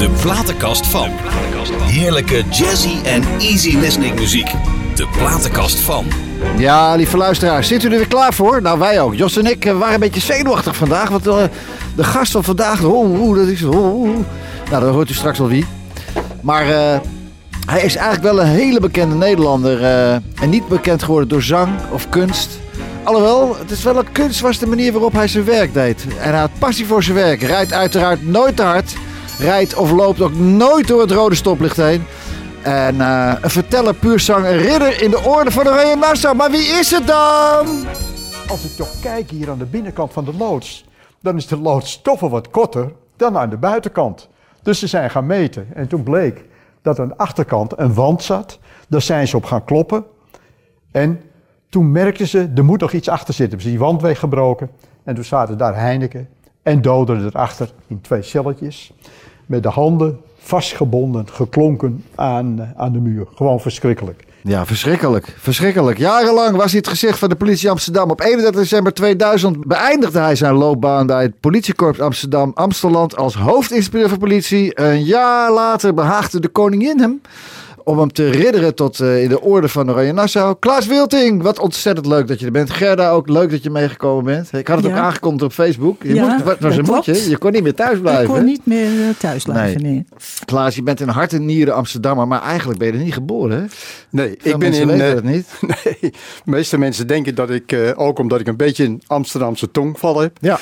De 0.00 0.10
platenkast 0.20 0.86
van. 0.86 1.08
Heerlijke 1.82 2.42
jazzy 2.50 2.96
en 3.04 3.22
easy 3.38 3.76
listening 3.76 4.18
muziek. 4.18 4.50
De 4.94 5.06
platenkast 5.18 5.78
van. 5.78 6.06
Ja, 6.58 6.94
lieve 6.94 7.16
luisteraars, 7.16 7.68
zit 7.68 7.84
u 7.84 7.90
er 7.90 7.96
weer 7.96 8.06
klaar 8.06 8.34
voor? 8.34 8.62
Nou, 8.62 8.78
wij 8.78 9.00
ook. 9.00 9.14
Jos 9.14 9.36
en 9.36 9.46
ik 9.46 9.64
eh, 9.64 9.78
waren 9.78 9.94
een 9.94 10.00
beetje 10.00 10.20
zenuwachtig 10.20 10.76
vandaag. 10.76 11.08
Want 11.08 11.26
uh, 11.26 11.42
de 11.96 12.04
gast 12.04 12.32
van 12.32 12.44
vandaag, 12.44 12.82
oh, 12.82 13.22
oh, 13.22 13.36
dat 13.36 13.46
is. 13.46 13.62
Oh, 13.62 14.02
oh. 14.02 14.16
Nou, 14.70 14.84
dan 14.84 14.92
hoort 14.92 15.10
u 15.10 15.14
straks 15.14 15.38
wel 15.38 15.48
wie. 15.48 15.66
Maar 16.40 16.66
uh, 16.66 16.98
hij 17.66 17.82
is 17.82 17.96
eigenlijk 17.96 18.34
wel 18.34 18.40
een 18.40 18.50
hele 18.50 18.80
bekende 18.80 19.14
Nederlander. 19.14 19.84
en 20.40 20.50
niet 20.50 20.68
bekend 20.68 21.02
geworden 21.02 21.28
door 21.28 21.42
zang 21.42 21.70
of 21.92 22.08
kunst. 22.08 22.58
Alhoewel, 23.10 23.56
het 23.56 23.70
is 23.70 23.82
wel 23.82 23.96
een 23.96 24.12
kunst 24.12 24.40
was 24.40 24.58
de 24.58 24.66
manier 24.66 24.92
waarop 24.92 25.12
hij 25.12 25.28
zijn 25.28 25.44
werk 25.44 25.74
deed. 25.74 26.06
En 26.18 26.30
hij 26.30 26.40
had 26.40 26.50
passie 26.58 26.86
voor 26.86 27.02
zijn 27.02 27.16
werk. 27.16 27.42
Rijdt 27.42 27.72
uiteraard 27.72 28.26
nooit 28.26 28.56
te 28.56 28.62
hard. 28.62 28.96
Rijdt 29.38 29.74
of 29.74 29.90
loopt 29.90 30.20
ook 30.20 30.34
nooit 30.34 30.88
door 30.88 31.00
het 31.00 31.10
rode 31.10 31.34
stoplicht 31.34 31.76
heen. 31.76 32.04
En 32.62 32.94
uh, 32.94 33.34
een 33.40 33.50
verteller, 33.50 33.94
puur 33.94 34.20
zang, 34.20 34.46
een 34.46 34.56
ridder 34.56 35.02
in 35.02 35.10
de 35.10 35.20
orde 35.20 35.50
van 35.50 35.68
Oranje 35.68 35.96
Nassau. 35.96 36.36
Maar 36.36 36.50
wie 36.50 36.66
is 36.66 36.90
het 36.90 37.06
dan? 37.06 37.86
Als 38.48 38.64
ik 38.64 38.76
toch 38.76 39.00
kijk 39.00 39.30
hier 39.30 39.50
aan 39.50 39.58
de 39.58 39.66
binnenkant 39.66 40.12
van 40.12 40.24
de 40.24 40.34
loods, 40.38 40.84
dan 41.22 41.36
is 41.36 41.46
de 41.46 41.58
loods 41.58 42.02
toch 42.02 42.20
wel 42.20 42.30
wat 42.30 42.50
korter 42.50 42.92
dan 43.16 43.38
aan 43.38 43.50
de 43.50 43.58
buitenkant. 43.58 44.28
Dus 44.62 44.78
ze 44.78 44.86
zijn 44.86 45.10
gaan 45.10 45.26
meten 45.26 45.68
en 45.74 45.88
toen 45.88 46.02
bleek 46.02 46.44
dat 46.82 46.98
aan 46.98 47.08
de 47.08 47.16
achterkant 47.16 47.72
een 47.76 47.94
wand 47.94 48.22
zat. 48.22 48.58
Daar 48.88 49.02
zijn 49.02 49.28
ze 49.28 49.36
op 49.36 49.44
gaan 49.44 49.64
kloppen. 49.64 50.04
En 50.90 51.20
toen 51.70 51.90
merkten 51.90 52.28
ze, 52.28 52.50
er 52.54 52.64
moet 52.64 52.80
nog 52.80 52.92
iets 52.92 53.08
achter 53.08 53.34
zitten. 53.34 53.60
Ze 53.60 53.68
die 53.68 53.78
wand 53.78 54.02
weggebroken. 54.02 54.70
En 55.04 55.14
toen 55.14 55.24
zaten 55.24 55.58
daar 55.58 55.76
Heineken 55.76 56.28
en 56.62 56.82
doden 56.82 57.26
erachter 57.26 57.70
in 57.86 58.00
twee 58.00 58.22
celletjes. 58.22 58.92
Met 59.46 59.62
de 59.62 59.68
handen 59.68 60.20
vastgebonden, 60.38 61.28
geklonken 61.28 62.04
aan, 62.14 62.60
eh, 62.60 62.68
aan 62.76 62.92
de 62.92 63.00
muur. 63.00 63.26
Gewoon 63.34 63.60
verschrikkelijk. 63.60 64.24
Ja, 64.42 64.66
verschrikkelijk. 64.66 65.36
Verschrikkelijk. 65.38 65.98
Jarenlang 65.98 66.56
was 66.56 66.70
hij 66.70 66.78
het 66.78 66.88
gezicht 66.88 67.18
van 67.18 67.28
de 67.28 67.36
politie 67.36 67.70
Amsterdam. 67.70 68.10
Op 68.10 68.20
31 68.20 68.60
december 68.60 68.94
2000 68.94 69.66
beëindigde 69.66 70.18
hij 70.18 70.34
zijn 70.34 70.54
loopbaan 70.54 71.06
bij 71.06 71.22
het 71.22 71.40
politiekorps 71.40 72.00
Amsterdam 72.00 72.50
Amsteland 72.54 73.16
als 73.16 73.34
hoofdinspecteur 73.34 74.08
van 74.08 74.18
politie. 74.18 74.80
Een 74.80 75.04
jaar 75.04 75.52
later 75.52 75.94
behaagde 75.94 76.40
de 76.40 76.48
koningin 76.48 77.00
hem 77.00 77.20
om 77.84 77.98
hem 77.98 78.12
te 78.12 78.30
ridderen 78.30 78.74
tot 78.74 78.98
uh, 78.98 79.22
in 79.22 79.28
de 79.28 79.40
orde 79.40 79.68
van 79.68 79.90
Oranje 79.90 80.12
Nassau. 80.12 80.56
Klaas 80.58 80.86
Wilting, 80.86 81.42
wat 81.42 81.58
ontzettend 81.58 82.06
leuk 82.06 82.28
dat 82.28 82.40
je 82.40 82.46
er 82.46 82.52
bent. 82.52 82.70
Gerda, 82.70 83.10
ook 83.10 83.28
leuk 83.28 83.50
dat 83.50 83.62
je 83.62 83.70
meegekomen 83.70 84.24
bent. 84.24 84.52
Ik 84.52 84.68
had 84.68 84.76
het 84.76 84.86
ook 84.86 84.98
aangekondigd 84.98 85.44
op 85.44 85.52
Facebook. 85.52 86.02
Je 86.02 86.14
ja, 86.14 86.26
moest, 86.26 86.44
wat 86.44 86.58
was 86.58 86.76
een 86.76 86.84
moedje? 86.84 87.28
Je 87.28 87.38
kon 87.38 87.52
niet 87.52 87.62
meer 87.62 87.74
thuis 87.74 87.98
blijven. 88.00 88.24
Ik 88.24 88.30
kon 88.30 88.44
niet 88.44 88.66
meer 88.66 88.90
uh, 88.90 89.08
thuis 89.18 89.44
blijven, 89.44 89.82
nee. 89.82 89.92
nee. 89.92 90.06
Klaas, 90.44 90.74
je 90.74 90.82
bent 90.82 91.00
in 91.00 91.08
hart 91.08 91.32
en 91.32 91.44
nieren 91.44 91.74
Amsterdammer, 91.74 92.28
maar 92.28 92.42
eigenlijk 92.42 92.78
ben 92.78 92.88
je 92.88 92.94
er 92.94 93.04
niet 93.04 93.14
geboren, 93.14 93.60
hè? 93.60 93.66
Nee, 94.10 94.34
Veel 94.38 94.52
ik 94.52 94.58
ben 94.58 94.72
in... 94.72 94.88
Uh, 94.88 95.08
het 95.08 95.24
niet. 95.24 95.46
Nee, 95.84 95.98
de 96.00 96.12
meeste 96.44 96.78
mensen 96.78 97.06
denken 97.06 97.34
dat 97.34 97.50
ik, 97.50 97.72
uh, 97.72 97.90
ook 97.94 98.18
omdat 98.18 98.40
ik 98.40 98.46
een 98.46 98.56
beetje 98.56 98.84
een 98.84 99.02
Amsterdamse 99.06 99.70
tongval 99.70 100.20
heb... 100.20 100.36
Ja. 100.40 100.58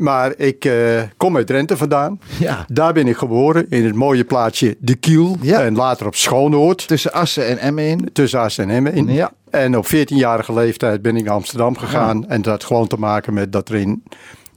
Maar 0.00 0.32
ik 0.36 0.64
uh, 0.64 1.02
kom 1.16 1.36
uit 1.36 1.46
Drenthe 1.46 1.76
vandaan. 1.76 2.20
Ja. 2.38 2.64
Daar 2.68 2.92
ben 2.92 3.06
ik 3.06 3.16
geboren 3.16 3.66
in 3.68 3.84
het 3.84 3.94
mooie 3.94 4.24
plaatsje 4.24 4.76
De 4.78 4.94
Kiel. 4.94 5.36
Ja. 5.40 5.60
En 5.62 5.74
later 5.74 6.06
op 6.06 6.14
Schoonoord. 6.14 6.86
Tussen 6.88 7.12
Assen 7.12 7.48
en 7.48 7.58
Emmen 7.58 7.84
in. 7.84 8.10
Tussen 8.12 8.40
Assen 8.40 8.64
en 8.64 8.70
Emmen 8.70 8.92
in. 8.92 9.12
Ja. 9.12 9.32
En 9.50 9.76
op 9.76 9.86
14-jarige 9.86 10.52
leeftijd 10.52 11.02
ben 11.02 11.16
ik 11.16 11.24
naar 11.24 11.34
Amsterdam 11.34 11.78
gegaan. 11.78 12.20
Ja. 12.20 12.28
En 12.28 12.42
dat 12.42 12.52
had 12.52 12.64
gewoon 12.64 12.86
te 12.86 12.96
maken 12.96 13.34
met 13.34 13.52
dat 13.52 13.68
er 13.68 13.74
in 13.74 14.02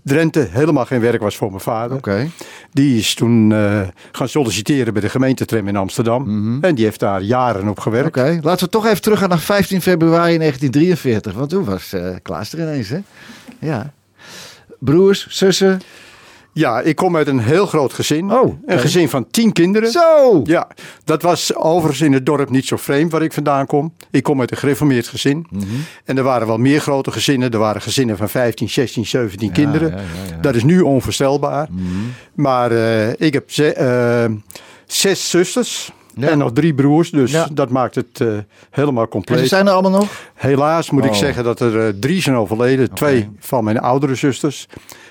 Drenthe 0.04 0.48
helemaal 0.52 0.86
geen 0.86 1.00
werk 1.00 1.22
was 1.22 1.36
voor 1.36 1.50
mijn 1.50 1.62
vader. 1.62 1.98
Okay. 1.98 2.30
Die 2.72 2.98
is 2.98 3.14
toen 3.14 3.52
uh, 3.52 3.82
gaan 4.12 4.28
solliciteren 4.28 4.94
bij 4.94 5.02
de 5.02 5.10
gemeentetram 5.10 5.68
in 5.68 5.76
Amsterdam. 5.76 6.22
Mhm. 6.22 6.32
Mm 6.32 6.44
-hmm. 6.44 6.64
En 6.64 6.76
die 6.76 6.86
heeft 6.86 7.00
daar 7.00 7.22
jaren 7.22 7.68
op 7.68 7.80
gewerkt. 7.80 8.08
Oké, 8.08 8.20
okay. 8.20 8.40
laten 8.42 8.66
we 8.66 8.72
toch 8.72 8.86
even 8.86 9.02
teruggaan 9.02 9.30
naar 9.30 9.40
15 9.40 9.82
februari 9.82 10.38
1943. 10.38 11.34
Want 11.34 11.50
toen 11.50 11.64
was 11.64 11.94
uh, 11.94 12.16
Klaas 12.22 12.54
er 12.54 12.60
ineens, 12.60 12.90
hè? 12.90 13.00
Ja. 13.60 13.94
Broers, 14.84 15.28
zussen? 15.30 15.82
Ja, 16.54 16.82
ik 16.82 16.96
kom 16.96 17.16
uit 17.16 17.28
een 17.28 17.40
heel 17.40 17.66
groot 17.66 17.94
gezin. 17.94 18.32
Oh, 18.32 18.42
okay. 18.42 18.58
Een 18.66 18.80
gezin 18.80 19.10
van 19.10 19.28
tien 19.32 19.54
kinderen. 19.54 19.92
Zo! 19.92 20.42
Ja, 20.44 20.68
dat 21.04 21.22
was 21.22 21.56
overigens 21.56 22.02
in 22.02 22.14
het 22.14 22.26
dorp 22.26 22.50
niet 22.50 22.66
zo 22.66 22.76
vreemd 22.76 23.12
waar 23.12 23.22
ik 23.22 23.34
vandaan 23.34 23.66
kom. 23.66 23.94
Ik 24.12 24.24
kom 24.24 24.40
uit 24.40 24.52
een 24.52 24.58
gereformeerd 24.58 25.08
gezin. 25.08 25.48
Mm 25.50 25.60
-hmm. 25.60 25.84
En 26.06 26.18
er 26.18 26.24
waren 26.24 26.48
wel 26.48 26.58
meer 26.58 26.80
grote 26.80 27.12
gezinnen. 27.12 27.52
Er 27.52 27.60
waren 27.60 27.82
gezinnen 27.82 28.18
van 28.18 28.30
15, 28.30 28.70
16, 28.70 29.06
17 29.06 29.48
ja, 29.48 29.54
kinderen. 29.54 29.90
Ja, 29.90 29.98
ja, 30.30 30.38
dat 30.42 30.56
is 30.56 30.64
nu 30.64 30.82
onvoorstelbaar. 30.82 31.68
Mm 31.72 31.78
-hmm. 31.78 32.14
Maar 32.34 32.72
uh, 32.72 33.10
ik 33.10 33.34
heb 33.34 33.52
ze, 33.52 33.76
uh, 34.30 34.36
zes 34.86 35.30
zusters. 35.30 35.92
Ja. 36.16 36.28
En 36.30 36.38
nog 36.38 36.52
drie 36.54 36.74
broers, 36.74 37.12
dus 37.12 37.32
ja. 37.32 37.48
dat 37.52 37.70
maakt 37.70 37.96
het 37.96 38.20
uh, 38.20 38.38
helemaal 38.70 39.08
compleet. 39.08 39.38
En 39.38 39.44
ze 39.44 39.50
zijn 39.50 39.68
er 39.68 39.74
allemaal 39.74 40.00
nog? 40.00 40.10
Helaas 40.34 40.90
moet 40.90 41.04
oh. 41.04 41.08
ik 41.08 41.14
zeggen 41.14 41.44
dat 41.44 41.60
er 41.60 41.88
uh, 41.88 41.94
drie 42.00 42.22
zijn 42.22 42.36
overleden. 42.36 42.86
Okay. 42.86 42.96
Twee 42.96 43.30
van 43.40 43.64
mijn 43.64 43.80
oudere 43.80 44.16
zusters. 44.16 44.68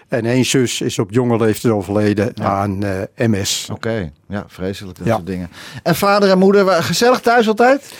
En 0.08 0.24
één 0.26 0.44
zus 0.44 0.80
is 0.80 0.98
op 0.98 1.10
jonge 1.10 1.36
leeftijd 1.36 1.72
overleden 1.72 2.32
ja. 2.34 2.44
aan 2.44 2.84
uh, 2.84 3.28
MS. 3.28 3.68
Oké, 3.70 3.88
okay. 3.88 4.12
ja, 4.28 4.44
vreselijk 4.48 4.98
dat 4.98 5.06
soort 5.06 5.26
dingen. 5.26 5.50
En 5.82 5.94
vader 5.94 6.30
en 6.30 6.38
moeder, 6.38 6.82
gezellig 6.82 7.20
thuis 7.20 7.48
altijd? 7.48 7.92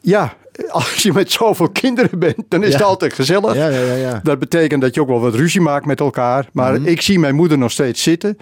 Ja, 0.00 0.34
als 0.68 0.94
je 1.02 1.12
met 1.12 1.32
zoveel 1.32 1.68
kinderen 1.68 2.18
bent, 2.18 2.36
dan 2.48 2.64
is 2.64 2.72
het 2.72 2.82
altijd 2.82 3.12
gezellig. 3.12 3.54
Ja, 3.54 3.68
ja, 3.68 3.94
ja, 3.94 4.20
Dat 4.22 4.38
betekent 4.38 4.80
dat 4.80 4.94
je 4.94 5.00
ook 5.00 5.08
wel 5.08 5.20
wat 5.20 5.34
ruzie 5.34 5.60
maakt 5.60 5.86
met 5.86 6.00
elkaar. 6.00 6.48
Maar 6.52 6.70
Mhm. 6.70 6.78
mm 6.78 6.84
-hmm. 6.84 6.92
ik 6.92 7.00
zie 7.00 7.18
mijn 7.18 7.34
moeder 7.34 7.58
nog 7.58 7.70
steeds 7.70 8.02
zitten. 8.02 8.38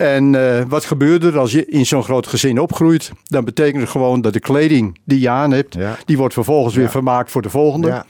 En 0.00 0.32
uh, 0.32 0.62
wat 0.68 0.84
gebeurt 0.84 1.24
er 1.24 1.38
als 1.38 1.52
je 1.52 1.66
in 1.66 1.86
zo'n 1.86 2.02
groot 2.02 2.26
gezin 2.26 2.60
opgroeit? 2.60 3.12
Dan 3.24 3.44
betekent 3.44 3.80
het 3.80 3.90
gewoon 3.90 4.20
dat 4.20 4.32
de 4.32 4.40
kleding 4.40 4.98
die 5.04 5.20
je 5.20 5.28
aan 5.28 5.50
hebt, 5.50 5.74
ja. 5.74 5.96
die 6.04 6.16
wordt 6.16 6.34
vervolgens 6.34 6.74
ja. 6.74 6.80
weer 6.80 6.90
vermaakt 6.90 7.30
voor 7.30 7.42
de 7.42 7.50
volgende. 7.50 7.88
Ja. 7.88 8.04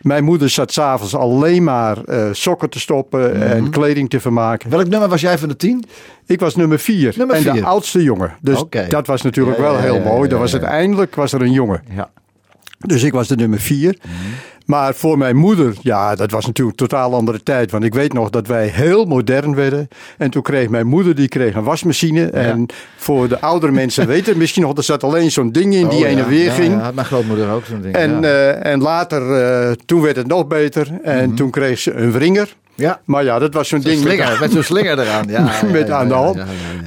Mijn 0.00 0.24
moeder 0.24 0.50
zat 0.50 0.72
s'avonds 0.72 1.14
alleen 1.14 1.64
maar 1.64 1.98
uh, 2.06 2.28
sokken 2.32 2.70
te 2.70 2.80
stoppen 2.80 3.20
Mhm. 3.20 3.34
mm 3.36 3.42
-hmm. 3.42 3.50
en 3.50 3.70
kleding 3.70 4.10
te 4.10 4.20
vermaken. 4.20 4.70
Welk 4.70 4.88
nummer 4.88 5.08
was 5.08 5.20
jij 5.20 5.38
van 5.38 5.48
de 5.48 5.56
tien? 5.56 5.84
Ik 6.26 6.40
was 6.40 6.56
nummer 6.56 6.78
vier. 6.78 7.14
Nummer 7.16 7.36
en 7.36 7.42
vier. 7.42 7.52
de 7.52 7.64
oudste 7.64 8.02
jongen. 8.02 8.36
Dus 8.40 8.60
okay. 8.60 8.88
dat 8.88 9.06
was 9.06 9.22
natuurlijk 9.22 9.58
wel 9.58 9.78
heel 9.78 10.00
mooi. 10.00 10.28
Dat 10.28 10.38
was 10.38 10.52
uiteindelijk 10.52 11.14
was 11.14 11.32
er 11.32 11.42
een 11.42 11.52
jongen. 11.52 11.82
Ja. 11.94 12.10
Dus 12.86 13.02
ik 13.02 13.12
was 13.12 13.28
de 13.28 13.36
nummer 13.36 13.60
vier. 13.60 13.96
Maar 14.66 14.94
voor 14.94 15.18
mijn 15.18 15.36
moeder, 15.36 15.74
ja, 15.82 16.14
dat 16.14 16.30
was 16.30 16.46
natuurlijk 16.46 16.80
een 16.80 16.86
totaal 16.88 17.14
andere 17.14 17.42
tijd. 17.42 17.70
Want 17.70 17.84
ik 17.84 17.94
weet 17.94 18.12
nog 18.12 18.30
dat 18.30 18.46
wij 18.46 18.66
heel 18.66 19.04
modern 19.04 19.54
werden. 19.54 19.88
En 20.18 20.30
toen 20.30 20.42
kreeg 20.42 20.68
mijn 20.68 20.86
moeder, 20.86 21.14
die 21.14 21.28
kreeg 21.28 21.54
een 21.54 21.62
wasmachine. 21.64 22.20
Ja. 22.20 22.30
En 22.30 22.66
voor 22.96 23.28
de 23.28 23.40
oudere 23.40 23.72
mensen 23.72 24.06
weten 24.14 24.38
misschien 24.38 24.62
nog, 24.62 24.76
er 24.76 24.82
zat 24.82 25.04
alleen 25.04 25.30
zo'n 25.30 25.52
ding 25.52 25.74
in 25.74 25.88
die 25.88 25.98
oh, 25.98 26.04
heen 26.04 26.18
en 26.18 26.28
weer 26.28 26.44
ja, 26.44 26.52
ging. 26.52 26.72
Ja, 26.72 26.78
had 26.80 26.94
mijn 26.94 27.06
grootmoeder 27.06 27.50
ook 27.50 27.64
zo'n 27.64 27.80
ding. 27.80 27.94
En, 27.94 28.22
uh, 28.22 28.66
en 28.66 28.80
later, 28.80 29.22
uh, 29.68 29.72
toen 29.86 30.00
werd 30.00 30.16
het 30.16 30.26
nog 30.26 30.46
beter. 30.46 30.88
En 31.02 31.26
Mhm. 31.26 31.36
toen 31.36 31.50
kreeg 31.50 31.78
ze 31.78 31.92
een 31.94 32.12
wringer. 32.12 32.54
Ja. 32.74 33.00
Maar 33.04 33.24
ja, 33.24 33.38
dat 33.38 33.54
was 33.54 33.68
zo'n 33.68 33.80
Zo 33.82 33.88
ding 33.88 34.00
slinger, 34.00 34.28
met, 34.30 34.40
met 34.40 34.52
zo'n 34.52 34.62
slinger 34.62 34.98
eraan. 34.98 35.28
Ja, 35.28 35.50
met 35.72 35.86
ja, 35.86 35.96
aan 35.98 36.08
de 36.08 36.14
hand. 36.14 36.38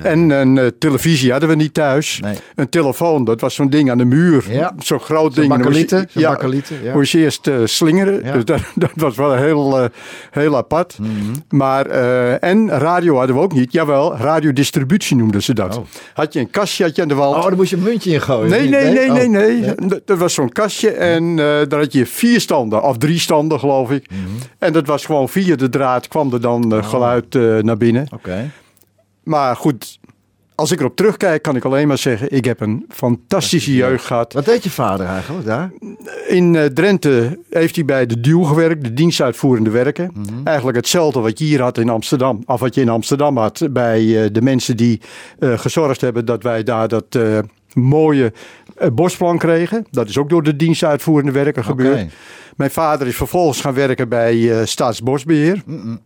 En 0.03 0.29
een 0.29 0.55
uh, 0.55 0.65
televisie 0.79 1.31
hadden 1.31 1.49
we 1.49 1.55
niet 1.55 1.73
thuis. 1.73 2.19
Nee. 2.21 2.35
Een 2.55 2.69
telefoon, 2.69 3.23
dat 3.23 3.41
was 3.41 3.55
zo'n 3.55 3.69
ding 3.69 3.91
aan 3.91 3.97
de 3.97 4.05
muur. 4.05 4.43
Zo'n 4.79 4.99
groot 4.99 5.33
Zo'n 5.33 5.43
ding. 5.43 5.55
Bakkelieten, 5.57 6.07
ja, 6.11 6.29
bakkelieten, 6.29 6.75
ja. 6.83 6.93
moest 6.93 7.11
je 7.11 7.17
eerst 7.19 7.47
uh, 7.47 7.55
slingeren. 7.63 8.23
Dus 8.33 8.45
dat, 8.45 8.59
dat 8.75 8.91
was 8.95 9.15
wel 9.15 9.35
heel, 9.35 9.79
uh, 9.79 9.85
heel 10.31 10.57
apart. 10.57 10.97
Mhm. 10.99 11.09
Maar, 11.49 11.85
en 12.39 12.69
radio 12.69 13.17
hadden 13.17 13.35
we 13.35 13.41
ook 13.41 13.53
niet. 13.53 13.71
Jawel, 13.71 14.15
radiodistributie 14.17 15.15
noemden 15.15 15.43
ze 15.43 15.53
dat. 15.53 15.77
Oh. 15.77 15.83
Had 16.13 16.33
je 16.33 16.39
een 16.39 16.49
kastje 16.49 16.83
had 16.83 16.95
je 16.95 17.01
aan 17.01 17.07
de 17.07 17.13
wand. 17.15 17.35
Oh, 17.35 17.41
daar 17.43 17.55
moest 17.55 17.69
je 17.69 17.75
een 17.75 17.83
muntje 17.83 18.11
in 18.11 18.21
gooien. 18.21 18.49
Nee, 18.49 18.61
niet? 18.61 18.69
nee, 18.69 18.93
nee, 18.93 19.09
nee, 19.09 19.25
Oh. 19.27 19.31
nee. 19.77 19.87
Dat- 19.87 20.01
Dat 20.07 20.17
was 20.17 20.33
zo'n 20.33 20.49
kastje 20.51 20.89
en 20.91 21.35
daar 21.35 21.79
had 21.79 21.93
je 21.93 22.05
vier 22.05 22.39
standen, 22.41 22.83
of 22.83 22.97
drie 22.97 23.19
standen 23.19 23.59
geloof 23.59 23.91
ik. 23.91 24.09
Mhm. 24.09 24.19
En 24.59 24.73
dat 24.73 24.87
was 24.87 25.05
gewoon 25.05 25.29
via 25.29 25.55
de 25.55 25.69
draad 25.77 26.07
kwam 26.07 26.33
er 26.33 26.41
dan 26.41 26.73
uh, 26.73 26.83
geluid 26.83 27.35
uh, 27.35 27.61
naar 27.61 27.77
binnen. 27.77 28.07
Oké. 28.13 28.51
Maar 29.23 29.55
goed, 29.55 29.99
als 30.55 30.71
ik 30.71 30.79
erop 30.79 30.95
terugkijk 30.95 31.41
kan 31.41 31.55
ik 31.55 31.65
alleen 31.65 31.87
maar 31.87 31.97
zeggen, 31.97 32.31
ik 32.31 32.45
heb 32.45 32.59
een 32.59 32.85
fantastische 32.89 33.75
jeugd 33.75 34.05
gehad. 34.05 34.33
Wat 34.33 34.45
deed 34.45 34.63
je 34.63 34.69
vader 34.69 35.05
eigenlijk 35.05 35.45
daar? 35.45 35.71
In 36.27 36.53
uh, 36.53 36.65
Drenthe 36.65 37.39
heeft 37.49 37.75
hij 37.75 37.85
bij 37.85 38.05
de 38.05 38.19
DUW 38.19 38.45
gewerkt, 38.45 38.83
de 38.83 38.93
dienstuitvoerende 38.93 39.69
werken. 39.69 40.11
Mhm. 40.13 40.43
Eigenlijk 40.43 40.77
hetzelfde 40.77 41.19
wat 41.19 41.39
je 41.39 41.45
hier 41.45 41.61
had 41.61 41.77
in 41.77 41.89
Amsterdam. 41.89 42.41
Of 42.45 42.59
wat 42.59 42.75
je 42.75 42.81
in 42.81 42.89
Amsterdam 42.89 43.37
had 43.37 43.67
bij 43.71 44.03
uh, 44.03 44.25
de 44.31 44.41
mensen 44.41 44.77
die 44.77 45.01
uh, 45.39 45.57
gezorgd 45.59 46.01
hebben 46.01 46.25
dat 46.25 46.43
wij 46.43 46.63
daar 46.63 46.87
dat 46.87 47.17
mooie 47.73 48.33
uh, 48.81 48.87
bosplan 48.93 49.37
kregen. 49.37 49.85
Dat 49.91 50.09
is 50.09 50.17
ook 50.17 50.29
door 50.29 50.43
de 50.43 50.55
dienstuitvoerende 50.55 51.31
werken 51.31 51.63
gebeurd. 51.63 52.11
Mijn 52.55 52.71
vader 52.71 53.07
is 53.07 53.15
vervolgens 53.15 53.61
gaan 53.61 53.73
werken 53.73 54.09
bij 54.09 54.35
uh, 54.35 54.59
Staatsbosbeheer. 54.63 55.61
Mm-mm. 55.65 55.99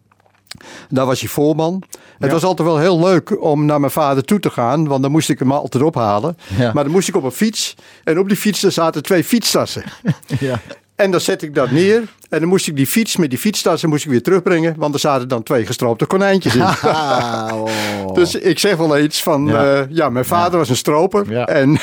Daar 0.89 1.05
was 1.05 1.19
hij 1.19 1.29
voorman. 1.29 1.83
Het 2.19 2.31
was 2.31 2.43
altijd 2.43 2.67
wel 2.67 2.79
heel 2.79 2.99
leuk 2.99 3.41
om 3.43 3.65
naar 3.65 3.79
mijn 3.79 3.91
vader 3.91 4.23
toe 4.23 4.39
te 4.39 4.49
gaan, 4.49 4.87
want 4.87 5.01
dan 5.01 5.11
moest 5.11 5.29
ik 5.29 5.39
hem 5.39 5.51
altijd 5.51 5.83
ophalen. 5.83 6.37
Ja. 6.57 6.73
Maar 6.73 6.83
dan 6.83 6.93
moest 6.93 7.07
ik 7.07 7.15
op 7.15 7.23
een 7.23 7.31
fiets 7.31 7.75
en 8.03 8.19
op 8.19 8.27
die 8.27 8.37
fiets 8.37 8.61
daar 8.61 8.71
zaten 8.71 9.03
twee 9.03 9.23
fietstassen. 9.23 9.83
Ja. 10.39 10.59
En 10.95 11.11
dan 11.11 11.21
zet 11.21 11.41
ik 11.41 11.55
dat 11.55 11.71
neer. 11.71 11.97
En 12.29 12.39
dan 12.39 12.47
moest 12.47 12.67
ik 12.67 12.75
die 12.75 12.87
fiets 12.87 13.17
met 13.17 13.29
die 13.29 13.39
fietstassen 13.39 13.89
moest 13.89 14.03
ik 14.03 14.09
weer 14.11 14.23
terugbrengen. 14.23 14.73
Want 14.77 14.93
er 14.93 14.99
zaten 14.99 15.27
dan 15.27 15.43
twee 15.43 15.65
gestroopte 15.65 16.05
konijntjes 16.05 16.55
in. 16.55 16.61
Oh. 16.61 17.65
Dus 18.13 18.35
ik 18.35 18.59
zeg 18.59 18.77
wel 18.77 18.97
eens 18.97 19.23
van, 19.23 19.45
Ja. 19.45 19.63
ja, 19.63 19.85
ja 19.89 20.09
mijn 20.09 20.25
vader 20.25 20.57
was 20.59 20.69
een 20.69 20.75
stroper. 20.75 21.31
Ja. 21.31 21.45
En, 21.45 21.69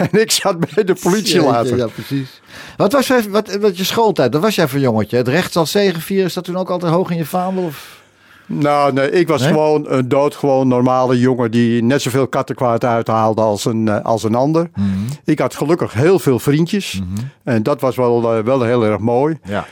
en 0.10 0.20
ik 0.20 0.30
zat 0.30 0.74
bij 0.74 0.84
de 0.84 0.94
politie 1.02 1.40
later. 1.42 1.76
Ja, 1.76 1.86
precies. 1.86 2.40
Wat 2.76 2.92
was 2.92 3.06
jij, 3.06 3.22
wat, 3.30 3.56
wat 3.56 3.76
je 3.76 3.84
schooltijd? 3.84 4.32
Dat 4.32 4.42
was 4.42 4.54
jij 4.54 4.68
voor 4.68 4.78
jongetje. 4.80 5.16
Het 5.16 5.28
recht 5.28 5.52
zal 5.52 5.66
zegenvieren. 5.66 6.26
Is 6.26 6.34
dat 6.34 6.44
toen 6.44 6.56
ook 6.56 6.70
altijd 6.70 6.92
hoog 6.92 7.10
in 7.10 7.16
je 7.16 7.24
vaandel? 7.24 7.64
Of? 7.64 7.98
Nou, 8.46 8.92
nee, 8.92 9.10
ik 9.10 9.28
was 9.28 9.40
Nee? 9.40 9.50
gewoon 9.50 9.84
een 9.88 10.08
doodgewoon 10.08 10.68
normale 10.68 11.18
jongen 11.18 11.50
die 11.50 11.82
net 11.82 12.02
zoveel 12.02 12.28
kattenkwaad 12.28 12.84
uithaalde 12.84 13.40
als 13.42 13.64
een, 13.64 13.88
eh, 13.88 14.04
als 14.04 14.22
een 14.22 14.34
ander. 14.34 14.70
Mhm. 14.74 14.86
Ik 15.24 15.38
had 15.38 15.54
gelukkig 15.54 15.92
heel 15.92 16.18
veel 16.18 16.38
vriendjes. 16.38 17.00
En 17.44 17.62
dat 17.62 17.80
was 17.80 17.96
wel, 17.96 18.36
eh, 18.36 18.44
wel 18.44 18.62
heel 18.62 18.84
erg 18.84 18.98
mooi. 18.98 19.38
Ja. 19.44 19.66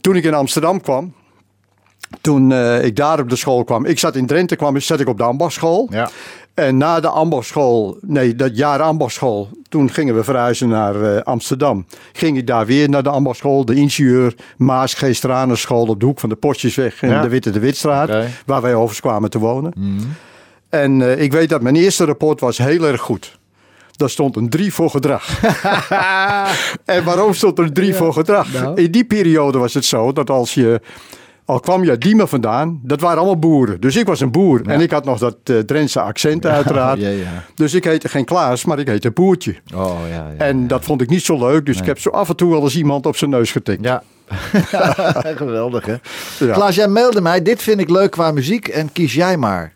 Toen 0.00 0.16
ik 0.16 0.24
in 0.24 0.34
Amsterdam 0.34 0.80
kwam, 0.80 1.14
toen 2.20 2.52
eh, 2.52 2.84
ik 2.84 2.96
daar 2.96 3.20
op 3.20 3.28
de 3.28 3.36
school 3.36 3.64
kwam. 3.64 3.84
Ik 3.84 3.98
zat 3.98 4.16
in 4.16 4.26
Drenthe, 4.26 4.56
kwam, 4.56 4.80
zat 4.80 5.00
ik 5.00 5.08
op 5.08 5.16
de 5.18 5.22
ambachtsschool. 5.24 5.88
Ja. 5.90 6.10
En 6.54 6.76
na 6.76 7.00
de 7.00 7.08
ambachtsschool, 7.08 7.98
nee, 8.00 8.34
dat 8.36 8.56
jaar 8.56 8.80
ambachtsschool, 8.82 9.48
toen 9.68 9.90
gingen 9.90 10.14
we 10.14 10.24
verhuizen 10.24 10.68
naar 10.68 11.02
eh, 11.02 11.22
Amsterdam. 11.22 11.86
Ging 12.12 12.36
ik 12.36 12.46
daar 12.46 12.66
weer 12.66 12.88
naar 12.88 13.02
de 13.02 13.08
ambachtsschool, 13.08 13.64
de 13.64 13.74
ingenieur 13.74 14.34
Maas 14.56 14.94
Geestranenschool 14.94 15.86
op 15.86 16.00
de 16.00 16.06
hoek 16.06 16.20
van 16.20 16.28
de 16.28 16.34
Postjesweg 16.34 17.02
en 17.02 17.08
Ja. 17.08 17.22
de 17.22 17.28
Witte 17.28 17.50
de 17.50 17.58
Witstraat, 17.60 18.08
waar 18.46 18.62
wij 18.62 18.72
overigens 18.72 19.00
kwamen 19.00 19.30
te 19.30 19.38
wonen. 19.38 19.72
Mhm. 19.76 20.00
En 20.68 21.02
eh, 21.02 21.22
ik 21.22 21.32
weet 21.32 21.48
dat 21.48 21.62
mijn 21.62 21.76
eerste 21.76 22.04
rapport 22.04 22.40
was 22.40 22.58
heel 22.58 22.84
erg 22.86 23.00
goed. 23.00 23.38
Daar 23.96 24.10
stond 24.10 24.36
een 24.36 24.48
3 24.48 24.72
voor 24.74 24.90
gedrag. 24.90 25.40
en 26.84 27.04
waarom 27.04 27.34
stond 27.34 27.58
er 27.58 27.64
een 27.64 27.72
3 27.72 27.94
voor 27.94 28.12
gedrag? 28.12 28.52
nou. 28.52 28.82
In 28.82 28.90
die 28.90 29.04
periode 29.04 29.58
was 29.58 29.74
het 29.74 29.84
zo 29.84 30.12
dat 30.12 30.30
als 30.30 30.54
je. 30.54 30.80
Al 31.44 31.60
kwam 31.60 31.84
je 31.84 31.90
uit 31.90 32.00
Diemen 32.00 32.28
vandaan, 32.28 32.80
dat 32.82 33.00
waren 33.00 33.16
allemaal 33.16 33.38
boeren. 33.38 33.80
Dus 33.80 33.96
ik 33.96 34.06
was 34.06 34.20
een 34.20 34.30
boer. 34.30 34.66
En 34.66 34.80
ik 34.80 34.90
had 34.90 35.04
nog 35.04 35.18
dat 35.18 35.36
eh 35.44 35.58
Drentse 35.58 36.00
accent 36.00 36.46
uiteraard. 36.46 37.00
Ja, 37.00 37.08
ja. 37.08 37.44
Dus 37.54 37.74
ik 37.74 37.84
heette 37.84 38.08
geen 38.08 38.24
Klaas, 38.24 38.64
maar 38.64 38.78
ik 38.78 38.86
heette 38.86 39.10
Boertje. 39.10 39.54
Oh, 39.74 39.98
ja, 40.10 40.14
ja. 40.38 40.44
En 40.44 40.66
dat 40.66 40.84
vond 40.84 41.00
ik 41.00 41.08
niet 41.08 41.22
zo 41.22 41.38
leuk. 41.38 41.66
Dus 41.66 41.78
ik 41.78 41.86
heb 41.86 41.98
zo 41.98 42.10
af 42.10 42.28
en 42.28 42.36
toe 42.36 42.50
wel 42.50 42.62
eens 42.62 42.76
iemand 42.76 43.06
op 43.06 43.16
zijn 43.16 43.30
neus 43.30 43.52
getikt. 43.52 43.84
Ja. 43.84 44.02
Geweldig, 45.36 45.86
hè? 45.86 45.96
Klaas, 46.52 46.74
jij 46.74 46.88
mailde 46.88 47.20
mij. 47.20 47.42
Dit 47.42 47.62
vind 47.62 47.80
ik 47.80 47.90
leuk 47.90 48.10
qua 48.10 48.30
muziek 48.32 48.68
en 48.68 48.92
kies 48.92 49.14
jij 49.14 49.36
maar. 49.36 49.72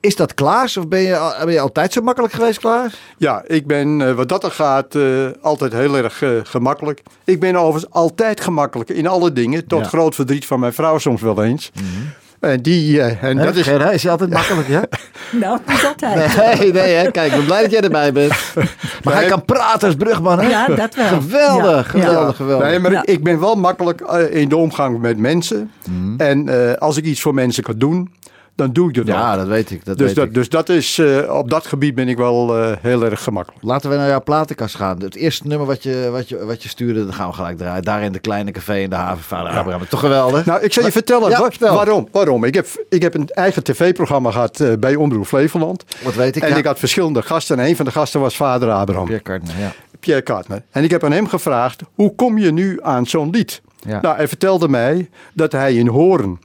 Is 0.00 0.16
dat 0.16 0.34
Klaas 0.34 0.76
of 0.76 0.88
ben 0.88 1.00
je, 1.00 1.34
ben 1.44 1.52
je 1.52 1.60
altijd 1.60 1.92
zo 1.92 2.00
makkelijk 2.02 2.32
geweest, 2.32 2.58
Klaas? 2.58 3.00
Ja, 3.18 3.42
ik 3.46 3.66
ben 3.66 4.08
eh, 4.08 4.12
wat 4.14 4.28
dat 4.28 4.44
er 4.44 4.50
gaat 4.50 4.94
eh, 4.94 5.02
altijd 5.40 5.72
heel 5.72 5.96
erg 5.96 6.22
eh, 6.22 6.30
gemakkelijk. 6.42 7.02
Ik 7.24 7.40
ben 7.40 7.56
overigens 7.56 7.92
altijd 7.92 8.40
gemakkelijk 8.40 8.90
in 8.90 9.06
alle 9.06 9.32
dingen. 9.32 9.66
Tot 9.66 9.80
Ja. 9.80 9.88
groot 9.88 10.14
verdriet 10.14 10.46
van 10.46 10.60
mijn 10.60 10.72
vrouw 10.72 10.98
soms 10.98 11.20
wel 11.22 11.42
eens. 11.44 11.70
En 12.40 12.62
die, 12.62 13.00
en 13.02 13.36
dat 13.36 13.54
is, 13.56 13.66
reis, 13.66 13.94
is 13.94 14.02
je 14.02 14.10
altijd 14.10 14.30
makkelijk, 14.40 14.68
ja? 14.68 14.82
Nou, 15.30 15.58
niet 15.66 15.84
altijd. 15.86 16.36
Nee, 16.60 16.72
nee, 16.72 16.94
hè? 16.94 17.10
Kijk, 17.10 17.30
ik 17.30 17.36
ben 17.36 17.44
blij 17.46 17.62
dat 17.62 17.70
jij 17.70 17.80
erbij 17.80 18.12
bent. 18.12 18.32
Maar 19.04 19.14
hij 19.14 19.26
kan 19.28 19.44
praten 19.44 19.86
als 19.88 19.96
brugman, 19.96 20.38
hè? 20.40 20.48
Ja, 20.48 20.66
dat 20.66 20.94
wel. 20.94 21.06
Geweldig, 21.06 21.92
Ja. 21.94 22.00
geweldig, 22.00 22.36
geweldig. 22.36 22.66
Nee, 22.68 22.78
maar 22.78 22.92
Ja. 22.92 23.02
ik 23.06 23.22
ben 23.22 23.40
wel 23.40 23.54
makkelijk 23.54 24.00
in 24.30 24.48
de 24.48 24.56
omgang 24.56 25.00
met 25.00 25.18
mensen. 25.18 25.70
Mhm. 25.90 26.14
En 26.20 26.48
eh, 26.48 26.76
als 26.76 26.96
ik 26.96 27.04
iets 27.04 27.20
voor 27.20 27.34
mensen 27.34 27.62
kan 27.62 27.78
doen, 27.78 28.12
dan 28.60 28.72
doe 28.72 28.88
ik 28.88 28.94
dat 28.94 29.06
Ja, 29.06 29.30
ook. 29.32 29.38
dat 29.38 29.46
weet 29.46 29.70
ik. 29.70 29.84
Dat 29.84 29.98
Dus 29.98 30.06
weet 30.06 30.16
dat, 30.16 30.26
ik. 30.26 30.34
dus 30.34 30.48
dat 30.48 30.68
is, 30.68 30.98
eh, 30.98 31.34
op 31.38 31.50
dat 31.50 31.66
gebied 31.66 31.94
ben 31.94 32.08
ik 32.08 32.16
wel 32.16 32.58
eh, 32.58 32.72
heel 32.80 33.04
erg 33.04 33.22
gemakkelijk. 33.22 33.64
Laten 33.64 33.90
we 33.90 33.96
naar 33.96 34.08
jouw 34.08 34.22
platenkast 34.22 34.74
gaan. 34.74 35.02
Het 35.02 35.14
eerste 35.14 35.46
nummer 35.46 35.66
wat 35.66 35.82
je, 35.82 36.08
wat 36.12 36.28
je, 36.28 36.44
wat 36.44 36.62
je 36.62 36.68
stuurde, 36.68 37.04
dat 37.04 37.14
gaan 37.14 37.28
we 37.28 37.34
gelijk 37.34 37.58
draaien. 37.58 37.82
Daar 37.82 38.02
in 38.02 38.12
de 38.12 38.18
kleine 38.18 38.50
café 38.50 38.76
in 38.78 38.90
de 38.90 38.96
haven. 38.96 39.22
Vader 39.24 39.52
Abraham. 39.58 39.88
Toch 39.88 40.00
geweldig? 40.00 40.44
Nou, 40.46 40.62
ik 40.62 40.72
zal 40.72 40.84
je 40.84 40.92
vertellen 40.92 41.30
Ja, 41.30 41.38
wa- 41.40 41.50
vertel. 41.50 41.74
waarom. 41.74 42.08
waarom. 42.12 42.44
Ik, 42.44 42.54
heb, 42.54 42.66
ik 42.88 43.02
heb 43.02 43.14
een 43.14 43.28
eigen 43.28 43.64
tv-programma 43.64 44.30
gehad 44.30 44.60
eh, 44.60 44.72
bij 44.78 44.94
Omroep 44.94 45.26
Flevoland. 45.26 45.84
Wat 46.02 46.14
weet 46.14 46.36
ik, 46.36 46.42
En 46.42 46.48
ja. 46.48 46.56
ik 46.56 46.64
had 46.64 46.78
verschillende 46.78 47.22
gasten. 47.22 47.58
En 47.58 47.66
een 47.66 47.76
van 47.76 47.84
de 47.84 47.90
gasten 47.90 48.20
was 48.20 48.36
vader 48.36 48.70
Abraham, 48.70 49.06
Pierre 49.06 49.40
ja. 49.58 49.72
Pierre 50.00 50.22
Kartner. 50.22 50.62
En 50.70 50.84
ik 50.84 50.90
heb 50.90 51.04
aan 51.04 51.12
hem 51.12 51.28
gevraagd, 51.28 51.82
hoe 51.94 52.14
kom 52.14 52.38
je 52.38 52.52
nu 52.52 52.78
aan 52.82 53.06
zo'n 53.06 53.30
lied? 53.30 53.60
Ja. 53.86 54.00
Nou, 54.00 54.16
hij 54.16 54.28
vertelde 54.28 54.68
mij 54.68 55.08
dat 55.32 55.52
hij 55.52 55.74
in 55.74 55.86
Hoorn 55.86 56.38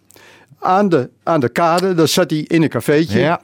aan 0.59 0.89
de, 0.89 1.09
aan 1.23 1.39
de 1.39 1.49
kade, 1.49 1.93
daar 1.93 2.07
zat 2.07 2.29
hij 2.29 2.39
in 2.39 2.63
een 2.63 2.69
cafeetje. 2.69 3.19
Ja. 3.19 3.41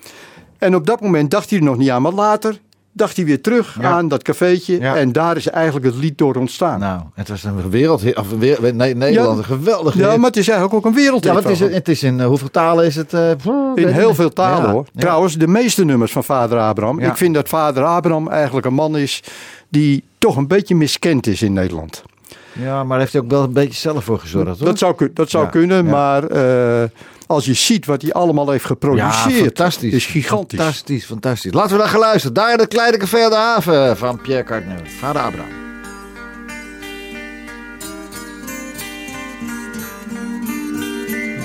En 0.58 0.76
op 0.76 0.86
dat 0.88 1.02
moment 1.02 1.32
dacht 1.32 1.50
hij 1.50 1.60
er 1.60 1.66
nog 1.66 1.78
niet 1.78 1.90
aan. 1.90 2.02
Maar 2.02 2.12
later 2.12 2.60
dacht 2.94 3.16
hij 3.16 3.26
weer 3.26 3.42
terug 3.42 3.78
Ja. 3.82 3.90
aan 3.92 4.08
dat 4.08 4.24
cafeetje. 4.24 4.80
Ja. 4.80 4.96
En 4.96 5.12
daar 5.12 5.36
is 5.38 5.48
eigenlijk 5.50 5.86
het 5.86 5.96
lied 5.96 6.18
door 6.18 6.36
ontstaan. 6.36 6.80
Nou, 6.80 7.02
het 7.14 7.30
was 7.30 7.44
een 7.44 7.70
wereld, 7.70 8.16
of 8.18 8.32
een 8.32 8.76
nee, 8.78 8.96
Nederland, 8.96 9.38
een 9.38 9.44
geweldige 9.44 9.98
ja, 10.00 10.18
maar 10.18 10.26
het 10.26 10.38
is 10.38 10.48
eigenlijk 10.48 10.78
ook 10.78 10.86
een 10.86 10.98
wereld. 11.00 11.24
Ja, 11.24 11.34
wat 11.34 11.50
is 11.50 11.60
het, 11.60 11.74
het 11.74 11.88
is 11.88 12.04
in, 12.04 12.20
eh, 12.20 12.26
hoeveel 12.26 12.52
talen 12.52 12.86
is 12.86 12.96
het? 12.96 13.14
eh, 13.14 13.30
In 13.76 13.88
heel 13.88 14.16
veel 14.16 14.30
talen 14.34 14.66
Ja, 14.66 14.72
hoor. 14.72 14.86
ja. 14.94 15.00
Trouwens, 15.00 15.38
de 15.38 15.48
meeste 15.48 15.86
nummers 15.86 16.12
van 16.12 16.24
vader 16.24 16.60
Abraham. 16.60 17.00
Ja. 17.00 17.10
Ik 17.10 17.18
vind 17.18 17.34
dat 17.34 17.50
vader 17.50 17.84
Abraham 17.84 18.28
eigenlijk 18.30 18.66
een 18.66 18.74
man 18.74 18.98
is 18.98 19.24
die 19.70 20.04
toch 20.18 20.36
een 20.36 20.48
beetje 20.48 20.76
miskend 20.76 21.28
is 21.28 21.42
in 21.42 21.54
Nederland. 21.54 22.04
Ja, 22.54 22.84
maar 22.84 23.00
heeft 23.00 23.14
hij 23.14 23.22
ook 23.22 23.30
wel 23.32 23.44
een 23.44 23.54
beetje 23.54 23.80
zelf 23.80 24.04
voor 24.04 24.20
gezorgd, 24.20 24.58
hoor. 24.60 24.68
Dat 24.68 24.78
zou, 24.78 25.10
dat 25.14 25.30
zou 25.30 25.44
Ja, 25.44 25.50
kunnen, 25.50 25.86
ja. 25.86 25.92
maar 25.92 26.24
eh, 26.24 26.90
als 27.28 27.46
je 27.46 27.54
ziet 27.54 27.86
wat 27.86 28.02
hij 28.02 28.14
allemaal 28.14 28.50
heeft 28.50 28.64
ja, 28.64 28.70
geproduceerd, 28.70 29.44
fantastisch. 29.46 29.94
is 29.94 30.06
gigantisch. 30.06 30.60
Fantastisch, 30.60 31.06
fantastisch. 31.06 31.54
Laten 31.54 31.72
we 31.72 31.78
naar 31.78 31.92
geluisterd. 31.92 32.36
Daar 32.36 32.54
in 32.54 32.60
het 32.60 32.68
kleine 32.68 32.98
café 32.98 33.24
aan 33.24 33.30
de 33.30 33.36
haven 33.36 33.98
van 33.98 34.22
Pierre 34.22 34.44
Cardin. 34.44 34.88
Vader 35.00 35.22
Abraham. 35.22 35.60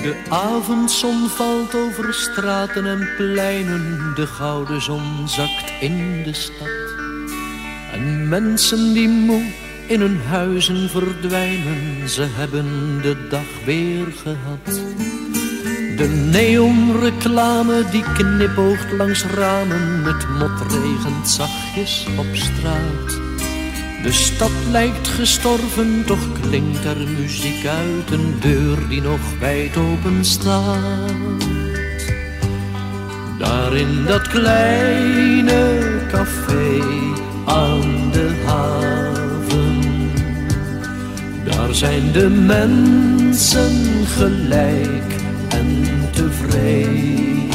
De 0.01 0.15
avondzon 0.29 1.29
valt 1.29 1.75
over 1.75 2.13
straten 2.13 2.85
en 2.85 3.09
pleinen, 3.17 4.11
de 4.15 4.27
gouden 4.27 4.81
zon 4.81 5.27
zakt 5.27 5.71
in 5.79 6.23
de 6.23 6.33
stad. 6.33 6.67
En 7.91 8.29
mensen 8.29 8.93
die 8.93 9.07
moe 9.09 9.43
in 9.87 9.99
hun 9.99 10.19
huizen 10.27 10.89
verdwijnen, 10.89 12.09
ze 12.09 12.27
hebben 12.29 12.99
de 13.01 13.27
dag 13.29 13.65
weer 13.65 14.05
gehad. 14.23 14.81
De 15.97 16.07
neonreclame 16.31 17.83
die 17.91 18.03
knipoogt 18.13 18.91
langs 18.91 19.23
ramen, 19.23 20.03
het 20.03 20.27
mot 20.29 20.71
regent 20.71 21.29
zachtjes 21.29 22.07
op 22.17 22.25
straat. 22.33 23.19
De 24.03 24.11
stad 24.11 24.51
lijkt 24.71 25.07
gestorven, 25.07 26.03
toch 26.05 26.39
klinkt 26.41 26.85
er 26.85 26.97
muziek 27.19 27.65
uit 27.65 28.11
een 28.11 28.35
deur 28.39 28.87
die 28.89 29.01
nog 29.01 29.39
wijd 29.39 29.77
open 29.77 30.25
staat. 30.25 31.45
Daar 33.39 33.75
in 33.75 34.05
dat 34.05 34.27
kleine 34.27 35.79
café 36.11 36.81
aan 37.45 38.11
de 38.11 38.43
haven, 38.45 39.06
daar 41.49 41.75
zijn 41.75 42.11
de 42.11 42.29
mensen 42.29 44.05
gelijk 44.05 45.15
en 45.49 45.85
tevreden. 46.11 47.49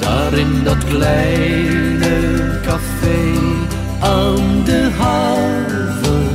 Daar 0.00 0.32
in 0.32 0.64
dat 0.64 0.84
kleine 0.84 2.60
café 2.62 3.32
aan 4.00 4.64
de 4.64 4.88
haven. 4.98 6.28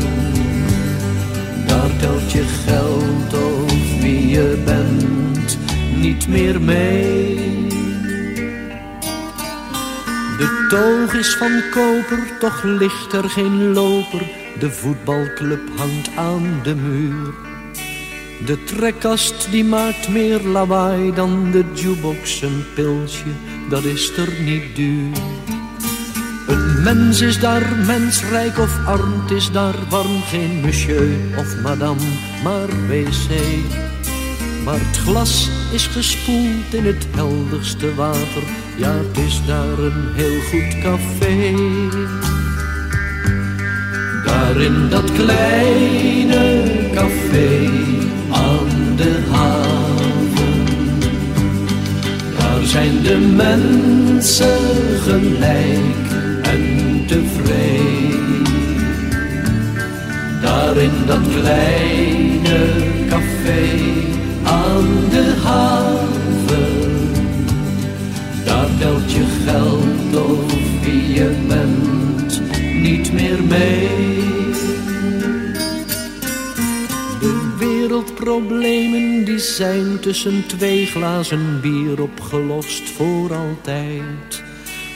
Daar 1.68 1.90
telt 2.00 2.32
je 2.32 2.44
geld 2.66 3.34
of 3.34 4.02
wie 4.02 4.28
je 4.28 4.62
bent 4.66 5.58
niet 5.96 6.28
meer 6.28 6.62
mee. 6.62 7.36
De 10.38 10.66
toog 10.70 11.14
is 11.14 11.36
van 11.36 11.62
koper, 11.72 12.38
toch 12.40 12.64
ligt 12.64 13.14
er 13.14 13.30
geen 13.30 13.74
loper. 13.74 14.45
De 14.60 14.72
voetbalclub 14.72 15.62
hangt 15.78 16.10
aan 16.16 16.60
de 16.64 16.76
muur. 16.76 17.34
De 18.46 18.64
trekkast 18.64 19.48
die 19.52 19.64
maakt 19.64 20.10
meer 20.10 20.42
lawaai 20.42 21.14
dan 21.14 21.52
de 21.52 21.66
jukebox. 21.74 22.42
Een 22.42 22.66
pilsje, 22.76 23.26
dat 23.70 23.84
is 23.84 24.18
er 24.18 24.42
niet 24.42 24.76
duur. 24.76 25.18
Een 26.48 26.84
mens 26.84 27.22
is 27.22 27.40
daar 27.40 27.76
mensrijk 27.86 28.58
of 28.58 28.86
arm, 28.86 29.22
het 29.22 29.32
is 29.32 29.52
daar 29.52 29.76
warm. 29.90 30.22
Geen 30.22 30.60
monsieur 30.62 31.38
of 31.38 31.62
madame, 31.62 32.02
maar 32.44 32.88
wc. 32.88 33.30
Maar 34.64 34.80
het 34.80 34.98
glas 34.98 35.50
is 35.72 35.88
gespoeld 35.88 36.74
in 36.74 36.86
het 36.86 37.08
helderste 37.16 37.96
water. 37.96 38.44
Ja, 38.78 38.92
het 38.92 39.18
is 39.18 39.42
daar 39.46 39.80
een 39.80 40.14
heel 40.14 40.42
goed 40.42 40.82
café. 40.82 41.54
Daar 44.56 44.64
in 44.64 44.90
dat 44.90 45.12
kleine 45.12 46.64
café 46.94 47.70
aan 48.32 48.96
de 48.96 49.20
haven. 49.32 50.64
Daar 52.38 52.64
zijn 52.64 53.02
de 53.02 53.18
mensen 53.36 54.60
gelijk 55.04 56.08
en 56.42 57.04
tevreden. 57.08 58.44
Daar 60.42 60.78
in 60.78 60.92
dat 61.06 61.28
kleine 61.40 62.60
café 63.10 63.64
aan 64.44 64.88
de 65.10 65.34
haven, 65.44 66.74
daar 68.46 68.68
telt 68.80 69.12
je 69.12 69.26
geld 69.46 70.26
of 70.26 70.54
wie 70.84 71.14
je 71.14 71.36
bent 71.48 72.42
niet 72.82 73.14
meer 73.14 73.44
mee. 73.44 74.35
Wereldproblemen 77.96 79.26
die 79.26 79.40
zijn 79.40 80.00
tussen 80.00 80.48
twee 80.48 80.86
glazen 80.86 81.62
bier 81.62 82.02
opgelost 82.02 82.90
voor 82.90 83.34
altijd. 83.36 84.44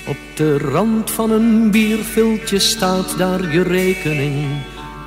Op 0.08 0.18
de 0.36 0.58
rand 0.58 1.12
van 1.12 1.32
een 1.32 1.72
bierviltje 1.72 2.60
staat 2.60 3.18
daar 3.18 3.54
je 3.54 3.62
rekening 3.62 4.46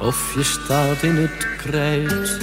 of 0.00 0.34
je 0.34 0.42
staat 0.42 1.02
in 1.02 1.16
het 1.16 1.46
krijt. 1.56 2.38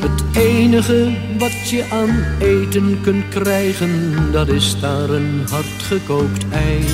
Het 0.00 0.36
enige 0.36 1.16
wat 1.38 1.70
je 1.70 1.84
aan 1.90 2.24
eten 2.40 3.00
kunt 3.02 3.28
krijgen, 3.28 4.12
dat 4.32 4.48
is 4.48 4.80
daar 4.80 5.10
een 5.10 5.44
hardgekookt 5.50 6.48
ei. 6.50 6.84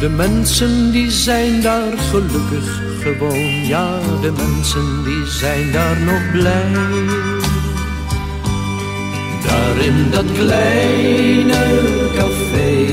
De 0.00 0.08
mensen 0.08 0.92
die 0.92 1.10
zijn 1.10 1.62
daar 1.62 1.98
gelukkig 1.98 2.82
gewoon, 3.00 3.66
ja, 3.66 3.98
de 4.20 4.32
mensen 4.32 5.04
die 5.04 5.26
zijn 5.26 5.72
daar 5.72 6.00
nog 6.00 6.30
blij. 6.32 6.72
Daar 9.46 9.84
in 9.84 10.10
dat 10.10 10.24
kleine 10.32 11.64
café 12.14 12.86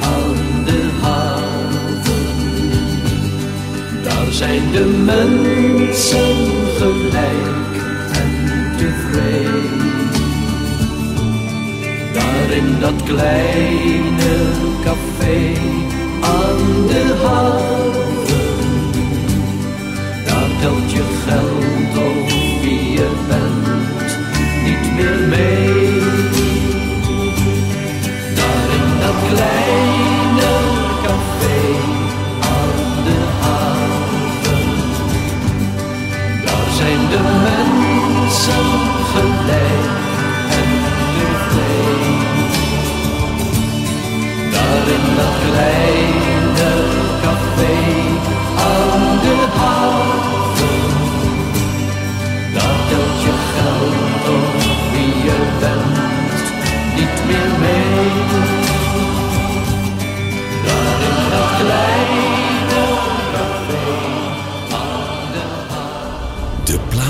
aan 0.00 0.64
de 0.64 0.88
haven, 1.02 2.26
daar 4.02 4.30
zijn 4.30 4.70
de 4.72 5.02
mensen 5.04 6.36
gelijk 6.78 7.76
en 8.12 8.76
tevreden. 8.76 9.90
Daar 12.12 12.50
in 12.50 12.80
dat 12.80 13.02
kleine 13.02 14.36
café 14.84 15.54
aan 16.26 16.86
de 16.86 17.14
haven, 17.22 18.46
daar 20.26 20.50
telt 20.60 20.90
je 20.92 21.04
geld 21.26 22.04
of 22.06 22.30
wie 22.62 22.90
je 22.92 23.10
bent 23.28 23.66
niet 24.64 24.94
meer 24.96 25.28
mee. 25.28 26.00
Daar 28.34 28.68
in 28.78 28.88
dat 29.00 29.18
kleine 29.32 30.52
café 31.02 31.60
aan 32.40 33.04
de 33.04 33.18
haven, 33.40 34.66
daar 36.44 36.70
zijn 36.76 37.00
de 37.10 37.20
mensen 37.42 37.65
In 44.94 45.16
dat 45.16 45.34
kleine 45.46 46.70
café 47.22 47.76
aan 48.56 49.18
de 49.22 49.36
haven, 49.56 50.80
daar 52.54 52.78
telt 52.88 53.22
je 53.22 53.34
geld 53.54 54.28
of 54.36 54.92
wie 54.92 55.14
je 55.24 55.38
bent 55.60 55.96
niet 56.94 57.26
meer 57.26 57.58
mee. 57.60 58.10
Daar 60.66 61.00
in 61.08 61.30
dat 61.30 61.50
kleine 61.60 62.35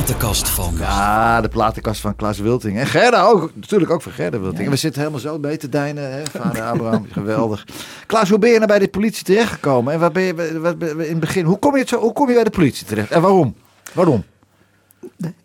platenkast 0.07 0.49
van. 0.49 0.75
Ja, 0.79 1.41
de 1.41 1.49
platenkast 1.49 2.01
van 2.01 2.17
Klaas 2.17 2.39
Wilting. 2.39 2.79
En 2.79 2.87
Gerda 2.87 3.25
ook, 3.25 3.51
natuurlijk 3.55 3.91
ook 3.91 4.03
van 4.03 4.13
Gerda 4.13 4.41
Wilting. 4.41 4.65
En 4.65 4.71
we 4.71 4.77
zitten 4.77 5.01
helemaal 5.01 5.21
zo 5.21 5.39
mee 5.39 5.57
te 5.57 5.69
dijnen, 5.69 6.13
hè? 6.13 6.23
vader 6.27 6.63
Abraham, 6.63 7.07
geweldig. 7.13 7.67
Klaas, 8.07 8.29
hoe 8.29 8.39
ben 8.39 8.51
je 8.51 8.57
nou 8.57 8.67
bij 8.67 8.79
de 8.79 8.89
politie 8.89 9.25
terechtgekomen? 9.25 9.93
En 9.93 10.01
wat 10.01 10.13
ben 10.13 10.23
je 10.23 10.61
wat, 10.61 10.83
in 10.83 10.99
het 10.99 11.21
begin, 11.21 11.45
hoe 11.45 11.59
kom, 11.59 11.73
je 11.73 11.79
het 11.79 11.89
zo, 11.89 11.99
hoe 11.99 12.13
kom 12.13 12.29
je 12.29 12.35
bij 12.35 12.45
de 12.45 12.51
politie 12.51 12.87
terecht? 12.87 13.11
En 13.11 13.21
waarom? 13.21 13.55
Waarom? 13.93 14.25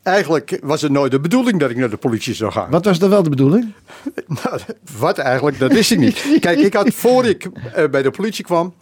Eigenlijk 0.03 0.59
was 0.63 0.81
het 0.81 0.91
nooit 0.91 1.11
de 1.11 1.19
bedoeling 1.19 1.59
dat 1.59 1.69
ik 1.69 1.77
naar 1.77 1.89
de 1.89 1.97
politie 1.97 2.33
zou 2.33 2.51
gaan. 2.51 2.69
Wat 2.69 2.85
was 2.85 2.99
dan 2.99 3.09
wel 3.09 3.23
de 3.23 3.29
bedoeling? 3.29 3.71
Nou, 4.43 4.59
wat 4.97 5.17
eigenlijk, 5.17 5.59
dat 5.59 5.71
wist 5.71 5.91
ik 5.91 5.99
niet. 5.99 6.25
Kijk, 6.39 6.59
ik 6.59 6.73
had 6.73 6.93
voor 6.93 7.25
ik 7.25 7.49
eh, 7.73 7.89
bij 7.89 8.01
de 8.01 8.11
politie 8.11 8.43
kwam, 8.43 8.73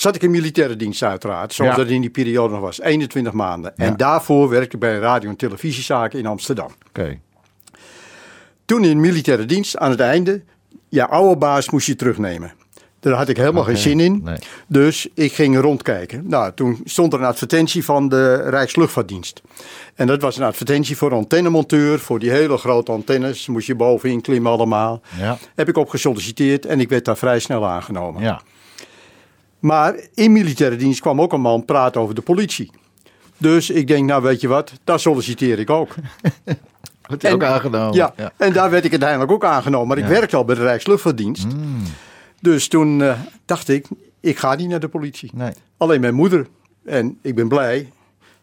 zat 0.00 0.14
ik 0.14 0.22
in 0.22 0.30
militaire 0.30 0.76
dienst 0.76 1.02
uiteraard. 1.02 1.52
Zoals 1.54 1.76
Ja. 1.76 1.82
dat 1.82 1.90
in 1.90 2.00
die 2.00 2.10
periode 2.10 2.52
nog 2.52 2.62
was. 2.62 2.80
21 2.80 3.32
maanden. 3.32 3.72
Ja. 3.76 3.84
En 3.84 3.96
daarvoor 3.96 4.48
werkte 4.48 4.74
ik 4.74 4.80
bij 4.80 4.98
radio- 4.98 5.28
en 5.28 5.36
televisiezaken 5.36 6.18
in 6.18 6.26
Amsterdam. 6.26 6.70
Oké. 6.88 7.18
Toen 8.64 8.84
in 8.84 9.00
militaire 9.00 9.44
dienst, 9.44 9.76
aan 9.78 9.90
het 9.90 10.00
einde, 10.00 10.42
ja, 10.88 11.04
oude 11.04 11.36
baas 11.36 11.70
moest 11.70 11.86
je 11.86 11.96
terugnemen. 11.96 12.52
Daar 13.00 13.14
had 13.14 13.28
ik 13.28 13.36
helemaal 13.36 13.64
geen 13.64 13.76
zin 13.76 14.00
in. 14.00 14.20
nee. 14.24 14.36
Dus 14.66 15.08
ik 15.14 15.32
ging 15.32 15.60
rondkijken. 15.60 16.22
Nou, 16.28 16.52
toen 16.54 16.80
stond 16.84 17.12
er 17.12 17.18
een 17.18 17.24
advertentie 17.26 17.84
van 17.84 18.08
de 18.08 18.34
Rijksluchtvaartdienst. 18.34 19.42
En 19.94 20.06
dat 20.06 20.20
was 20.22 20.36
een 20.36 20.42
advertentie 20.44 20.96
voor 20.96 21.12
antennemonteur. 21.12 21.98
Voor 21.98 22.18
die 22.18 22.30
hele 22.30 22.56
grote 22.56 22.92
antennes 22.92 23.46
moest 23.46 23.66
je 23.66 23.74
bovenin 23.74 24.20
klimmen 24.20 24.52
allemaal. 24.52 25.00
Ja. 25.18 25.38
Heb 25.54 25.68
ik 25.68 25.76
op 25.76 25.88
gesolliciteerd 25.88 26.66
en 26.66 26.80
ik 26.80 26.88
werd 26.88 27.04
daar 27.04 27.16
vrij 27.16 27.38
snel 27.38 27.66
aangenomen. 27.66 28.22
Ja. 28.22 28.40
Maar 29.66 29.94
in 30.14 30.32
militaire 30.32 30.76
dienst 30.76 31.00
kwam 31.00 31.20
ook 31.20 31.32
een 31.32 31.40
man 31.40 31.64
praten 31.64 32.00
over 32.00 32.14
de 32.14 32.20
politie. 32.20 32.70
Dus 33.38 33.70
ik 33.70 33.86
denk, 33.86 34.08
nou 34.08 34.22
weet 34.22 34.40
je 34.40 34.48
wat, 34.48 34.72
daar 34.84 35.00
solliciteer 35.00 35.58
ik 35.58 35.70
ook. 35.70 35.94
Wordt 37.06 37.22
hij 37.22 37.32
ook 37.32 37.44
aangenomen? 37.44 37.94
Ja, 37.94 38.14
en 38.36 38.52
daar 38.52 38.70
werd 38.70 38.84
ik 38.84 38.90
uiteindelijk 38.90 39.30
ook 39.30 39.44
aangenomen. 39.44 39.88
Maar 39.88 39.98
ik 39.98 40.04
werkte 40.04 40.36
al 40.36 40.44
bij 40.44 40.54
de 40.54 40.62
Rijksluchtvaartdienst. 40.62 41.46
Dus 42.40 42.68
toen 42.68 43.02
eh, 43.02 43.18
dacht 43.44 43.68
ik, 43.68 43.86
ik 44.20 44.38
ga 44.38 44.54
niet 44.54 44.68
naar 44.68 44.80
de 44.80 44.88
politie. 44.88 45.30
Nee. 45.34 45.52
Alleen 45.76 46.00
mijn 46.00 46.14
moeder. 46.14 46.46
En 46.84 47.18
ik 47.22 47.34
ben 47.34 47.48
blij 47.48 47.92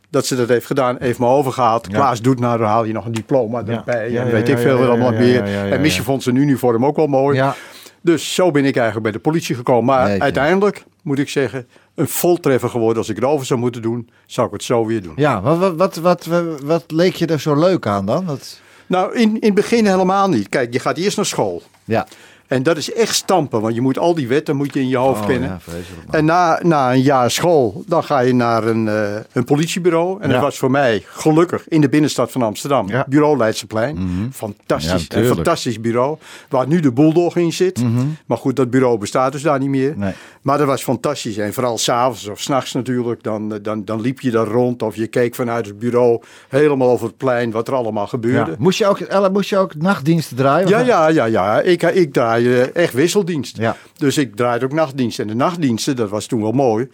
dat 0.09 0.25
ze 0.25 0.35
dat 0.35 0.47
heeft 0.47 0.65
gedaan. 0.65 0.95
Heeft 0.99 1.19
me 1.19 1.25
overgehaald. 1.25 1.87
Ja. 1.89 1.97
Klaas 1.97 2.21
doet 2.21 2.39
nou, 2.39 2.57
dan 2.57 2.67
haal 2.67 2.83
je 2.83 2.93
nog 2.93 3.05
een 3.05 3.13
diploma 3.13 3.63
erbij. 3.65 4.11
Ja, 4.11 4.23
en 4.23 4.31
weet 4.31 4.49
ik 4.49 4.57
veel 4.57 4.77
wat 4.77 4.87
allemaal 4.87 5.11
meer. 5.11 5.43
en 5.43 5.81
misschien 5.81 6.03
ja. 6.03 6.09
vond 6.09 6.25
een 6.25 6.35
uniform 6.35 6.85
ook 6.85 6.95
wel 6.95 7.07
mooi. 7.07 7.37
Ja. 7.37 7.55
Dus 8.01 8.35
zo 8.35 8.51
ben 8.51 8.65
ik 8.65 8.75
eigenlijk 8.75 9.03
bij 9.03 9.11
de 9.11 9.29
politie 9.29 9.55
gekomen. 9.55 9.85
Maar 9.85 10.19
uiteindelijk 10.19 10.85
moet 11.03 11.19
ik 11.19 11.29
zeggen, 11.29 11.67
een 11.95 12.07
voltreffer 12.07 12.69
geworden. 12.69 12.97
Als 12.97 13.09
ik 13.09 13.15
het 13.15 13.25
over 13.25 13.45
zou 13.45 13.59
moeten 13.59 13.81
doen, 13.81 14.09
zou 14.25 14.47
ik 14.47 14.53
het 14.53 14.63
zo 14.63 14.85
weer 14.85 15.01
doen. 15.01 15.13
Ja, 15.15 15.41
wat, 15.41 15.75
wat, 15.75 15.95
wat, 15.95 16.27
wat, 16.63 16.83
leek 16.87 17.15
je 17.15 17.25
er 17.25 17.39
zo 17.39 17.55
leuk 17.55 17.87
aan 17.87 18.05
dan? 18.05 18.25
Wat, 18.25 18.59
Nou, 18.87 19.15
in, 19.15 19.29
in 19.29 19.39
het 19.41 19.53
begin 19.53 19.85
helemaal 19.85 20.29
niet. 20.29 20.49
Kijk, 20.49 20.73
je 20.73 20.79
gaat 20.79 20.97
eerst 20.97 21.17
naar 21.17 21.25
school. 21.25 21.61
ja. 21.85 22.07
En 22.53 22.63
dat 22.63 22.77
is 22.77 22.93
echt 22.93 23.15
stampen, 23.15 23.61
want 23.61 23.75
je 23.75 23.81
moet 23.81 23.97
al 23.97 24.13
die 24.13 24.27
wetten 24.27 24.55
moet 24.55 24.73
je 24.73 24.79
in 24.79 24.87
je 24.87 24.97
hoofd 24.97 25.21
Oh, 25.21 25.27
kennen. 25.27 25.59
ja, 25.67 25.73
en 26.17 26.25
na, 26.25 26.59
na 26.63 26.93
een 26.93 27.01
jaar 27.01 27.31
school, 27.31 27.83
dan 27.87 28.03
ga 28.03 28.19
je 28.19 28.33
naar 28.33 28.63
een, 28.63 28.87
eh, 28.87 29.15
een 29.31 29.43
politiebureau. 29.43 30.21
En 30.21 30.27
Ja. 30.27 30.33
dat 30.33 30.43
was 30.43 30.57
voor 30.57 30.71
mij 30.71 31.03
gelukkig 31.07 31.67
in 31.67 31.81
de 31.81 31.89
binnenstad 31.89 32.31
van 32.31 32.41
Amsterdam. 32.41 32.87
Ja. 32.89 32.99
Mhm. 32.99 33.09
Bureau 33.09 33.37
Leidseplein. 33.37 33.97
Fantastisch. 34.33 35.05
Ja, 35.09 35.17
een. 35.17 35.23
Mhm. 35.25 35.33
fantastisch 35.33 35.79
bureau. 35.81 36.17
Waar 36.49 36.67
nu 36.67 36.79
de 36.79 36.91
Bulldog 36.91 37.35
in 37.35 37.53
zit. 37.53 37.81
Maar 38.25 38.37
goed, 38.37 38.55
dat 38.55 38.69
bureau 38.69 38.97
bestaat 38.97 39.31
dus 39.31 39.41
daar 39.41 39.59
niet 39.59 39.69
meer. 39.69 39.93
Nee. 39.97 40.13
Maar 40.41 40.57
dat 40.57 40.67
was 40.67 40.83
fantastisch. 40.83 41.37
En 41.37 41.53
vooral 41.53 41.77
s'avonds 41.77 42.27
of 42.27 42.39
s'nachts 42.39 42.73
natuurlijk. 42.73 43.23
Dan, 43.23 43.53
eh, 43.53 43.59
dan, 43.61 43.85
dan 43.85 44.01
liep 44.01 44.19
je 44.21 44.31
daar 44.31 44.47
rond. 44.47 44.81
Of 44.81 44.95
je 44.95 45.07
keek 45.07 45.35
vanuit 45.35 45.65
het 45.65 45.79
bureau 45.79 46.21
helemaal 46.49 46.89
over 46.89 47.07
het 47.07 47.17
plein 47.17 47.51
wat 47.51 47.67
er 47.67 47.73
allemaal 47.73 48.07
gebeurde. 48.07 48.55
Moest, 48.57 48.77
je 48.77 48.85
ook, 48.87 49.29
moest 49.31 49.49
je 49.49 49.57
ook 49.57 49.75
nachtdiensten 49.75 50.37
draaien? 50.37 50.67
Ja, 50.69 50.79
ja, 50.79 51.07
ja, 51.07 51.25
ja. 51.25 51.61
Ik, 51.61 51.81
ik 51.83 52.13
draai 52.13 52.42
echt 52.73 52.93
wisseldienst. 52.93 53.57
Ja. 53.57 53.75
Dus 53.97 54.17
ik 54.17 54.35
draaide 54.35 54.65
ook 54.65 54.73
nachtdienst. 54.73 55.19
En 55.19 55.27
de 55.27 55.35
nachtdiensten, 55.35 55.95
dat 55.95 56.09
was 56.09 56.25
toen 56.25 56.41
wel 56.41 56.51
mooi. 56.51 56.89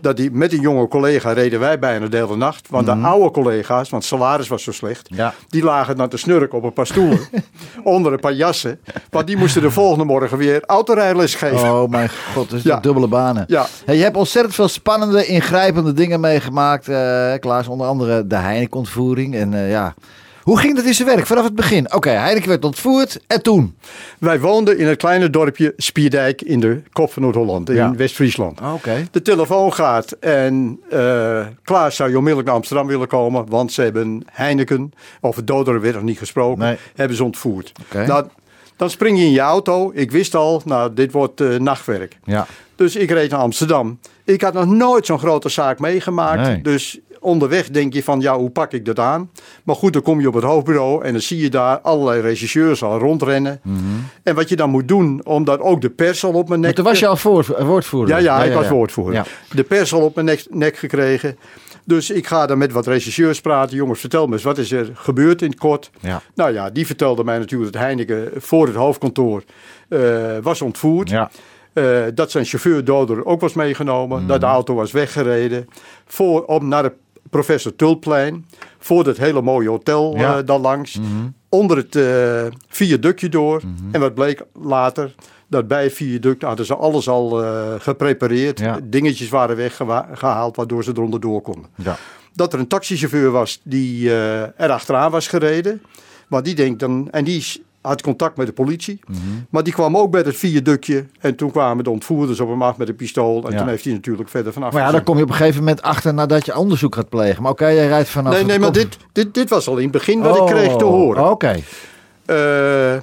Dat 0.00 0.16
die, 0.16 0.30
met 0.30 0.52
een 0.52 0.60
jonge 0.60 0.88
collega 0.88 1.32
reden 1.32 1.60
wij 1.60 1.78
bijna 1.78 2.06
de 2.06 2.16
hele 2.16 2.36
nacht. 2.36 2.68
Want 2.70 2.86
de 2.86 2.92
oude 2.92 3.30
collega's, 3.30 3.90
want 3.90 4.04
salaris 4.04 4.48
was 4.48 4.62
zo 4.62 4.72
slecht. 4.72 5.10
Mhm. 5.10 5.20
Ja. 5.20 5.34
Die 5.48 5.62
lagen 5.62 5.96
dan 5.96 6.08
te 6.08 6.16
snurken 6.16 6.58
op 6.58 6.64
een 6.64 6.72
paar 6.72 6.86
stoelen. 6.86 7.18
onder 7.84 8.12
een 8.12 8.20
paar 8.20 8.32
jassen. 8.34 8.80
Want 9.10 9.26
die 9.26 9.36
moesten 9.36 9.62
de 9.62 9.70
volgende 9.70 10.04
morgen 10.04 10.38
weer 10.38 10.62
autorijles 10.66 11.34
geven. 11.34 11.72
Oh 11.72 11.88
mijn 11.90 12.08
god, 12.34 12.52
is 12.52 12.62
Ja. 12.74 12.80
dubbele 12.80 13.08
banen. 13.08 13.44
Ja. 13.46 13.66
Hey, 13.84 13.96
je 13.96 14.02
hebt 14.02 14.16
ontzettend 14.16 14.54
veel 14.54 14.68
spannende, 14.68 15.26
ingrijpende 15.26 15.92
dingen 15.92 16.20
meegemaakt, 16.20 16.88
eh 16.88 17.32
Klaas. 17.40 17.68
Onder 17.68 17.86
andere 17.86 18.26
de 18.26 18.36
Heineken-ontvoering. 18.36 19.34
En 19.34 19.54
eh, 19.54 19.70
ja, 19.70 19.94
hoe 20.44 20.58
ging 20.58 20.76
dat 20.76 20.84
in 20.84 20.94
zijn 20.94 21.08
werk 21.08 21.26
vanaf 21.26 21.44
het 21.44 21.54
begin? 21.54 21.94
Oké, 21.94 22.10
Heineken 22.10 22.48
werd 22.48 22.64
ontvoerd 22.64 23.20
en 23.26 23.42
toen? 23.42 23.76
Wij 24.18 24.40
woonden 24.40 24.78
in 24.78 24.86
het 24.86 24.98
kleine 24.98 25.30
dorpje 25.30 25.72
Spierdijk 25.76 26.42
in 26.42 26.60
de 26.60 26.82
kop 26.92 27.12
van 27.12 27.22
Noord-Holland. 27.22 27.68
In 27.68 27.74
Ja. 27.74 27.94
West-Friesland. 27.94 28.60
Oké. 28.74 29.06
De 29.10 29.22
telefoon 29.22 29.72
gaat 29.72 30.12
en 30.12 30.80
eh 30.90 31.46
Klaas 31.64 31.96
zou 31.96 32.08
je 32.10 32.14
onmiddellijk 32.16 32.48
naar 32.48 32.56
Amsterdam 32.58 32.86
willen 32.86 33.08
komen. 33.08 33.46
Want 33.48 33.72
ze 33.72 33.82
hebben 33.82 34.22
Heineken, 34.30 34.92
over 35.20 35.44
doderen 35.44 35.80
werd 35.80 35.94
nog 35.94 36.04
niet 36.04 36.18
gesproken, 36.18 36.58
Nee. 36.64 36.76
hebben 36.94 37.16
ze 37.16 37.24
ontvoerd. 37.24 37.72
Oké. 37.84 38.06
Nou, 38.06 38.26
dan 38.76 38.90
spring 38.90 39.18
je 39.18 39.24
in 39.24 39.30
je 39.32 39.40
auto. 39.40 39.90
Ik 39.94 40.10
wist 40.10 40.34
al, 40.34 40.62
nou 40.64 40.94
dit 40.94 41.12
wordt 41.12 41.40
eh, 41.40 41.56
nachtwerk. 41.58 42.18
Ja. 42.24 42.46
Dus 42.76 42.96
ik 42.96 43.10
reed 43.10 43.30
naar 43.30 43.40
Amsterdam. 43.40 43.98
Ik 44.24 44.40
had 44.40 44.52
nog 44.54 44.66
nooit 44.66 45.06
zo'n 45.06 45.18
grote 45.18 45.48
zaak 45.48 45.78
meegemaakt. 45.78 46.42
Nee. 46.42 46.62
Dus 46.62 46.98
onderweg 47.24 47.70
denk 47.70 47.92
je 47.92 48.02
van, 48.02 48.20
ja, 48.20 48.36
hoe 48.36 48.50
pak 48.50 48.72
ik 48.72 48.84
dat 48.84 48.98
aan? 48.98 49.30
Maar 49.64 49.76
goed, 49.76 49.92
dan 49.92 50.02
kom 50.02 50.20
je 50.20 50.28
op 50.28 50.34
het 50.34 50.44
hoofdbureau 50.44 51.04
en 51.04 51.12
dan 51.12 51.20
zie 51.20 51.38
je 51.38 51.50
daar 51.50 51.80
allerlei 51.80 52.20
regisseurs 52.20 52.82
al 52.82 52.98
rondrennen. 52.98 53.60
En 54.22 54.34
wat 54.34 54.48
je 54.48 54.56
dan 54.56 54.70
moet 54.70 54.88
doen, 54.88 55.20
omdat 55.24 55.60
ook 55.60 55.80
de 55.80 55.90
pers 55.90 56.24
al 56.24 56.32
op 56.32 56.48
mijn 56.48 56.60
nek... 56.60 56.68
Maar 56.68 56.84
toen 56.84 56.92
was 56.92 56.98
je 56.98 57.06
al 57.06 57.16
voor, 57.16 57.64
woordvoerder. 57.64 58.20
Ja, 58.20 58.38
ja, 58.38 58.44
ik 58.44 58.54
was 58.54 58.68
woordvoerder. 58.68 59.14
Ja. 59.14 59.24
De 59.54 59.62
pers 59.62 59.92
al 59.92 60.00
op 60.00 60.14
mijn 60.14 60.26
nek, 60.26 60.46
nek 60.50 60.76
gekregen. 60.76 61.36
Dus 61.86 62.10
ik 62.10 62.26
ga 62.26 62.46
dan 62.46 62.58
met 62.58 62.72
wat 62.72 62.86
regisseurs 62.86 63.40
praten. 63.40 63.76
Jongens, 63.76 64.00
vertel 64.00 64.26
me 64.26 64.32
eens, 64.32 64.42
wat 64.42 64.58
is 64.58 64.72
er 64.72 64.90
gebeurd 64.94 65.42
in 65.42 65.50
het 65.50 65.58
kort? 65.58 65.90
Ja. 66.00 66.22
Nou 66.34 66.52
ja, 66.52 66.70
die 66.70 66.86
vertelde 66.86 67.24
mij 67.24 67.38
natuurlijk 67.38 67.72
dat 67.72 67.82
Heineken 67.82 68.30
voor 68.36 68.66
het 68.66 68.76
hoofdkantoor 68.76 69.42
eh, 69.88 70.00
was 70.42 70.62
ontvoerd. 70.62 71.10
Ja. 71.10 71.30
Eh, 71.72 72.02
dat 72.14 72.30
zijn 72.30 72.44
chauffeur 72.44 72.84
Doder 72.84 73.24
ook 73.24 73.40
was 73.40 73.52
meegenomen. 73.52 74.18
Mhm. 74.18 74.26
Dat 74.26 74.40
de 74.40 74.46
auto 74.46 74.74
was 74.74 74.92
weggereden. 74.92 75.68
Voor, 76.06 76.44
om 76.44 76.68
naar 76.68 76.82
het 76.82 76.94
professor 77.34 77.76
Tulplein. 77.76 78.46
Voor 78.78 79.04
dat 79.04 79.16
hele 79.16 79.42
mooie 79.42 79.68
hotel 79.68 80.14
Ja. 80.16 80.28
Mhm. 80.30 80.38
eh, 80.38 80.46
daar 80.46 80.58
langs. 80.58 80.98
Onder 81.48 81.76
het 81.76 81.96
eh 81.96 82.46
viaductje 82.68 83.28
door. 83.28 83.62
En 83.92 84.00
wat 84.00 84.14
bleek 84.14 84.42
later. 84.62 85.14
Dat 85.48 85.68
bij 85.68 85.82
het 85.82 85.92
viaduct 85.92 86.42
hadden 86.42 86.66
ze 86.66 86.74
alles 86.76 87.08
al 87.08 87.42
eh, 87.44 87.74
geprepareerd. 87.78 88.58
Ja. 88.58 88.78
Dingetjes 88.84 89.28
waren 89.28 89.56
weggehaald 89.56 90.56
waardoor 90.56 90.84
ze 90.84 90.90
eronder 90.90 91.20
door 91.20 91.40
konden. 91.40 91.70
Ja. 91.76 91.96
Dat 92.32 92.52
er 92.52 92.58
een 92.58 92.68
taxichauffeur 92.68 93.30
was 93.30 93.60
die 93.62 94.10
er 94.56 94.70
achteraan 94.70 95.10
was 95.10 95.26
gereden. 95.28 95.82
Maar 96.28 96.42
die 96.42 96.54
denkt 96.54 96.80
dan, 96.80 97.08
en 97.10 97.24
die 97.24 97.62
had 97.86 98.02
contact 98.02 98.36
met 98.36 98.46
de 98.46 98.52
politie. 98.52 99.00
Mhm. 99.06 99.18
Maar 99.50 99.62
die 99.62 99.72
kwam 99.72 99.96
ook 99.96 100.10
bij 100.10 100.20
het 100.20 100.36
viaductje. 100.36 101.06
En 101.20 101.34
toen 101.36 101.50
kwamen 101.50 101.84
de 101.84 101.90
ontvoerders 101.90 102.40
op 102.40 102.48
hem 102.48 102.62
af 102.62 102.76
met 102.76 102.88
een 102.88 102.96
pistool. 102.96 103.44
En 103.46 103.52
Ja. 103.52 103.58
toen 103.58 103.68
heeft 103.68 103.84
hij 103.84 103.92
natuurlijk 103.92 104.28
verder 104.28 104.52
vanaf. 104.52 104.72
Maar 104.72 104.82
ja, 104.82 104.90
dan 104.90 105.02
kom 105.02 105.16
je 105.16 105.22
op 105.22 105.28
een 105.28 105.34
gegeven 105.34 105.58
moment 105.58 105.82
achter 105.82 106.14
nadat 106.14 106.46
je 106.46 106.56
onderzoek 106.56 106.94
gaat 106.94 107.08
plegen. 107.08 107.42
Maar 107.42 107.50
oké, 107.50 107.66
jij 107.66 107.86
rijdt 107.86 108.08
vanaf... 108.08 108.32
Nee, 108.32 108.44
nee, 108.44 108.58
maar 108.58 108.72
dit, 108.72 108.96
dit, 109.12 109.34
dit 109.34 109.48
was 109.48 109.68
al 109.68 109.76
in 109.76 109.82
het 109.82 109.92
begin 109.92 110.20
wat 110.20 110.38
Oh, 110.40 110.48
ik 110.48 110.54
kreeg 110.54 110.76
te 110.76 110.84
horen. 110.84 111.30
Oké, 111.30 111.54
Eh, 112.26 112.36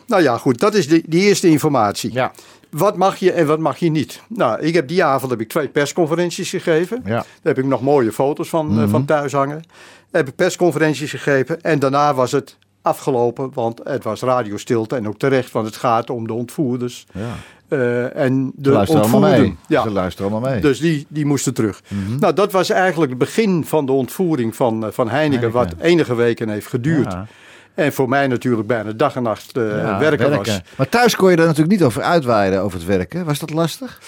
nou 0.08 0.22
ja, 0.22 0.38
goed, 0.38 0.60
dat 0.60 0.74
is 0.74 0.88
de, 0.88 1.04
die 1.06 1.22
eerste 1.22 1.48
informatie. 1.48 2.14
ja. 2.14 2.32
Wat 2.70 2.98
mag 2.98 3.16
je 3.18 3.32
en 3.32 3.46
wat 3.48 3.60
mag 3.60 3.78
je 3.78 3.90
niet? 3.90 4.22
Nou, 4.28 4.62
ik 4.62 4.74
heb 4.74 4.88
die 4.88 5.04
avond 5.04 5.32
heb 5.32 5.42
ik 5.42 5.50
twee 5.50 5.68
persconferenties 5.68 6.50
gegeven. 6.50 7.02
Ja. 7.06 7.10
Daar 7.12 7.26
heb 7.42 7.58
ik 7.58 7.66
nog 7.66 7.82
mooie 7.82 8.12
foto's 8.12 8.50
van, 8.50 8.82
eh, 8.82 8.90
van 8.90 9.06
thuis 9.06 9.32
hangen. 9.32 9.64
Heb 10.12 10.28
ik 10.28 10.36
persconferenties 10.36 11.12
gegeven 11.12 11.62
en 11.62 11.80
daarna 11.80 12.14
was 12.14 12.32
het 12.32 12.58
afgelopen, 12.82 13.52
want 13.54 13.82
het 13.84 14.04
was 14.04 14.22
radiostilte 14.22 14.96
en 14.96 15.08
ook 15.08 15.18
terecht, 15.18 15.52
want 15.52 15.66
het 15.66 15.76
gaat 15.76 16.10
om 16.10 16.28
de 16.28 16.34
ontvoerders. 16.34 17.06
ja. 17.14 17.22
eh, 17.68 18.16
en 18.16 18.52
Ze 18.56 18.62
de 18.62 18.70
luisteren 18.72 19.02
allemaal 19.02 19.30
mee. 19.30 19.58
Ja, 19.68 19.84
Ze 19.84 19.92
luisteren 19.92 20.32
allemaal 20.32 20.52
mee. 20.52 20.62
dus 20.62 20.80
die, 20.80 21.06
die 21.10 21.26
moesten 21.26 21.54
terug. 21.54 21.82
Nou, 22.20 22.34
dat 22.34 22.52
was 22.52 22.70
eigenlijk 22.70 23.10
het 23.10 23.20
begin 23.20 23.66
van 23.66 23.86
de 23.86 23.92
ontvoering 23.92 24.56
van, 24.56 24.86
eh, 24.86 24.92
van 24.92 25.10
Heineken, 25.10 25.52
Heineken. 25.52 25.76
wat 25.78 25.86
enige 25.86 26.16
weken 26.16 26.50
heeft 26.50 26.68
geduurd. 26.68 27.12
Ja. 27.12 27.26
En 27.74 27.94
voor 27.94 28.10
mij 28.10 28.28
natuurlijk 28.28 28.68
bijna 28.68 28.92
dag 28.92 29.16
en 29.16 29.24
nacht 29.24 29.50
Ja, 29.54 30.00
werken, 30.00 30.36
was. 30.38 30.62
Maar 30.78 30.90
thuis 30.90 31.16
kon 31.16 31.30
je 31.30 31.36
daar 31.36 31.46
natuurlijk 31.46 31.72
niet 31.80 31.84
over 31.84 32.02
uitweiden, 32.02 32.62
over 32.62 32.78
het 32.78 32.88
werken. 32.88 33.26
Was 33.26 33.40
dat 33.40 33.50
lastig? 33.50 34.00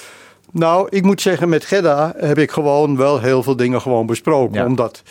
Nou, 0.52 0.88
ik 0.90 1.04
moet 1.04 1.22
zeggen, 1.22 1.50
met 1.50 1.66
Gedda 1.66 2.14
heb 2.18 2.38
ik 2.38 2.52
gewoon 2.52 2.98
wel 2.98 3.20
heel 3.20 3.44
veel 3.44 3.56
dingen 3.56 3.82
gewoon 3.82 4.06
besproken. 4.06 4.66
Omdat, 4.66 5.02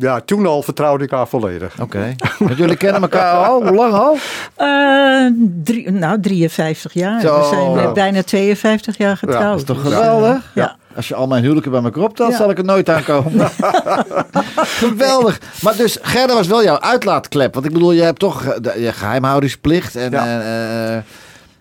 ja, 0.00 0.20
toen 0.20 0.46
al 0.46 0.62
vertrouwde 0.62 1.04
ik 1.04 1.10
haar 1.10 1.28
volledig. 1.28 1.80
Oké. 1.80 2.14
Want 2.38 2.56
jullie 2.56 2.76
kennen 2.76 3.02
elkaar 3.02 3.34
al? 3.46 3.66
Hoe 3.66 3.76
lang 3.76 3.92
al? 3.94 4.16
Eh, 4.56 5.26
drie, 5.64 5.90
nou, 5.90 6.20
53 6.20 6.92
jaar. 6.92 7.20
Zo. 7.20 7.38
We 7.40 7.46
zijn 7.56 7.72
bij- 7.74 7.92
bijna 7.92 8.22
52 8.22 8.96
jaar 8.96 9.16
getrouwd. 9.16 9.42
Ja, 9.42 9.48
Dat 9.50 9.58
is 9.58 9.64
toch 9.64 9.82
geweldig? 9.82 10.50
Ja. 10.54 10.76
Als 10.96 11.08
je 11.08 11.14
al 11.14 11.26
mijn 11.26 11.42
huwelijken 11.42 11.70
bij 11.72 11.82
elkaar 11.82 12.02
optelt, 12.02 12.30
Ja. 12.30 12.36
zal 12.36 12.50
ik 12.50 12.58
er 12.58 12.64
nooit 12.64 12.88
aankomen. 12.88 13.48
geweldig. 14.56 15.40
Maar 15.62 15.76
dus 15.76 15.98
Gerda 16.02 16.34
was 16.34 16.46
wel 16.46 16.62
jouw 16.62 16.80
uitlaatklep. 16.80 17.54
Want 17.54 17.66
ik 17.66 17.72
bedoel, 17.72 17.92
je 17.92 18.02
hebt 18.02 18.18
toch 18.18 18.44
eh, 18.44 18.82
je 18.84 18.92
geheimhoudingsplicht. 18.92 19.96
En, 19.96 20.10
Ja. 20.10 20.40
eh, 20.40 21.02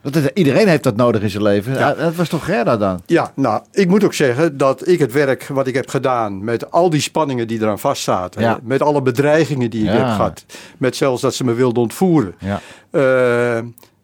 eh, 0.02 0.14
het- 0.14 0.32
iedereen 0.34 0.68
heeft 0.68 0.84
dat 0.84 0.96
nodig 0.96 1.22
in 1.22 1.30
zijn 1.30 1.44
leven. 1.44 1.74
Ja. 1.74 1.94
Eh, 1.94 2.04
Dat 2.04 2.16
was 2.16 2.30
toch 2.30 2.46
Gerda 2.46 2.78
dan? 2.78 3.02
Ja, 3.06 3.32
nou, 3.36 3.62
ik 3.72 3.88
moet 3.88 4.04
ook 4.04 4.14
zeggen 4.14 4.58
dat 4.58 4.88
ik 4.88 5.00
het 5.00 5.12
werk 5.12 5.48
wat 5.48 5.68
ik 5.68 5.74
heb 5.76 5.90
gedaan 5.90 6.44
met 6.44 6.72
al 6.72 6.90
die 6.90 7.02
spanningen 7.02 7.48
die 7.48 7.60
eraan 7.62 7.80
vastzaten, 7.80 8.42
Ja. 8.42 8.60
met 8.64 8.82
alle 8.82 9.02
bedreigingen 9.02 9.70
die 9.70 9.84
ik 9.84 9.90
heb 9.92 10.06
gehad, 10.08 10.46
met 10.78 10.96
zelfs 10.96 11.22
dat 11.22 11.34
ze 11.36 11.44
me 11.44 11.54
wilden 11.54 11.82
ontvoeren, 11.82 12.36
eh, 12.92 13.60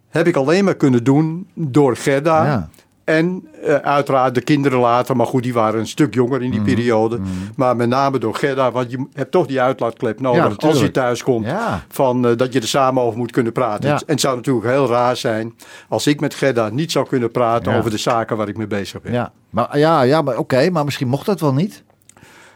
heb 0.09 0.27
ik 0.27 0.35
alleen 0.35 0.63
maar 0.65 0.75
kunnen 0.75 1.03
doen 1.03 1.47
door 1.53 1.95
Gerda. 1.97 2.69
En 3.05 3.47
eh, 3.63 3.75
uiteraard 3.75 4.35
de 4.35 4.41
kinderen 4.41 4.79
later, 4.79 5.15
maar 5.15 5.25
goed, 5.25 5.43
die 5.43 5.53
waren 5.53 5.79
een 5.79 5.87
stuk 5.87 6.13
jonger 6.13 6.41
in 6.41 6.51
die 6.51 6.59
Mhm. 6.59 6.69
periode. 6.69 7.19
Maar 7.55 7.75
met 7.75 7.89
name 7.89 8.17
door 8.19 8.35
Gerda, 8.35 8.71
want 8.71 8.91
je 8.91 9.05
hebt 9.13 9.31
toch 9.31 9.45
die 9.47 9.61
uitlaatklep 9.61 10.19
nodig 10.21 10.57
als 10.59 10.79
je 10.79 10.91
thuis 10.91 11.23
komt. 11.23 11.45
Ja. 11.45 11.83
Van, 11.89 12.27
eh, 12.27 12.37
dat 12.37 12.53
je 12.53 12.59
er 12.59 12.67
samen 12.67 13.03
over 13.03 13.17
moet 13.17 13.31
kunnen 13.31 13.51
praten. 13.51 13.89
Ja. 13.89 13.95
En 13.95 14.01
het 14.05 14.21
zou 14.21 14.35
natuurlijk 14.35 14.65
heel 14.65 14.87
raar 14.87 15.17
zijn 15.17 15.53
als 15.89 16.07
ik 16.07 16.19
met 16.19 16.33
Gerda 16.33 16.69
niet 16.69 16.91
zou 16.91 17.07
kunnen 17.07 17.31
praten 17.31 17.73
over 17.77 17.91
de 17.91 17.97
zaken 17.97 18.37
waar 18.37 18.47
ik 18.47 18.57
mee 18.57 18.67
bezig 18.67 19.01
ben. 19.01 19.13
Ja, 19.13 19.31
maar, 19.49 19.77
ja, 19.77 20.01
ja, 20.01 20.21
maar 20.21 20.37
oké, 20.37 20.69
maar 20.69 20.85
misschien 20.85 21.07
mocht 21.07 21.25
dat 21.25 21.39
wel 21.39 21.53
niet. 21.53 21.83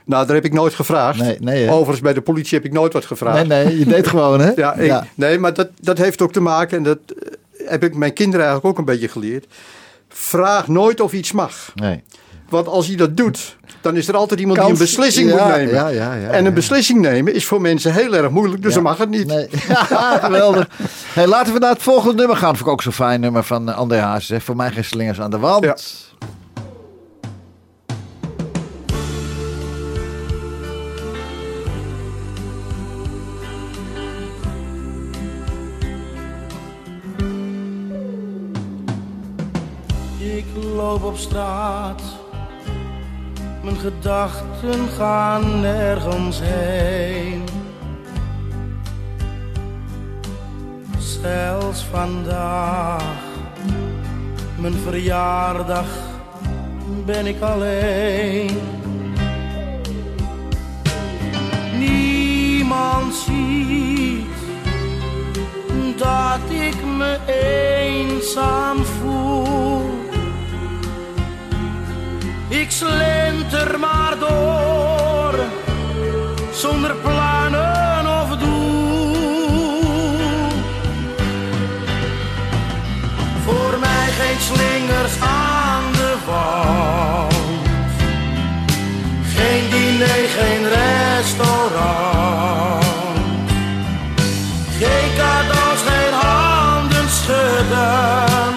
Nou, 0.05 0.25
daar 0.25 0.35
heb 0.35 0.45
ik 0.45 0.53
nooit 0.53 0.73
gevraagd. 0.73 1.19
Nee, 1.19 1.37
nee? 1.39 1.69
Overigens, 1.69 1.99
bij 2.01 2.13
de 2.13 2.21
politie 2.21 2.57
heb 2.57 2.65
ik 2.67 2.73
nooit 2.73 2.93
wat 2.93 3.05
gevraagd. 3.05 3.47
Nee, 3.47 3.65
nee, 3.65 3.79
je 3.79 3.85
deed 3.85 4.07
gewoon, 4.07 4.39
hè? 4.39 4.51
Ja, 4.63 4.73
ik- 4.73 5.01
nee, 5.15 5.39
maar 5.39 5.53
dat, 5.53 5.69
dat 5.81 5.97
heeft 5.97 6.21
ook 6.21 6.31
te 6.31 6.41
maken, 6.41 6.77
en 6.77 6.83
dat 6.83 6.97
eh, 7.07 7.69
heb 7.69 7.83
ik 7.83 7.95
mijn 7.95 8.13
kinderen 8.13 8.45
eigenlijk 8.45 8.73
ook 8.73 8.79
een 8.79 8.93
beetje 8.93 9.07
geleerd. 9.07 9.45
Vraag 10.09 10.67
nooit 10.67 11.01
of 11.01 11.13
iets 11.13 11.31
mag. 11.31 11.71
Nee. 11.75 12.03
Want 12.49 12.67
als 12.67 12.87
je 12.87 12.97
dat 12.97 13.17
doet, 13.17 13.57
dan 13.81 13.95
is 13.95 14.07
er 14.07 14.15
altijd 14.15 14.39
iemand 14.39 14.59
die 14.59 14.69
een 14.69 14.77
beslissing 14.77 15.29
ja, 15.29 15.45
moet 15.45 15.55
nemen. 15.55 15.73
ja, 15.73 15.87
ja, 15.87 16.13
ja, 16.13 16.29
en 16.29 16.45
een 16.45 16.53
beslissing 16.53 16.99
nemen 17.01 17.33
is 17.33 17.45
voor 17.45 17.61
mensen 17.61 17.93
heel 17.93 18.13
erg 18.15 18.29
moeilijk, 18.29 18.61
dus 18.61 18.73
dan 18.73 18.83
mag 18.83 18.97
het 18.97 19.09
niet. 19.09 19.27
Nee. 19.27 19.47
Ja, 19.89 20.17
geweldig. 20.17 20.67
Hey, 21.13 21.27
laten 21.27 21.53
we 21.53 21.59
naar 21.59 21.73
het 21.73 21.81
volgende 21.81 22.15
nummer 22.15 22.37
gaan. 22.37 22.55
Vind 22.55 22.67
ik 22.67 22.71
ook 22.73 22.81
zo'n 22.81 22.91
fijn 22.91 23.19
nummer 23.19 23.43
van 23.43 23.69
eh, 23.69 23.77
André 23.77 23.97
Hazes. 23.97 24.29
hè. 24.29 24.41
Voor 24.41 24.55
mij 24.55 24.71
geen 24.71 24.83
slingers 24.85 25.19
aan 25.19 25.31
de 25.31 25.37
wand. 25.39 25.65
Op 41.01 41.17
straat, 41.17 42.01
mijn 43.63 43.77
gedachten 43.77 44.87
gaan 44.97 45.61
nergens 45.61 46.39
heen. 46.41 47.43
Zelfs 50.97 51.83
vandaag, 51.83 53.03
mijn 54.57 54.73
verjaardag, 54.73 55.87
ben 57.05 57.25
ik 57.25 57.41
alleen. 57.41 58.57
Niemand 61.77 63.13
ziet 63.13 64.27
dat 65.97 66.49
ik 66.49 66.85
me 66.97 67.17
eenzaam 67.25 68.77
voel. 68.85 69.98
Ik 72.49 72.71
slenter 72.71 73.79
maar 73.79 74.19
door, 74.19 75.39
zonder 76.53 76.95
plannen 76.95 78.07
of 78.21 78.37
doel. 78.37 79.15
Voor 83.45 83.79
mij 83.79 84.07
geen 84.19 84.39
slingers 84.39 85.13
aan 85.21 85.83
de 85.91 86.15
wand. 86.25 87.33
Geen 89.35 89.69
diner, 89.69 90.29
geen 90.37 90.67
restaurant. 90.69 92.85
Geen 94.79 95.09
cadeaus, 95.17 95.81
geen 95.87 96.13
handen 96.13 97.09
schudden. 97.09 98.53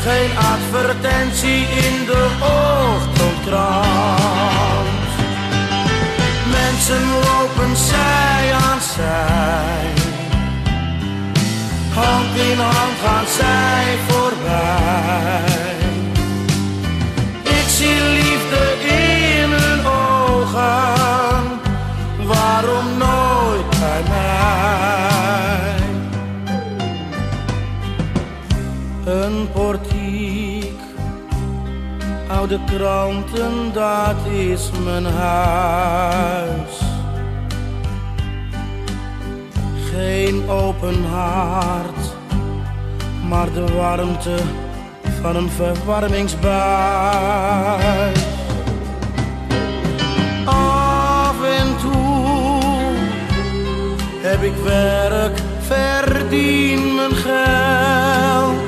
Geen 0.00 0.30
advertentie 0.38 1.66
de 2.06 2.28
ochtendkrant. 2.40 3.86
Mensen 6.50 7.02
lopen 7.10 7.76
zij 7.76 8.52
aan 8.52 8.80
zij. 8.80 9.92
Hand 11.94 12.36
in 12.50 12.58
hand 12.58 12.98
gaan 13.04 13.26
zij 13.26 13.98
voorbij. 14.08 15.74
Ik 17.42 17.68
zie 17.68 18.25
Oude 32.46 32.64
kranten, 32.76 33.72
dat 33.72 34.16
is 34.32 34.70
mijn 34.84 35.04
huis. 35.04 36.80
Geen 39.90 40.48
open 40.48 41.04
haard, 41.04 42.14
maar 43.28 43.52
de 43.52 43.74
warmte 43.74 44.36
van 45.22 45.36
een 45.36 45.50
verwarmingsbuis. 45.50 48.24
Af 50.44 51.36
en 51.60 51.76
toe 51.80 52.60
heb 54.22 54.42
ik 54.42 54.54
werk, 54.64 55.38
verdien 55.60 56.94
mijn 56.94 57.14
geld. 57.14 58.65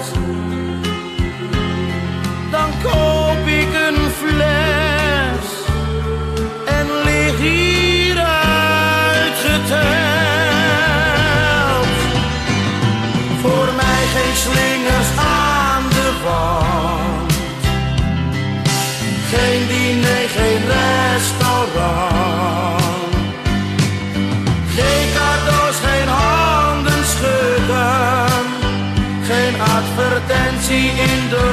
Advertentie 30.68 30.90
in 30.90 31.28
de 31.28 31.44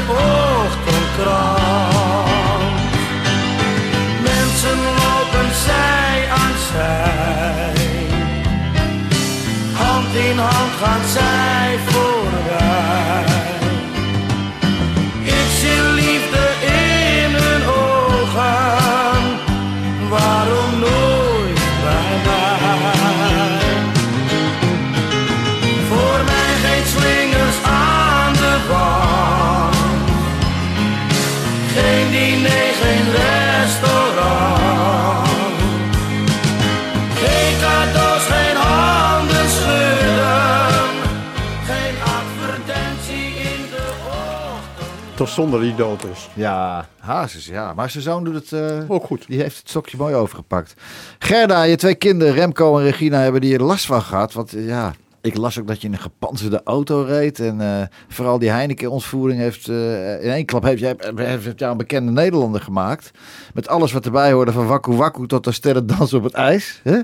ochtendkrant. 0.65 1.13
Mensen 4.21 4.77
lopen 4.77 5.55
zij 5.65 6.29
aan 6.29 6.55
zij. 6.71 7.73
Hand 9.73 10.15
in 10.15 10.37
hand 10.37 10.71
gaan 10.81 11.05
zij 11.13 11.77
Toch 45.15 45.29
zonder 45.29 45.61
die 45.61 45.75
dood 45.75 46.03
is. 46.05 46.29
Ja, 46.33 46.87
Hazes, 46.99 47.45
ja. 47.45 47.73
Maar 47.73 47.89
zijn 47.89 48.03
zoon 48.03 48.23
doet 48.23 48.33
het... 48.33 48.51
eh, 48.51 48.79
Ook 48.87 49.03
goed. 49.05 49.27
Die 49.27 49.41
heeft 49.41 49.57
het 49.57 49.69
stokje 49.69 49.97
mooi 49.97 50.15
overgepakt. 50.15 50.73
Gerda, 51.19 51.63
je 51.63 51.75
twee 51.75 51.95
kinderen, 51.95 52.33
Remco 52.33 52.77
en 52.77 52.83
Regina, 52.83 53.19
hebben 53.19 53.41
die 53.41 53.53
er 53.53 53.63
last 53.63 53.85
van 53.85 54.01
gehad. 54.01 54.33
Want 54.33 54.51
ja, 54.51 54.93
ik 55.21 55.37
las 55.37 55.59
ook 55.59 55.67
dat 55.67 55.81
je 55.81 55.87
in 55.87 55.93
een 55.93 55.99
gepantserde 55.99 56.61
auto 56.63 57.01
reed. 57.01 57.39
En 57.39 57.61
eh, 57.61 57.87
vooral 58.07 58.39
die 58.39 58.49
Heineken-ontvoering 58.49 59.39
heeft... 59.39 59.67
eh, 59.67 60.23
in 60.23 60.29
één 60.31 60.45
klap 60.45 60.63
heeft, 60.63 60.79
jij, 60.79 60.95
heeft 61.15 61.59
jou 61.59 61.71
een 61.71 61.77
bekende 61.77 62.11
Nederlander 62.11 62.61
gemaakt. 62.61 63.11
Met 63.53 63.67
alles 63.67 63.91
wat 63.91 64.05
erbij 64.05 64.31
hoorde, 64.31 64.51
van 64.51 64.67
wakku 64.67 64.91
wakku 64.95 65.27
tot 65.27 65.43
de 65.43 65.51
sterren 65.51 65.87
dansen 65.87 66.17
op 66.17 66.23
het 66.23 66.33
ijs. 66.33 66.79
Hè? 66.83 66.99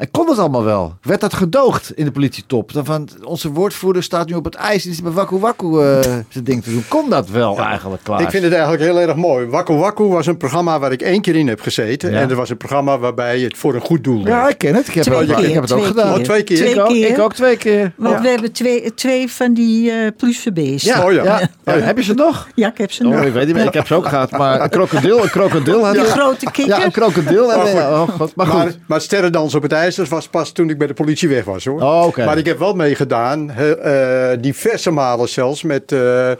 En 0.00 0.10
kon 0.10 0.26
dat 0.26 0.38
allemaal 0.38 0.64
wel? 0.64 0.94
Werd 1.02 1.20
dat 1.20 1.34
gedoogd 1.34 1.92
in 1.94 2.04
de 2.04 2.10
politietop? 2.10 2.72
Dan 2.72 2.84
van, 2.84 3.08
onze 3.24 3.50
woordvoerder 3.50 4.02
staat 4.02 4.28
nu 4.28 4.34
op 4.34 4.44
het 4.44 4.54
ijs 4.54 4.84
en 4.84 4.90
is 4.90 5.02
bij 5.02 5.12
wakku 5.12 5.38
wakku 5.38 5.66
eh, 5.80 6.00
zijn 6.28 6.44
ding 6.44 6.62
te 6.62 6.70
doen. 6.70 6.84
Kon 6.88 7.10
dat 7.10 7.28
wel 7.28 7.58
eigenlijk, 7.58 8.02
Klaas? 8.02 8.20
Ik 8.20 8.30
vind 8.30 8.42
het 8.42 8.52
eigenlijk 8.52 8.82
heel 8.82 9.00
erg 9.00 9.14
mooi. 9.14 9.46
Wakku 9.46 9.74
Wakku 9.74 10.04
was 10.04 10.26
een 10.26 10.36
programma 10.36 10.78
waar 10.78 10.92
ik 10.92 11.02
één 11.02 11.20
keer 11.20 11.36
in 11.36 11.48
heb 11.48 11.60
gezeten. 11.60 12.10
Ja. 12.10 12.20
En 12.20 12.28
dat 12.28 12.36
was 12.36 12.50
een 12.50 12.56
programma 12.56 12.98
waarbij 12.98 13.38
je 13.38 13.44
het 13.44 13.56
voor 13.56 13.74
een 13.74 13.80
goed 13.80 14.04
doel 14.04 14.26
Ja, 14.26 14.48
ik 14.48 14.58
ken 14.58 14.74
het. 14.74 14.88
Ik 14.88 14.94
heb, 14.94 15.04
Twee 15.04 15.18
het, 15.18 15.34
keer, 15.34 15.44
ik 15.44 15.52
heb 15.54 15.62
het 15.62 15.72
ook 15.72 15.78
twee 15.78 15.90
gedaan. 15.90 16.14
Oh, 16.18 16.22
twee 16.24 16.42
keer? 16.42 16.56
Twee 16.56 16.70
ik, 16.72 16.80
ook, 16.80 16.88
keer. 16.88 17.08
ik 17.08 17.18
ook 17.18 17.34
twee 17.34 17.56
keer. 17.56 17.92
Want 17.96 18.14
ja. 18.14 18.22
we 18.22 18.28
hebben 18.28 18.52
twee, 18.52 18.94
twee 18.94 19.30
van 19.30 19.54
die 19.54 19.90
eh 19.90 19.96
plusverbeesten. 20.16 20.96
Ja, 20.96 21.04
Oh 21.06 21.12
ja. 21.12 21.24
ja. 21.24 21.34
Oh 21.64 21.74
ja. 21.78 21.80
Heb 21.80 21.96
je 21.96 22.04
ze 22.04 22.14
nog? 22.14 22.48
Ja, 22.54 22.68
ik 22.68 22.78
heb 22.78 22.92
ze 22.92 23.04
Oh, 23.04 23.10
nog. 23.14 23.24
ik 23.24 23.32
weet 23.32 23.46
niet 23.46 23.54
meer. 23.54 23.64
Ik 23.66 23.74
heb 23.74 23.86
ze 23.86 23.94
ook 23.94 24.06
gehad. 24.08 24.30
Maar 24.30 24.60
een 24.60 24.68
krokodil, 24.68 25.22
een 25.22 25.30
krokodil 25.30 25.84
had 25.84 25.94
Die 25.94 26.04
grote 26.04 26.44
kikker. 26.50 26.78
Ja, 26.78 26.84
een 26.84 26.90
krokodil. 26.92 27.52
En, 27.52 27.58
Oh, 27.58 27.64
goed. 27.64 27.74
oh, 27.80 28.08
God. 28.18 28.34
Maar 28.36 28.46
Maar, 28.46 28.66
goed. 28.66 28.78
maar 28.86 29.00
sterrendans 29.00 29.54
op 29.54 29.62
het 29.62 29.72
ijs, 29.72 29.89
dat 29.94 30.08
was 30.08 30.28
pas 30.28 30.52
toen 30.52 30.70
ik 30.70 30.78
bij 30.78 30.86
de 30.86 30.94
politie 30.94 31.28
weg 31.28 31.44
was 31.44 31.64
hoor. 31.64 31.82
Oh. 31.82 32.16
Maar 32.16 32.38
ik 32.38 32.46
heb 32.46 32.58
wel 32.58 32.74
meegedaan, 32.74 33.50
eh, 33.50 34.30
diverse 34.40 34.90
malen 34.90 35.28
zelfs, 35.28 35.62
met 35.62 35.92
eh 35.92 36.30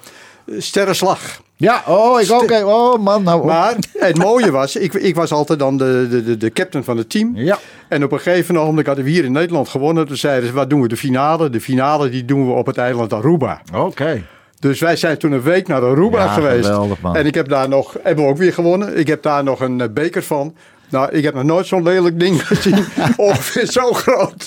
sterrenslag. 0.59 1.41
Ja, 1.57 1.83
oh, 1.87 2.21
ik 2.21 2.33
ook. 2.33 2.51
Oh, 2.51 2.99
man. 2.99 3.23
Nou. 3.23 3.47
Maar 3.47 3.77
het 3.99 4.19
mooie 4.19 4.51
was, 4.51 4.77
ik, 4.77 4.95
ik 4.95 5.15
was 5.15 5.33
altijd 5.33 5.59
dan 5.59 5.77
de, 5.77 6.07
de, 6.25 6.37
de, 6.37 6.51
captain 6.51 6.85
van 6.85 6.97
het 6.97 7.11
team. 7.11 7.37
Ja. 7.37 7.59
En 7.89 8.05
op 8.05 8.13
een 8.13 8.21
gegeven 8.21 8.55
moment 8.55 8.87
hadden 8.87 9.05
we 9.05 9.11
hier 9.11 9.25
in 9.25 9.33
Nederland 9.33 9.69
gewonnen. 9.69 10.07
Toen 10.07 10.17
zeiden 10.17 10.49
ze, 10.49 10.55
wat 10.55 10.71
doen 10.71 10.81
we 10.81 10.89
de 10.89 10.97
finale? 10.97 11.51
De 11.51 11.61
finale 11.61 12.09
die 12.09 12.25
doen 12.25 12.47
we 12.47 12.53
op 12.53 12.67
het 12.67 12.79
eiland 12.79 13.13
Aruba. 13.13 13.61
Oké. 13.75 14.23
Dus 14.59 14.81
wij 14.81 14.97
zijn 14.97 15.19
toen 15.19 15.33
een 15.33 15.43
week 15.43 15.69
naar 15.69 15.83
Aruba 15.83 16.25
Ja, 16.25 16.29
geweest. 16.29 16.67
geweldig, 16.67 17.01
man. 17.01 17.17
En 17.17 17.27
ik 17.27 17.35
heb 17.35 17.49
daar 17.49 17.69
nog, 17.69 17.97
hebben 18.03 18.25
we 18.25 18.31
ook 18.31 18.37
weer 18.37 18.53
gewonnen. 18.53 18.99
Ik 18.99 19.07
heb 19.07 19.23
daar 19.23 19.45
nog 19.45 19.61
een 19.61 19.81
eh, 19.81 19.89
beker 19.91 20.23
van. 20.23 20.55
Nou, 20.91 21.11
ik 21.11 21.25
heb 21.25 21.35
nog 21.35 21.45
nooit 21.45 21.67
zo'n 21.67 21.83
lelijk 21.83 22.21
ding 22.21 22.47
gezien. 22.47 22.85
Ongeveer 23.17 23.73
zo 23.81 23.93
groot. 23.93 24.47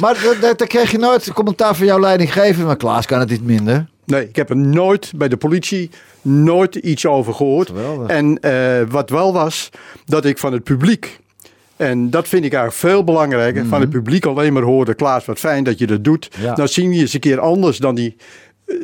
Maar 0.00 0.36
daar- 0.40 0.66
kreeg 0.66 0.90
je 0.90 0.98
nooit 0.98 1.32
commentaar 1.32 1.74
van 1.76 1.86
jouw 1.86 2.00
leidinggever. 2.00 2.66
Maar 2.66 2.76
Klaas 2.76 3.06
kan 3.06 3.20
het 3.20 3.30
niet 3.30 3.44
minder. 3.44 3.86
Nee, 4.04 4.28
ik 4.28 4.36
heb 4.36 4.50
er 4.50 4.56
nooit 4.56 5.12
bij 5.16 5.28
de 5.28 5.36
politie 5.36 5.90
nooit 6.22 6.74
iets 6.74 7.06
over 7.06 7.34
gehoord. 7.34 7.66
Geweldig. 7.68 8.08
En 8.08 8.38
eh, 8.40 8.80
wat 8.88 9.10
wel 9.10 9.32
was, 9.32 9.70
dat 10.04 10.24
ik 10.24 10.38
van 10.38 10.52
het 10.52 10.64
publiek. 10.64 11.18
En 11.76 12.10
dat 12.10 12.28
vind 12.28 12.44
ik 12.44 12.52
eigenlijk 12.52 12.82
veel 12.92 13.04
belangrijker. 13.04 13.66
Van 13.66 13.80
het 13.80 13.90
publiek 13.90 14.24
alleen 14.26 14.52
maar 14.52 14.62
hoorde: 14.62 14.94
Klaas, 14.94 15.24
wat 15.24 15.38
fijn 15.38 15.64
dat 15.64 15.78
je 15.78 15.86
dat 15.86 16.04
doet. 16.04 16.28
Mhm. 16.36 16.42
Ja. 16.44 16.54
Dan 16.54 16.68
zien 16.68 16.90
we 16.90 16.96
eens 16.96 17.12
een 17.14 17.20
keer 17.20 17.40
anders 17.40 17.78
dan 17.78 17.94
die. 17.94 18.16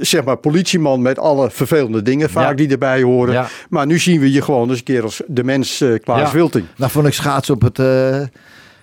Zeg 0.00 0.24
maar 0.24 0.36
politieman 0.36 1.02
met 1.02 1.18
alle 1.18 1.50
vervelende 1.50 2.02
dingen 2.02 2.30
vaak 2.30 2.48
Ja. 2.48 2.54
die 2.54 2.68
erbij 2.68 3.02
horen. 3.02 3.32
Ja. 3.34 3.48
Maar 3.68 3.86
nu 3.86 3.98
zien 3.98 4.20
we 4.20 4.32
je 4.32 4.42
gewoon 4.42 4.68
eens 4.68 4.78
een 4.78 4.84
keer 4.84 5.02
als 5.02 5.22
de 5.26 5.44
mens 5.44 5.80
eh, 5.80 5.98
Klaas 6.02 6.20
Ja. 6.20 6.32
Wilting. 6.36 6.64
Nou 6.76 6.90
vond 6.90 7.06
ik 7.06 7.12
schaatsen 7.12 7.54
op 7.54 7.62
het... 7.62 7.78
eh 7.78 8.20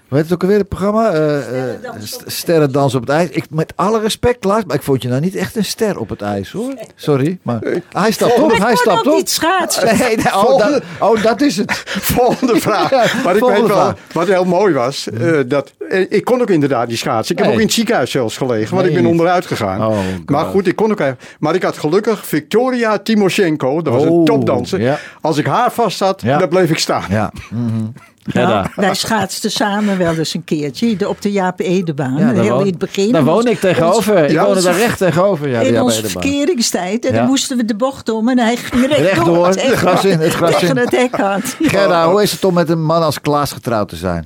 hoe 0.10 0.18
heet 0.18 0.24
het 0.24 0.34
ook 0.34 0.42
alweer, 0.42 0.58
het 0.58 0.68
programma? 0.68 1.10
Eh, 1.12 1.70
eh, 1.72 1.76
st- 2.04 2.24
Sterrendans 2.26 2.96
op 2.96 3.02
het 3.02 3.10
ijs. 3.10 3.30
Ik, 3.30 3.46
met 3.50 3.74
alle 3.76 4.00
respect, 4.00 4.40
Klaas, 4.40 4.64
maar 4.66 4.76
ik 4.76 4.84
vond 4.84 5.02
je 5.02 5.08
nou 5.10 5.22
niet 5.22 5.36
echt 5.36 5.56
een 5.56 5.66
ster 5.66 6.00
op 6.00 6.10
het 6.10 6.22
ijs, 6.22 6.52
hoor. 6.52 6.74
Sorry, 6.96 7.40
maar 7.42 7.60
hij 7.90 8.12
stapt 8.12 8.40
op, 8.40 8.52
hij 8.58 8.76
stapt 8.76 9.08
op. 9.08 9.14
niet 9.14 9.30
schaatsen. 9.30 9.86
Nee, 9.98 10.16
nee, 10.16 10.36
oh, 10.36 10.58
dat, 10.58 10.82
oh, 11.00 11.24
dat 11.24 11.42
is 11.42 11.58
het. 11.58 11.72
Volgende 12.16 12.60
vraag. 12.60 12.90
Ja, 12.90 13.06
maar 13.24 13.34
ik 13.34 13.40
volgende 13.40 13.62
weet 13.68 13.76
wel, 13.76 13.78
vraag. 13.86 13.96
wat 14.14 14.28
heel 14.28 14.46
mooi 14.46 14.74
was, 14.74 15.10
eh, 15.10 15.40
dat 15.48 15.74
eh, 15.90 16.06
ik 16.10 16.26
kon 16.26 16.42
ook 16.42 16.50
inderdaad 16.50 16.88
niet 16.88 16.98
schaatsen. 16.98 17.32
Ik 17.36 17.38
heb 17.38 17.46
Nee. 17.46 17.56
ook 17.56 17.62
in 17.62 17.68
het 17.68 17.76
ziekenhuis 17.76 18.12
zelfs 18.12 18.38
gelegen, 18.38 18.76
want 18.76 18.88
Nee, 18.88 18.96
ik 18.96 19.02
ben 19.02 19.12
onderuit 19.12 19.46
gegaan. 19.46 19.86
Oh, 19.86 19.98
maar 20.26 20.46
goed, 20.46 20.68
ik 20.68 20.76
kon 20.76 20.92
ook. 20.92 21.00
even- 21.00 21.18
Maar 21.40 21.56
ik 21.56 21.64
had 21.64 21.78
gelukkig 21.78 22.26
Victoria 22.28 22.98
Timoshenko, 22.98 23.82
dat 23.82 23.94
was 23.94 24.04
Oh, 24.04 24.20
een 24.20 24.26
topdanser. 24.26 24.82
ja. 24.82 25.00
Als 25.22 25.38
ik 25.38 25.46
haar 25.46 25.72
vast 25.72 26.00
had, 26.00 26.22
Ja. 26.22 26.38
dan 26.38 26.50
bleef 26.50 26.70
ik 26.70 26.80
staan. 26.80 27.04
Ja. 27.10 27.32
mhm. 27.50 27.86
Nou, 28.34 28.68
wij 28.76 28.94
schaatsten 28.94 29.52
samen 29.52 29.98
wel 29.98 30.16
eens 30.16 30.34
een 30.34 30.44
keertje 30.44 31.10
op 31.10 31.22
de 31.22 31.32
Jaap 31.32 31.60
Edebaan. 31.60 32.18
Ja, 32.18 32.32
heel 32.32 32.50
woon- 32.50 32.60
in 32.62 32.68
het 32.68 32.78
begin. 32.78 33.12
Daar 33.12 33.24
woon 33.24 33.36
Ons- 33.36 33.46
ik 33.46 33.60
tegenover. 33.60 34.24
Ik 34.24 34.32
Ja, 34.32 34.46
woonde 34.46 34.62
daar 34.62 34.78
recht 34.78 34.98
tegenover. 34.98 35.50
Ja, 35.50 35.60
in 35.60 35.82
onze 35.82 36.06
verkeringstijd. 36.10 37.06
En 37.06 37.14
dan 37.14 37.26
moesten 37.26 37.58
we 37.58 37.66
de 37.66 37.76
bocht 37.76 38.10
om 38.10 38.30
en 38.30 38.38
hij 38.40 38.56
ging 38.58 38.86
rechtdoor. 38.88 39.52
Tegen- 39.52 39.70
het 39.70 39.78
gras 39.78 40.06
in, 40.06 40.20
het 40.20 40.34
gras 40.34 40.54
tegen 40.54 40.70
in. 40.70 40.78
het 40.78 40.92
hek 40.92 41.16
had. 41.16 41.42
Gerda, 41.72 42.10
hoe 42.12 42.22
is 42.22 42.32
het 42.32 42.44
om 42.46 42.54
met 42.54 42.70
een 42.70 42.84
man 42.84 43.02
als 43.04 43.22
Klaas 43.22 43.52
getrouwd 43.52 43.90
te 43.90 43.96
zijn? 43.96 44.26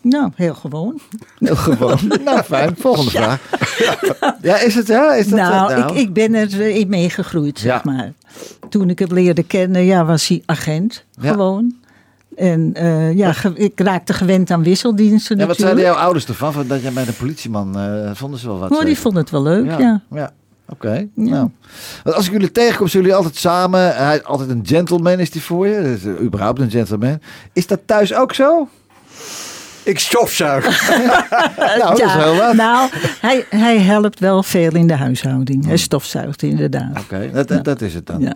Nou, 0.00 0.30
heel 0.34 0.54
gewoon. 0.54 1.00
Heel 1.38 1.56
gewoon. 1.56 1.98
nou, 2.24 2.42
fijn. 2.42 2.74
Volgende 2.78 3.10
vraag. 3.10 3.40
Ja, 4.42 4.58
is 4.58 4.74
het? 4.74 4.86
Ja, 4.86 5.14
is 5.14 5.26
dat, 5.28 5.38
nou, 5.38 5.72
eh, 5.72 5.78
Ik, 5.78 5.90
ik 5.90 6.12
ben 6.12 6.34
er 6.34 6.60
eh, 6.60 6.76
in 6.76 6.88
meegegroeid, 6.88 7.58
zeg 7.58 7.72
Ja. 7.72 7.80
maar. 7.84 8.12
Toen 8.68 8.90
ik 8.90 8.98
hem 8.98 9.12
leerde 9.12 9.42
kennen, 9.42 9.84
ja, 9.84 10.04
was 10.04 10.28
hij 10.28 10.42
agent. 10.46 11.04
Gewoon. 11.20 11.74
En 12.36 12.70
eh, 12.74 13.12
ja, 13.16 13.32
ge- 13.32 13.52
ik 13.54 13.80
raakte 13.80 14.12
gewend 14.12 14.50
aan 14.50 14.62
wisseldiensten 14.62 15.36
Ja, 15.38 15.46
wat 15.46 15.48
natuurlijk. 15.58 15.76
zeiden 15.78 15.94
jouw 15.94 16.04
ouders 16.04 16.26
ervan? 16.26 16.52
Van 16.52 16.66
Dat 16.66 16.82
jij 16.82 16.92
bij 16.92 17.04
de 17.04 17.12
politieman, 17.12 17.78
eh, 17.78 18.10
vonden 18.14 18.38
ze 18.40 18.46
wel 18.46 18.58
wat? 18.58 18.70
Oh, 18.70 18.76
die 18.78 18.86
zeker? 18.86 19.02
vonden 19.02 19.20
het 19.22 19.30
wel 19.30 19.42
leuk, 19.42 19.64
ja. 19.66 19.78
Ja, 19.78 20.00
ja. 20.10 20.30
oké. 20.68 21.08
Nou. 21.14 21.50
Want 22.04 22.16
als 22.16 22.26
ik 22.26 22.32
jullie 22.32 22.52
tegenkom, 22.52 22.88
zijn 22.88 23.02
jullie 23.02 23.16
altijd 23.16 23.36
samen. 23.36 23.96
Hij 23.96 24.16
is 24.16 24.24
altijd 24.24 24.50
een 24.50 24.62
gentleman 24.66 25.18
is 25.18 25.30
die 25.30 25.42
voor 25.42 25.66
je. 25.66 25.82
Dus, 25.82 26.04
eh, 26.04 26.20
überhaupt 26.24 26.60
een 26.60 26.70
gentleman. 26.70 27.18
Is 27.52 27.66
dat 27.66 27.80
thuis 27.86 28.14
ook 28.14 28.34
zo? 28.34 28.68
Ik 29.84 29.98
stofzuig. 29.98 30.64
nou, 31.78 31.78
dat 31.78 32.00
is 32.02 32.12
heel 32.12 32.36
wat. 32.36 32.54
Nou, 32.54 32.88
hij, 33.20 33.44
hij 33.50 33.78
helpt 33.78 34.18
wel 34.20 34.42
veel 34.42 34.70
in 34.74 34.86
de 34.86 34.96
huishouding. 34.96 35.66
Hij 35.66 35.76
stofzuigt 35.76 36.42
inderdaad. 36.42 36.98
Oké, 37.00 37.30
dat, 37.32 37.48
dat, 37.48 37.64
dat 37.64 37.80
is 37.80 37.94
het 37.94 38.06
dan. 38.06 38.20
Ja. 38.20 38.34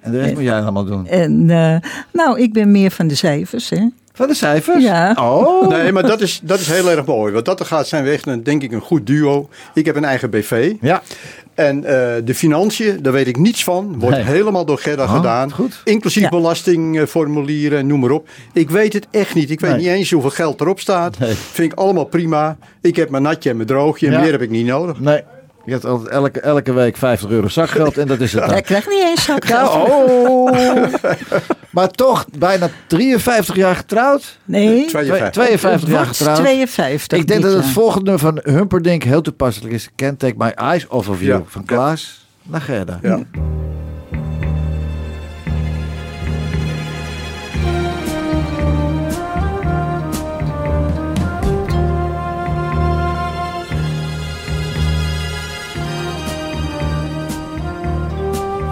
En 0.00 0.10
de 0.10 0.16
rest 0.16 0.28
En- 0.28 0.34
moet 0.34 0.44
jij 0.44 0.60
allemaal 0.60 0.84
doen. 0.84 1.06
En 1.06 1.50
eh, 1.50 1.76
nou, 2.12 2.40
ik 2.40 2.52
ben 2.52 2.70
meer 2.70 2.90
van 2.90 3.06
de 3.06 3.14
cijfers, 3.14 3.70
hè. 3.70 3.86
Van 4.12 4.28
de 4.28 4.34
cijfers? 4.34 4.84
Ja. 4.84 5.16
Oh. 5.20 5.68
Nee, 5.68 5.92
maar 5.92 6.02
dat 6.06 6.20
is, 6.20 6.40
dat 6.42 6.60
is 6.60 6.66
heel 6.70 6.90
erg 6.90 7.06
mooi. 7.06 7.32
Wat 7.32 7.44
dat 7.44 7.60
er 7.60 7.66
gaat, 7.66 7.88
zijn 7.88 8.04
we 8.04 8.10
echt 8.10 8.26
een, 8.26 8.42
denk 8.42 8.62
ik 8.62 8.72
een 8.72 8.80
goed 8.80 9.06
duo. 9.06 9.48
Ik 9.74 9.84
heb 9.86 9.96
een 9.96 10.04
eigen 10.04 10.30
BV. 10.30 10.72
Ja. 10.80 11.02
En 11.54 11.84
eh, 11.84 11.92
de 12.24 12.34
financiën, 12.34 13.02
daar 13.02 13.12
weet 13.12 13.26
ik 13.26 13.36
niets 13.38 13.64
van. 13.64 13.94
Wordt 13.98 14.16
Nee. 14.16 14.24
helemaal 14.24 14.64
door 14.64 14.78
Gerda 14.78 15.02
Oh, 15.02 15.14
gedaan. 15.14 15.52
goed. 15.52 15.80
Inclusief 15.84 16.22
Ja. 16.22 16.28
belastingformulieren, 16.28 17.86
noem 17.86 18.00
maar 18.00 18.10
op. 18.10 18.28
Ik 18.52 18.70
weet 18.70 18.92
het 18.92 19.06
echt 19.10 19.34
niet. 19.34 19.50
Ik 19.50 19.60
weet 19.60 19.70
Nee. 19.70 19.80
niet 19.80 19.88
eens 19.88 20.10
hoeveel 20.10 20.30
geld 20.30 20.60
erop 20.60 20.80
staat. 20.80 21.18
Nee. 21.18 21.32
Vind 21.34 21.72
ik 21.72 21.78
allemaal 21.78 22.04
prima. 22.04 22.56
Ik 22.80 22.96
heb 22.96 23.10
mijn 23.10 23.22
natje 23.22 23.50
en 23.50 23.56
mijn 23.56 23.68
droogje. 23.68 24.06
En 24.06 24.12
Ja. 24.12 24.20
meer 24.20 24.32
heb 24.32 24.42
ik 24.42 24.50
niet 24.50 24.66
nodig. 24.66 25.00
Nee. 25.00 25.22
Je 25.64 25.72
hebt 25.72 25.84
altijd 25.84 26.08
elke, 26.08 26.40
elke 26.40 26.72
week 26.72 26.96
50 26.96 27.30
euro 27.30 27.48
zakgeld 27.48 27.98
en 27.98 28.06
dat 28.06 28.20
is 28.20 28.32
het 28.32 28.40
dan. 28.42 28.50
Hij 28.50 28.62
krijgt 28.62 28.88
niet 28.88 29.02
eens 29.02 29.26
Ja, 29.26 29.32
zakgeld. 29.32 29.88
oh. 29.90 30.86
maar 31.70 31.88
toch, 31.90 32.26
bijna 32.38 32.68
53 32.86 33.56
jaar 33.56 33.76
getrouwd. 33.76 34.38
Nee, 34.44 34.86
52. 34.86 35.30
52 35.30 35.88
jaar 35.88 36.06
getrouwd. 36.06 36.36
52 36.38 37.18
Ik 37.18 37.26
denk 37.26 37.42
dat 37.42 37.52
het 37.52 37.66
volgende 37.66 38.18
van 38.18 38.40
Humperdinck 38.42 39.02
heel 39.02 39.20
toepasselijk 39.20 39.74
is. 39.74 39.90
Can't 39.96 40.18
Take 40.18 40.34
My 40.36 40.48
Eyes 40.48 40.86
Off 40.88 41.08
of 41.08 41.20
You. 41.20 41.38
Ja. 41.38 41.42
Van 41.46 41.64
Klaas 41.64 42.26
naar 42.42 42.60
Gerda. 42.60 42.98
Ja. 43.02 43.20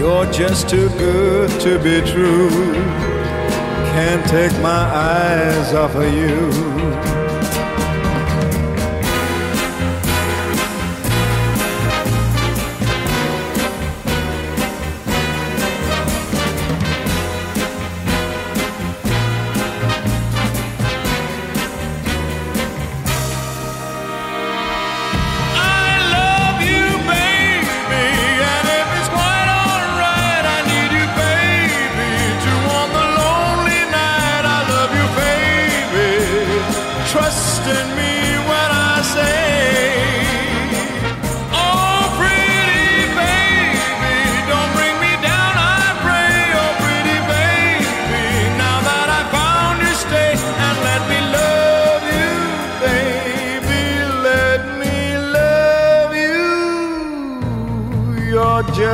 You're 0.00 0.24
just 0.32 0.66
too 0.70 0.88
good 0.96 1.50
to 1.60 1.78
be 1.78 2.00
true. 2.10 2.48
Can't 3.92 4.26
take 4.30 4.50
my 4.62 4.82
eyes 4.88 5.74
off 5.74 5.94
of 5.94 6.10
you. 6.14 7.39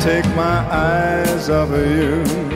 Take 0.00 0.24
my 0.34 0.60
eyes 0.70 1.50
off 1.50 1.70
of 1.70 1.86
you. 1.86 2.49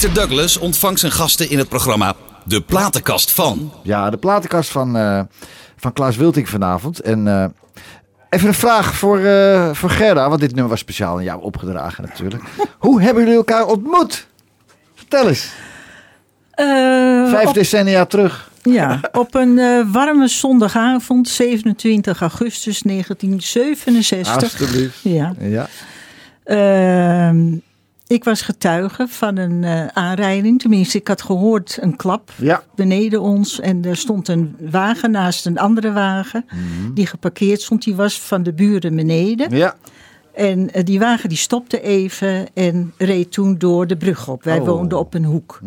Pieter 0.00 0.18
Douglas 0.18 0.56
ontvangt 0.56 1.00
zijn 1.00 1.12
gasten 1.12 1.50
in 1.50 1.58
het 1.58 1.68
programma 1.68 2.14
De 2.44 2.60
Platenkast 2.60 3.30
van. 3.30 3.72
Ja, 3.82 4.10
de 4.10 4.16
platenkast 4.16 4.70
van, 4.70 4.96
eh, 4.96 5.20
van 5.76 5.92
Klaas 5.92 6.16
Wilting 6.16 6.48
vanavond. 6.48 7.00
En 7.00 7.28
eh, 7.28 7.44
even 8.30 8.48
een 8.48 8.54
vraag 8.54 8.94
voor, 8.94 9.18
eh, 9.18 9.70
voor 9.72 9.90
Gerda, 9.90 10.28
want 10.28 10.40
dit 10.40 10.50
nummer 10.50 10.68
was 10.68 10.78
speciaal 10.78 11.16
aan 11.16 11.24
jou 11.24 11.42
opgedragen 11.42 12.04
natuurlijk. 12.04 12.42
Hoe 12.78 13.02
hebben 13.02 13.22
jullie 13.22 13.38
elkaar 13.38 13.66
ontmoet? 13.66 14.26
Vertel 14.94 15.28
eens. 15.28 15.48
Vijf 17.30 17.46
op, 17.48 17.54
decennia 17.54 18.04
terug. 18.04 18.50
ja, 18.62 19.00
op 19.12 19.34
een 19.34 19.58
eh, 19.58 19.92
warme 19.92 20.28
zondagavond, 20.28 21.28
27 21.28 22.20
augustus 22.20 22.80
1967. 22.80 24.60
Alsjeblieft. 24.60 24.98
Ja. 25.02 25.34
Ja. 25.38 25.68
Ehm, 26.44 27.46
Ik 28.10 28.24
was 28.24 28.42
getuige 28.42 29.08
van 29.08 29.36
een 29.36 29.64
eh, 29.64 29.86
aanrijding. 29.86 30.60
Tenminste, 30.60 30.98
ik 30.98 31.08
had 31.08 31.22
gehoord 31.22 31.78
een 31.80 31.96
klap 31.96 32.32
Ja. 32.36 32.62
beneden 32.74 33.20
ons. 33.20 33.60
En 33.60 33.84
er 33.84 33.96
stond 33.96 34.28
een 34.28 34.56
wagen 34.70 35.10
naast 35.10 35.46
een 35.46 35.58
andere 35.58 35.92
wagen. 35.92 36.44
Die 36.94 37.06
geparkeerd 37.06 37.60
stond. 37.62 37.84
Die 37.84 37.94
was 37.94 38.20
van 38.20 38.42
de 38.42 38.52
buren 38.52 38.96
beneden. 38.96 39.56
Ja. 39.56 39.74
En 40.34 40.72
eh, 40.72 40.84
die 40.84 40.98
wagen 40.98 41.28
die 41.28 41.38
stopte 41.38 41.80
even 41.82 42.46
en 42.54 42.92
reed 42.98 43.32
toen 43.32 43.58
door 43.58 43.86
de 43.86 43.96
brug 43.96 44.28
op. 44.28 44.42
Wij 44.44 44.58
Oh. 44.58 44.66
woonden 44.66 44.98
op 44.98 45.14
een 45.14 45.24
hoek. 45.24 45.60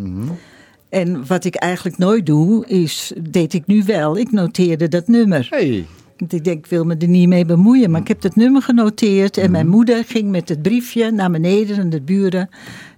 En 0.90 1.28
wat 1.28 1.44
ik 1.46 1.56
eigenlijk 1.56 1.98
nooit 1.98 2.26
doe, 2.26 2.66
is, 2.68 3.14
deed 3.30 3.54
ik 3.54 3.66
nu 3.66 3.84
wel. 3.86 4.18
Ik 4.18 4.32
noteerde 4.32 4.88
dat 4.88 5.08
nummer. 5.08 5.48
Hey. 5.50 5.86
Want 6.24 6.36
ik 6.36 6.44
denk, 6.44 6.58
ik 6.58 6.66
wil 6.72 6.84
me 6.84 6.96
er 7.00 7.08
niet 7.08 7.28
mee 7.28 7.46
bemoeien. 7.46 7.92
Maar 7.92 8.02
ik 8.02 8.08
heb 8.08 8.22
het 8.24 8.36
nummer 8.36 8.62
genoteerd. 8.62 9.38
En 9.38 9.52
mijn 9.52 9.68
moeder 9.68 10.04
ging 10.08 10.30
met 10.30 10.50
het 10.50 10.62
briefje 10.62 11.12
naar 11.12 11.32
beneden 11.32 11.76
naar 11.78 11.90
de 11.90 12.02
buren. 12.02 12.50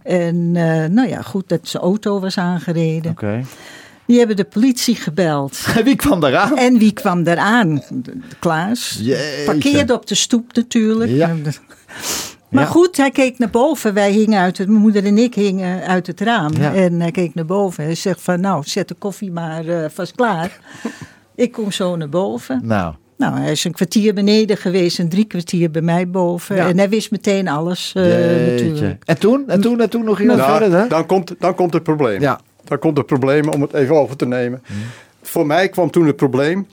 En 0.03 0.51
eh, 0.55 0.89
nou 0.89 1.07
ja, 1.07 1.21
goed 1.21 1.49
dat 1.49 1.59
zijn 1.63 1.83
auto 1.83 2.19
was 2.19 2.37
aangereden. 2.37 3.11
Oké. 3.11 3.43
Die 4.05 4.17
hebben 4.17 4.35
de 4.35 4.43
politie 4.43 4.95
gebeld. 4.95 5.65
Wie 5.83 5.95
kwam 5.95 6.19
daar 6.19 6.35
aan? 6.35 6.57
En 6.57 6.77
wie 6.77 6.91
kwam 6.93 7.23
eraan? 7.27 7.81
Klaas. 8.39 8.99
Jeetje. 9.01 9.43
Parkeerde 9.45 9.93
op 9.93 10.07
de 10.07 10.15
stoep 10.15 10.53
natuurlijk. 10.55 11.11
Ja. 11.11 11.35
Maar 12.49 12.63
Ja. 12.63 12.69
goed, 12.69 12.97
hij 12.97 13.11
keek 13.11 13.37
naar 13.37 13.49
boven. 13.49 13.93
Wij 13.93 14.11
hingen 14.11 14.39
uit 14.39 14.57
het, 14.57 14.67
mijn 14.67 14.81
moeder 14.81 15.05
en 15.05 15.17
ik 15.17 15.35
hingen 15.35 15.81
uit 15.87 16.07
het 16.07 16.19
raam. 16.21 16.53
Ja. 16.57 16.73
En 16.73 17.01
hij 17.01 17.11
keek 17.11 17.33
naar 17.35 17.45
boven. 17.45 17.83
Hij 17.83 17.95
zegt 17.95 18.21
van, 18.21 18.39
nou, 18.39 18.63
zet 18.65 18.87
de 18.87 18.93
koffie 18.95 19.31
maar 19.31 19.67
eh, 19.67 19.89
vast 19.89 20.15
klaar. 20.15 20.59
ik 21.35 21.51
kom 21.51 21.71
zo 21.71 21.95
naar 21.95 22.09
boven. 22.09 22.61
Nou. 22.63 22.93
Nou, 23.17 23.37
hij 23.39 23.51
is 23.51 23.63
een 23.63 23.71
kwartier 23.71 24.13
beneden 24.13 24.57
geweest 24.57 24.99
en 24.99 25.09
drie 25.09 25.25
kwartier 25.25 25.71
bij 25.71 25.81
mij 25.81 26.09
boven. 26.09 26.55
Ja. 26.55 26.67
En 26.67 26.77
hij 26.77 26.89
wist 26.89 27.11
meteen 27.11 27.47
alles 27.47 27.91
eh, 27.95 28.03
natuurlijk. 28.03 29.03
En 29.05 29.19
toen? 29.19 29.43
En 29.47 29.61
toen? 29.61 29.81
En 29.81 29.89
toen 29.89 30.03
nog 30.05 30.19
iemand 30.19 30.39
Nou, 30.39 30.57
verder, 30.57 30.79
hè? 30.79 30.87
dan, 30.87 31.05
komt, 31.05 31.35
dan 31.39 31.55
komt 31.55 31.73
het 31.73 31.83
probleem. 31.83 32.21
Ja. 32.21 32.39
Dan 32.63 32.79
komt 32.79 32.97
het 32.97 33.05
probleem 33.05 33.49
om 33.49 33.61
het 33.61 33.73
even 33.73 33.95
over 33.95 34.15
te 34.15 34.25
nemen. 34.27 34.63
Voor 35.21 35.45
mij 35.45 35.69
kwam 35.69 35.91
toen 35.91 36.05
het 36.07 36.15
probleem. 36.15 36.67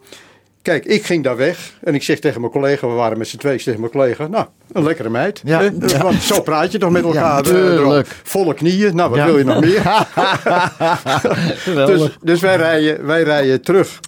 Kijk, 0.62 0.85
ik 0.85 1.05
ging 1.05 1.24
daar 1.24 1.37
weg 1.37 1.72
en 1.81 1.94
ik 1.94 2.02
zeg 2.02 2.18
tegen 2.18 2.40
mijn 2.40 2.52
collega, 2.52 2.87
we 2.88 2.92
waren 2.92 3.18
met 3.18 3.28
z'n 3.28 3.37
tweeën, 3.37 3.55
ik 3.57 3.61
zeg 3.62 3.74
tegen 3.74 3.90
mijn 3.90 4.05
collega, 4.05 4.26
nou, 4.33 4.46
een 4.72 4.83
lekkere 4.85 5.09
meid. 5.11 5.40
Ja. 5.44 5.61
hè? 5.61 5.70
Want 6.02 6.22
zo 6.22 6.40
praat 6.42 6.72
je 6.72 6.78
toch 6.78 6.90
met 6.90 7.05
elkaar. 7.05 7.38
eh, 7.38 7.44
tuurlijk. 7.44 7.81
erop. 7.81 8.07
Volle 8.22 8.55
knieën, 8.55 8.96
nou, 8.96 9.11
wat 9.11 9.18
Ja. 9.18 9.24
wil 9.26 9.38
je 9.38 9.44
nog 9.44 9.61
meer? 9.61 9.83
Geweldig. 11.64 11.98
Dus, 11.98 12.16
dus 12.22 12.40
wij, 12.40 12.57
rijden, 12.57 13.07
wij 13.07 13.22
rijden 13.22 13.62
terug. 13.62 14.00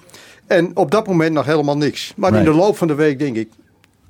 En 0.46 0.76
op 0.76 0.90
dat 0.90 1.06
moment 1.06 1.32
nog 1.32 1.46
helemaal 1.46 1.76
niks. 1.76 2.12
Maar 2.16 2.30
Nee. 2.30 2.40
in 2.40 2.46
de 2.46 2.52
loop 2.56 2.76
van 2.76 2.86
de 2.88 2.94
week 2.94 3.18
denk 3.18 3.36
ik, 3.36 3.48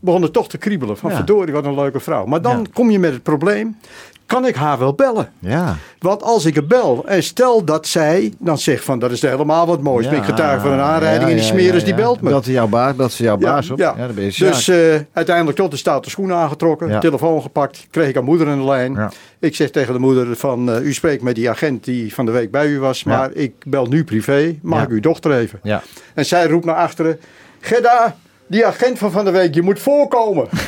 begon 0.00 0.22
het 0.22 0.32
toch 0.32 0.48
te 0.48 0.58
kriebelen. 0.58 0.96
Van 0.96 1.10
Ja. 1.10 1.16
verdorie, 1.16 1.52
wat 1.54 1.64
een 1.64 1.74
leuke 1.74 2.00
vrouw. 2.00 2.26
Maar 2.26 2.42
dan 2.42 2.58
Ja. 2.58 2.64
kom 2.72 2.90
je 2.90 2.98
met 2.98 3.12
het 3.12 3.22
probleem, 3.22 3.76
kan 4.26 4.46
ik 4.46 4.54
haar 4.54 4.78
wel 4.78 4.94
bellen? 4.94 5.32
Ja. 5.38 5.76
Want 5.98 6.22
als 6.22 6.44
ik 6.44 6.54
het 6.54 6.68
bel 6.68 7.04
en 7.06 7.22
stel 7.22 7.64
dat 7.64 7.86
zij 7.86 8.32
dan 8.38 8.58
zegt 8.58 8.84
van 8.84 8.98
dat 8.98 9.10
is 9.10 9.22
helemaal 9.22 9.66
wat 9.66 9.80
moois. 9.80 10.08
Ben 10.08 10.18
ik 10.18 10.24
getuige 10.24 10.60
van 10.60 10.72
een 10.72 10.80
aanrijding 10.80 11.30
en 11.30 11.36
die 11.36 11.44
smeris 11.44 11.84
die 11.84 11.94
belt 11.94 12.20
me. 12.20 12.30
Dat, 12.30 12.44
jouw 12.44 12.68
baas, 12.68 12.96
dat 12.96 13.12
ze 13.12 13.22
jouw 13.22 13.36
baas 13.36 13.70
op. 13.70 13.78
Ja, 13.78 13.92
dan 13.92 14.14
ben 14.14 14.24
je 14.24 14.34
dus 14.38 14.68
eh, 14.68 14.76
uiteindelijk 15.12 15.56
tot 15.56 15.70
de 15.70 15.76
stoute 15.76 16.10
schoenen 16.10 16.36
aangetrokken, 16.36 17.00
telefoon 17.00 17.42
gepakt, 17.42 17.86
kreeg 17.90 18.08
ik 18.08 18.14
haar 18.14 18.24
moeder 18.24 18.48
in 18.48 18.58
de 18.58 18.64
lijn. 18.64 19.10
Ik 19.38 19.54
zeg 19.54 19.70
tegen 19.70 19.92
de 19.92 19.98
moeder 19.98 20.36
van 20.36 20.70
eh, 20.70 20.84
u 20.84 20.92
spreekt 20.92 21.22
met 21.22 21.34
die 21.34 21.50
agent 21.50 21.84
die 21.84 22.14
van 22.14 22.26
de 22.26 22.32
week 22.32 22.50
bij 22.50 22.66
u 22.66 22.78
was, 22.78 23.04
maar 23.04 23.32
ik 23.32 23.52
bel 23.66 23.86
nu 23.86 24.04
privé, 24.04 24.58
ik 24.62 24.88
uw 24.88 25.00
dochter 25.00 25.32
even? 25.32 25.60
Ja. 25.62 25.82
En 26.14 26.26
zij 26.26 26.46
roept 26.46 26.64
naar 26.64 26.76
achteren, 26.76 27.20
Gedda, 27.60 28.16
die 28.46 28.66
agent 28.66 28.98
van 28.98 29.10
van 29.10 29.24
de 29.24 29.30
week, 29.30 29.54
je 29.54 29.62
moet 29.62 29.78
voorkomen. 29.78 30.46
dus, 30.50 30.66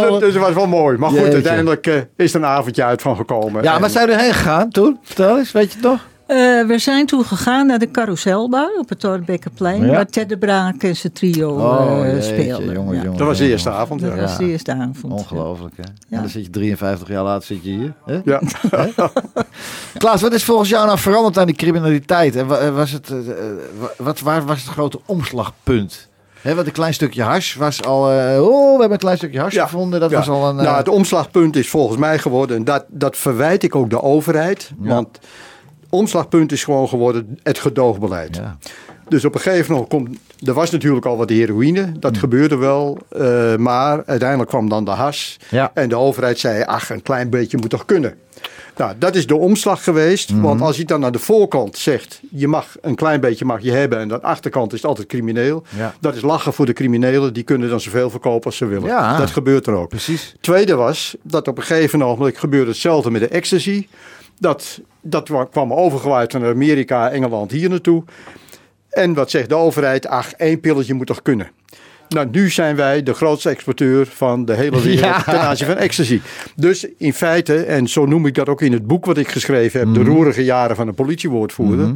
het- 0.00 0.20
dus 0.20 0.34
het 0.34 0.42
was 0.42 0.52
wel 0.52 0.66
mooi. 0.66 0.98
Maar 0.98 1.08
goed, 1.08 1.18
Jeetje. 1.18 1.34
uiteindelijk 1.34 1.86
eh, 1.86 1.94
is 2.16 2.34
er 2.34 2.40
een 2.40 2.46
avondje 2.46 2.84
uit 2.84 3.02
van 3.02 3.16
gekomen. 3.16 3.62
Ja, 3.62 3.74
En- 3.74 3.80
waar 3.80 3.90
zijn 3.90 4.08
we 4.08 4.20
heen 4.20 4.32
gegaan 4.32 4.70
toen? 4.70 4.98
Vertel 5.02 5.38
eens, 5.38 5.52
weet 5.52 5.72
je 5.72 5.78
het 5.88 5.98
Eh, 6.28 6.36
we 6.66 6.78
zijn 6.78 7.06
toen 7.06 7.24
gegaan 7.24 7.66
naar 7.66 7.78
de 7.78 7.90
carouselbar 7.90 8.70
op 8.78 8.88
het 8.88 9.00
Torbekkenplein. 9.00 9.84
Ja. 9.86 9.90
Waar 9.92 10.06
Ted 10.06 10.28
de 10.28 10.38
Braak 10.38 10.82
en 10.82 10.96
zijn 10.96 11.12
trio 11.12 11.50
Oh, 11.50 12.00
eh, 12.06 12.12
jeetje, 12.12 12.22
speelden. 12.22 12.72
jongen, 12.72 12.96
Ja. 12.96 13.02
jongen, 13.02 13.18
Dat 13.18 13.26
was 13.26 13.38
de 13.38 13.48
eerste 13.48 13.70
avond. 13.70 14.00
Dat 14.00 14.14
Ja. 14.14 14.20
was 14.20 14.36
de 14.38 14.44
eerste 14.50 14.72
avond. 14.72 15.12
Ongelooflijk, 15.12 15.74
hè? 15.76 15.82
En 16.16 16.20
dan 16.20 16.28
zit 16.28 16.44
je 16.44 16.50
53 16.50 17.08
jaar 17.08 17.22
later 17.22 17.46
zit 17.46 17.64
je 17.64 17.70
hier. 17.70 17.92
Hè? 18.04 18.20
Ja. 18.24 18.40
Klaas, 19.98 20.20
wat 20.22 20.32
is 20.32 20.44
volgens 20.44 20.68
jou 20.68 20.86
nou 20.86 20.98
veranderd 20.98 21.38
aan 21.38 21.46
die 21.46 21.54
criminaliteit? 21.56 22.36
En 22.36 22.46
wa- 22.46 22.70
was 22.70 22.90
het, 22.90 23.10
eh, 23.10 23.18
eh, 23.18 23.34
wa- 23.78 23.90
wat, 24.04 24.20
waar 24.20 24.44
was 24.46 24.62
het 24.62 24.70
grote 24.70 25.00
omslagpunt? 25.06 26.08
Hè, 26.40 26.54
want 26.54 26.66
een 26.66 26.72
klein 26.72 26.94
stukje 26.94 27.22
hars 27.22 27.54
was 27.54 27.84
al... 27.84 28.10
eh, 28.10 28.42
oh, 28.48 28.64
we 28.64 28.70
hebben 28.70 28.90
een 28.92 28.98
klein 28.98 29.16
stukje 29.16 29.40
hars 29.40 29.54
Ja. 29.54 29.64
gevonden. 29.64 30.00
Dat 30.00 30.10
Ja. 30.10 30.16
was 30.16 30.28
al 30.28 30.48
een... 30.48 30.58
eh, 30.58 30.64
Nou, 30.64 30.76
het 30.76 30.88
omslagpunt 30.88 31.56
is 31.56 31.68
volgens 31.68 31.98
mij 31.98 32.18
geworden, 32.18 32.56
en 32.56 32.64
dat, 32.64 32.84
dat 32.88 33.16
verwijt 33.16 33.62
ik 33.62 33.74
ook 33.74 33.90
de 33.90 34.02
overheid. 34.02 34.70
Ja. 34.82 34.88
Want 34.94 35.18
omslagpunt 35.90 36.52
is 36.52 36.64
gewoon 36.64 36.88
geworden 36.88 37.38
het 37.42 37.58
gedoogbeleid. 37.58 38.36
ja. 38.36 38.58
Dus 39.08 39.24
op 39.24 39.34
een 39.34 39.40
gegeven 39.40 39.72
moment 39.72 39.90
komt. 39.90 40.18
Er 40.46 40.52
was 40.54 40.70
natuurlijk 40.70 41.06
al 41.06 41.16
wat 41.16 41.28
heroïne, 41.28 41.92
dat 41.98 42.12
Mm. 42.12 42.18
gebeurde 42.18 42.56
wel. 42.56 42.98
eh, 43.08 43.56
maar 43.56 44.02
uiteindelijk 44.06 44.50
kwam 44.50 44.68
dan 44.68 44.84
de 44.84 44.90
has. 44.90 45.36
Ja. 45.50 45.70
En 45.74 45.88
de 45.88 45.96
overheid 45.96 46.38
zei: 46.38 46.62
ach, 46.62 46.90
een 46.90 47.02
klein 47.02 47.30
beetje 47.30 47.56
moet 47.58 47.70
toch 47.70 47.84
kunnen. 47.84 48.14
Nou, 48.76 48.94
dat 48.98 49.14
is 49.14 49.26
de 49.26 49.36
omslag 49.36 49.84
geweest. 49.84 50.32
Mhm. 50.32 50.40
Want 50.40 50.60
als 50.60 50.76
je 50.76 50.84
dan 50.84 51.04
aan 51.04 51.12
de 51.12 51.18
voorkant 51.18 51.76
zegt: 51.76 52.20
je 52.30 52.48
mag 52.48 52.76
een 52.80 52.94
klein 52.94 53.20
beetje 53.20 53.44
mag 53.44 53.60
je 53.62 53.70
hebben. 53.72 53.98
en 53.98 54.02
aan 54.12 54.18
de 54.20 54.26
achterkant 54.26 54.72
is 54.72 54.78
het 54.80 54.88
altijd 54.88 55.08
crimineel. 55.08 55.62
Ja. 55.76 55.94
Dat 56.00 56.14
is 56.14 56.22
lachen 56.22 56.52
voor 56.52 56.66
de 56.66 56.72
criminelen. 56.72 57.32
Die 57.32 57.42
kunnen 57.42 57.68
dan 57.68 57.80
zoveel 57.80 58.10
verkopen 58.10 58.44
als 58.46 58.56
ze 58.56 58.66
willen. 58.66 58.88
Ja. 58.88 59.16
Dat 59.18 59.30
gebeurt 59.30 59.66
er 59.66 59.74
ook. 59.74 59.88
Precies. 59.88 60.34
Tweede 60.40 60.74
was 60.74 61.16
dat 61.22 61.48
op 61.48 61.56
een 61.58 61.62
gegeven 61.64 61.98
moment 61.98 62.38
gebeurde 62.38 62.70
hetzelfde 62.70 63.10
met 63.10 63.20
de 63.20 63.28
ecstasy. 63.28 63.86
Dat, 64.40 64.80
dat 65.00 65.28
wa- 65.28 65.44
kwam 65.44 65.72
overgewaaid 65.72 66.32
van 66.32 66.44
Amerika, 66.44 67.10
Engeland 67.10 67.50
hier 67.50 67.68
naartoe. 67.68 68.04
En 68.90 69.14
wat 69.14 69.30
zegt 69.30 69.48
de 69.48 69.54
overheid? 69.54 70.06
Ach, 70.06 70.32
één 70.32 70.60
pilletje 70.60 70.94
moet 70.94 71.06
toch 71.06 71.22
kunnen. 71.22 71.50
Nou, 72.08 72.28
nu 72.30 72.50
zijn 72.50 72.76
wij 72.76 73.02
de 73.02 73.14
grootste 73.14 73.48
exporteur 73.48 74.06
van 74.06 74.44
de 74.44 74.54
hele 74.54 74.80
wereld 74.82 75.00
Ja. 75.00 75.22
ten 75.22 75.40
aanzien 75.40 75.66
van 75.66 75.76
ecstasy. 75.76 76.20
Dus 76.56 76.86
in 76.96 77.12
feite, 77.12 77.62
en 77.62 77.88
zo 77.88 78.06
noem 78.06 78.26
ik 78.26 78.34
dat 78.34 78.48
ook 78.48 78.62
in 78.62 78.72
het 78.72 78.86
boek 78.86 79.04
wat 79.04 79.18
ik 79.18 79.28
geschreven 79.28 79.80
heb, 79.80 79.94
De 79.94 80.02
roerige 80.02 80.44
jaren 80.44 80.76
van 80.76 80.88
een 80.88 80.94
politiewoordvoerder. 80.94 81.92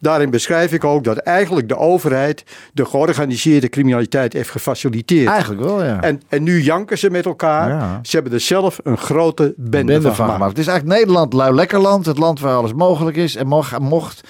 Daarin 0.00 0.30
beschrijf 0.30 0.72
ik 0.72 0.84
ook 0.84 1.04
dat 1.04 1.16
eigenlijk 1.16 1.68
de 1.68 1.76
overheid 1.76 2.44
de 2.72 2.84
georganiseerde 2.84 3.68
criminaliteit 3.68 4.32
heeft 4.32 4.50
gefaciliteerd. 4.50 5.28
Eigenlijk 5.28 5.62
wel, 5.62 5.84
ja. 5.84 6.00
En, 6.02 6.22
en 6.28 6.42
nu 6.42 6.62
janken 6.62 6.98
ze 6.98 7.10
met 7.10 7.24
elkaar. 7.26 7.68
Ja. 7.68 7.98
Ze 8.02 8.14
hebben 8.16 8.32
er 8.34 8.40
zelf 8.40 8.78
een 8.82 8.98
grote 8.98 9.54
bende, 9.56 9.92
bende 9.92 10.14
van 10.14 10.30
gemaakt. 10.30 10.50
Het 10.50 10.58
is 10.58 10.66
eigenlijk 10.66 10.98
Nederland, 10.98 11.32
lui 11.32 11.54
lekker 11.54 11.78
land. 11.78 12.06
Het 12.06 12.18
land 12.18 12.40
waar 12.40 12.56
alles 12.56 12.72
mogelijk 12.72 13.16
is 13.16 13.36
en 13.36 13.46
mocht. 13.80 14.20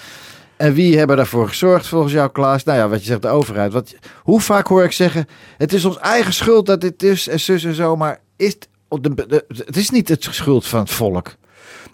En 0.57 0.73
wie 0.73 0.97
hebben 0.97 1.17
daarvoor 1.17 1.47
gezorgd 1.47 1.87
volgens 1.87 2.13
jou, 2.13 2.29
Klaas? 2.31 2.63
Nou 2.63 2.77
ja, 2.77 2.87
wat 2.89 2.99
je 2.99 3.05
zegt, 3.05 3.21
de 3.21 3.27
overheid. 3.27 3.73
Wat, 3.73 3.95
hoe 4.23 4.41
vaak 4.41 4.67
hoor 4.67 4.83
ik 4.83 4.91
zeggen, 4.91 5.27
het 5.57 5.73
is 5.73 5.85
ons 5.85 5.97
eigen 5.97 6.33
schuld 6.33 6.65
dat 6.65 6.81
dit 6.81 7.03
is 7.03 7.27
en 7.27 7.39
zus 7.39 7.63
en 7.63 7.73
zo. 7.73 7.95
Maar 7.95 8.19
is 8.35 8.53
het, 8.53 8.67
op 8.87 9.03
de, 9.03 9.25
de- 9.27 9.45
het 9.65 9.77
is 9.77 9.89
niet 9.89 10.09
het 10.09 10.27
schuld 10.29 10.67
van 10.67 10.79
het 10.79 10.91
volk. 10.91 11.35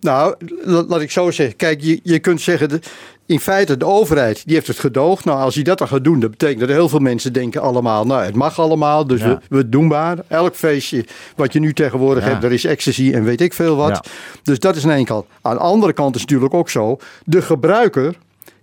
Nou, 0.02 0.36
la- 0.64 0.84
laat 0.88 1.02
ik 1.02 1.12
zo 1.12 1.32
zeggen. 1.32 1.56
Kijk, 1.56 1.82
je, 1.82 2.00
je 2.04 2.20
kunt 2.20 2.42
zeggen, 2.42 2.70
de, 2.70 2.80
in 3.26 3.40
feite 3.40 3.78
de 3.78 3.86
overheid 3.86 4.42
die 4.46 4.56
heeft 4.56 4.68
het 4.68 4.80
gedoogd. 4.80 5.26
Nou, 5.26 5.40
als 5.40 5.56
hij 5.56 5.64
dat 5.64 5.78
dan 5.78 5.88
gaat 5.88 6.04
doen, 6.04 6.20
dat 6.20 6.30
betekent 6.32 6.60
dat 6.60 6.70
heel 6.70 6.90
veel 6.90 7.00
mensen 7.00 7.34
denken 7.34 7.62
allemaal, 7.62 8.06
nou, 8.06 8.24
het 8.24 8.36
mag 8.36 8.60
allemaal, 8.60 9.08
dus 9.08 9.20
Ja. 9.22 9.28
we, 9.50 9.56
we 9.58 9.70
doen 9.70 9.88
maar. 9.88 10.18
Elk 10.28 10.56
feestje 10.56 11.06
wat 11.36 11.54
je 11.54 11.60
nu 11.60 11.74
tegenwoordig 11.74 12.24
Ja. 12.26 12.30
hebt, 12.30 12.44
er 12.44 12.52
is 12.52 12.66
ecstasy 12.66 13.12
en 13.14 13.24
weet 13.24 13.42
ik 13.42 13.54
veel 13.54 13.76
wat. 13.76 13.90
Ja. 13.90 14.04
Dus 14.44 14.60
dat 14.60 14.76
is 14.76 14.84
aan 14.84 14.92
één 14.92 15.06
kant. 15.06 15.26
Aan 15.42 15.56
de 15.56 15.62
andere 15.62 15.94
kant 15.94 16.16
is 16.16 16.22
natuurlijk 16.22 16.54
ook 16.54 16.70
zo, 16.70 16.98
de 17.26 17.42
gebruiker 17.42 18.16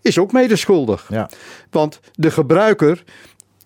is 0.02 0.18
ook 0.18 0.32
medeschuldig. 0.32 1.06
Ja. 1.08 1.28
Want 1.70 2.00
de 2.14 2.30
gebruiker, 2.30 3.02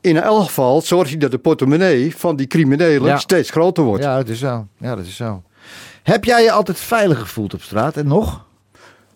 in 0.00 0.16
elk 0.20 0.44
geval, 0.44 0.80
zorgt 0.82 1.10
hij 1.10 1.18
dat 1.18 1.30
de 1.30 1.38
portemonnee 1.38 2.16
van 2.16 2.36
die 2.36 2.46
criminelen 2.46 3.08
Ja. 3.08 3.18
steeds 3.18 3.50
groter 3.50 3.84
wordt. 3.84 4.02
Ja, 4.04 4.16
dat 4.16 4.28
is 4.28 4.38
zo. 4.38 4.66
Ja, 4.78 4.94
dat 4.96 5.04
is 5.06 5.16
zo. 5.16 5.42
Heb 6.02 6.24
jij 6.24 6.42
je 6.42 6.52
altijd 6.52 6.78
veilig 6.78 7.18
gevoeld 7.18 7.54
op 7.54 7.62
straat 7.62 7.96
en 7.96 8.06
nog? 8.06 8.44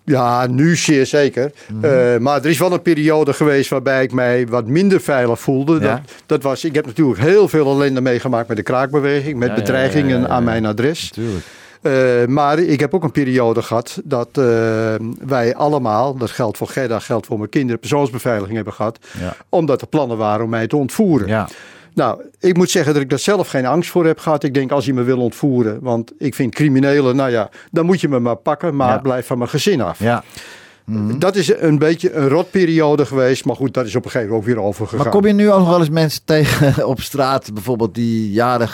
Ja, 0.05 0.47
nu 0.47 0.77
zeer 0.77 1.07
zeker. 1.07 1.53
Mhm. 1.73 1.85
Eh, 1.85 2.19
maar 2.19 2.39
er 2.41 2.47
is 2.51 2.59
wel 2.59 2.73
een 2.73 2.83
periode 2.83 3.33
geweest 3.33 3.71
waarbij 3.71 4.03
ik 4.03 4.13
mij 4.13 4.47
wat 4.47 4.67
minder 4.67 5.01
veilig 5.01 5.41
voelde. 5.41 5.73
Ja. 5.75 5.81
Dat, 5.81 6.01
dat 6.27 6.43
was, 6.43 6.65
ik 6.65 6.75
heb 6.75 6.87
natuurlijk 6.87 7.19
heel 7.21 7.49
veel 7.49 7.67
ellende 7.71 8.01
meegemaakt 8.01 8.49
met 8.49 8.57
de 8.57 8.63
kraakbeweging, 8.63 9.39
met 9.39 9.49
Ja, 9.49 9.55
bedreigingen 9.55 10.29
aan 10.29 10.45
mijn 10.45 10.67
adres. 10.67 11.13
Natuurlijk. 11.17 11.45
Eh, 11.83 12.25
maar 12.27 12.59
ik 12.59 12.81
heb 12.81 12.95
ook 12.95 13.05
een 13.05 13.13
periode 13.13 13.63
gehad 13.63 14.01
dat 14.05 14.29
eh, 14.33 14.45
wij 15.27 15.55
allemaal, 15.55 16.17
dat 16.17 16.31
geldt 16.31 16.57
voor 16.57 16.69
Gerda, 16.69 16.99
geldt 16.99 17.27
voor 17.27 17.39
mijn 17.39 17.51
kinderen, 17.51 17.81
persoonsbeveiliging 17.81 18.57
hebben 18.57 18.75
gehad. 18.75 18.99
Ja. 19.21 19.37
Omdat 19.49 19.81
er 19.81 19.87
plannen 19.87 20.17
waren 20.17 20.45
om 20.45 20.51
mij 20.51 20.67
te 20.67 20.77
ontvoeren. 20.77 21.29
Ja. 21.29 21.49
Nou, 21.95 22.23
ik 22.41 22.57
moet 22.57 22.71
zeggen 22.71 22.93
dat 22.93 23.03
ik 23.03 23.11
daar 23.11 23.19
zelf 23.19 23.49
geen 23.49 23.67
angst 23.67 23.91
voor 23.91 24.07
heb 24.07 24.19
gehad. 24.19 24.43
Ik 24.43 24.55
denk 24.55 24.71
als 24.71 24.85
je 24.85 24.95
me 24.95 25.03
wil 25.03 25.19
ontvoeren, 25.19 25.79
want 25.83 26.13
ik 26.19 26.35
vind 26.35 26.55
criminelen, 26.55 27.17
nou 27.17 27.31
ja, 27.31 27.49
dan 27.71 27.87
moet 27.87 28.01
je 28.01 28.09
me 28.09 28.19
maar 28.19 28.37
pakken, 28.37 28.77
maar 28.77 28.89
Ja. 28.95 28.99
blijf 28.99 29.27
van 29.27 29.39
mijn 29.39 29.51
gezin 29.51 29.81
af. 29.81 29.99
Ja. 29.99 30.25
Dat 31.19 31.37
is 31.37 31.61
een 31.61 31.79
beetje 31.79 32.13
een 32.13 32.29
rotperiode 32.29 33.07
geweest. 33.07 33.45
Maar 33.45 33.57
goed, 33.57 33.75
dat 33.75 33.87
is 33.87 33.97
op 33.97 34.05
een 34.05 34.11
gegeven 34.11 34.33
moment 34.35 34.49
ook 34.49 34.55
weer 34.55 34.65
overgegaan. 34.65 35.05
Maar 35.05 35.13
kom 35.13 35.27
je 35.27 35.33
nu 35.33 35.51
ook 35.51 35.59
nog 35.59 35.69
wel 35.69 35.79
eens 35.79 35.91
mensen 35.91 36.21
tegen 36.25 36.87
op 36.87 37.01
straat, 37.01 37.55
bijvoorbeeld 37.55 37.95
die 37.95 38.31
jaren, 38.33 38.69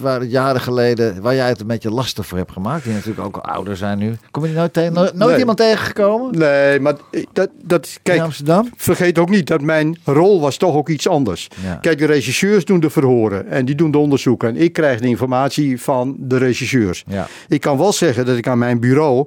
waar 0.00 0.24
jaren 0.24 0.60
geleden, 0.60 1.22
waar 1.22 1.34
jij 1.34 1.48
het 1.48 1.60
een 1.60 1.66
beetje 1.66 1.90
lastig 1.90 2.26
voor 2.26 2.38
hebt 2.38 2.52
gemaakt, 2.52 2.84
die 2.84 2.92
natuurlijk 2.92 3.26
ook 3.26 3.36
al 3.36 3.42
ouder 3.42 3.76
zijn 3.76 3.98
nu. 3.98 4.16
Kom 4.30 4.42
je 4.42 4.48
die 4.48 4.58
nooit, 4.58 4.72
tegen, 4.72 4.92
nooit, 4.92 5.14
Nee. 5.14 5.38
iemand 5.38 5.58
tegengekomen 5.58 6.38
Nee, 6.38 6.80
maar 6.80 6.94
dat, 7.32 7.50
dat 7.62 7.86
in 7.86 7.98
kijk, 8.02 8.20
Amsterdam? 8.20 8.68
vergeet 8.76 9.18
ook 9.18 9.30
niet 9.30 9.46
dat 9.46 9.60
mijn 9.60 9.98
rol 10.04 10.40
was 10.40 10.56
toch 10.56 10.74
ook 10.74 10.88
iets 10.88 11.08
anders. 11.08 11.48
Ja. 11.62 11.74
Kijk, 11.74 11.98
de 11.98 12.06
regisseurs 12.06 12.64
doen 12.64 12.80
de 12.80 12.90
verhoren 12.90 13.48
en 13.48 13.64
die 13.64 13.74
doen 13.74 13.90
de 13.90 13.98
onderzoeken. 13.98 14.48
En 14.48 14.56
ik 14.56 14.72
krijg 14.72 15.00
de 15.00 15.08
informatie 15.08 15.80
van 15.80 16.16
de 16.18 16.36
regisseurs. 16.36 17.04
Ja. 17.06 17.26
Ik 17.48 17.60
kan 17.60 17.78
wel 17.78 17.92
zeggen 17.92 18.26
dat 18.26 18.36
ik 18.36 18.48
aan 18.48 18.58
mijn 18.58 18.80
bureau 18.80 19.26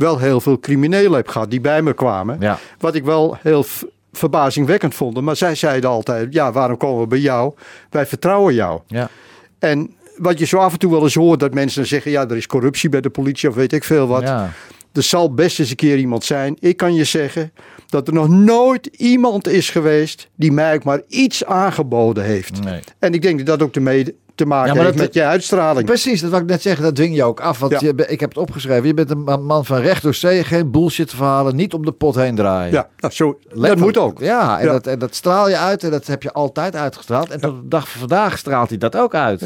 wel 0.00 0.18
heel 0.18 0.40
veel 0.40 0.58
criminelen 0.58 1.12
heb 1.12 1.28
gehad 1.28 1.50
die 1.50 1.60
bij 1.60 1.82
me 1.82 1.92
kwamen. 1.92 2.36
Ja. 2.40 2.58
Wat 2.78 2.94
ik 2.94 3.04
wel 3.04 3.36
heel 3.40 3.64
verbazingwekkend 4.12 4.94
vond. 4.94 5.20
Maar 5.20 5.36
zij 5.36 5.54
zeiden 5.54 5.90
altijd, 5.90 6.32
ja, 6.32 6.52
waarom 6.52 6.76
komen 6.76 7.00
we 7.00 7.06
bij 7.06 7.18
jou? 7.18 7.54
Wij 7.90 8.06
vertrouwen 8.06 8.54
jou. 8.54 8.80
Ja. 8.86 9.08
En 9.58 9.94
wat 10.16 10.38
je 10.38 10.44
zo 10.44 10.56
af 10.56 10.72
en 10.72 10.78
toe 10.78 10.90
wel 10.90 11.02
eens 11.02 11.14
hoort, 11.14 11.40
dat 11.40 11.54
mensen 11.54 11.78
dan 11.78 11.88
zeggen, 11.88 12.10
ja, 12.10 12.28
er 12.28 12.36
is 12.36 12.46
corruptie 12.46 12.88
bij 12.88 13.00
de 13.00 13.10
politie 13.10 13.48
of 13.48 13.54
weet 13.54 13.72
ik 13.72 13.84
veel 13.84 14.06
wat. 14.06 14.22
Ja. 14.22 14.52
Er 14.92 15.02
zal 15.02 15.34
best 15.34 15.58
eens 15.58 15.70
een 15.70 15.76
keer 15.76 15.98
iemand 15.98 16.24
zijn. 16.24 16.56
Ik 16.58 16.76
kan 16.76 16.94
je 16.94 17.04
zeggen 17.04 17.52
dat 17.86 18.06
er 18.06 18.14
nog 18.14 18.28
nooit 18.28 18.86
iemand 18.86 19.48
is 19.48 19.70
geweest 19.70 20.28
die 20.34 20.52
mij 20.52 20.74
ook 20.74 20.84
maar 20.84 21.00
iets 21.08 21.44
aangeboden 21.44 22.24
heeft. 22.24 22.64
Nee. 22.64 22.80
En 22.98 23.14
ik 23.14 23.22
denk 23.22 23.38
dat 23.38 23.46
dat 23.46 23.62
ook 23.62 23.74
ermee 23.74 24.16
te 24.40 24.46
maken 24.46 24.74
Ja, 24.74 24.80
heeft 24.82 24.96
dat- 24.96 24.96
met 25.06 25.14
je 25.14 25.24
uitstraling. 25.24 25.86
Precies, 25.86 26.20
dat 26.20 26.30
wou 26.30 26.42
ik 26.42 26.48
net 26.48 26.62
zeggen. 26.62 26.82
Dat 26.84 26.94
dwing 26.94 27.14
je 27.14 27.24
ook 27.24 27.40
af. 27.40 27.58
Want 27.58 27.72
Ja. 27.72 27.78
je, 27.96 28.06
ik 28.06 28.20
heb 28.20 28.28
het 28.28 28.38
opgeschreven. 28.38 28.86
Je 28.86 28.94
bent 28.94 29.10
een 29.10 29.22
ma- 29.24 29.36
man 29.36 29.64
van 29.64 29.80
recht 29.80 30.02
door 30.02 30.14
zee. 30.14 30.44
Geen 30.44 30.70
bullshit 30.70 31.10
verhalen. 31.10 31.56
Niet 31.56 31.74
om 31.74 31.84
de 31.84 31.92
pot 31.92 32.14
heen 32.14 32.34
draaien. 32.34 32.72
Ja, 32.72 32.88
nou, 32.98 33.12
zo, 33.14 33.26
dat 33.26 33.38
Letterlijk. 33.58 33.80
moet 33.80 33.96
ook. 33.98 34.18
Ja, 34.20 34.58
en, 34.58 34.66
Ja. 34.66 34.72
Dat, 34.72 34.86
en 34.86 34.98
dat 34.98 35.14
straal 35.14 35.48
je 35.48 35.56
uit. 35.56 35.84
En 35.84 35.90
dat 35.90 36.06
heb 36.06 36.22
je 36.22 36.32
altijd 36.32 36.76
uitgestraald. 36.76 37.30
En 37.30 37.40
tot 37.40 37.60
de 37.62 37.68
dag 37.68 37.88
van 37.88 37.98
vandaag 38.00 38.38
straalt 38.38 38.68
hij 38.68 38.78
dat 38.78 38.96
ook 38.96 39.14
uit. 39.14 39.40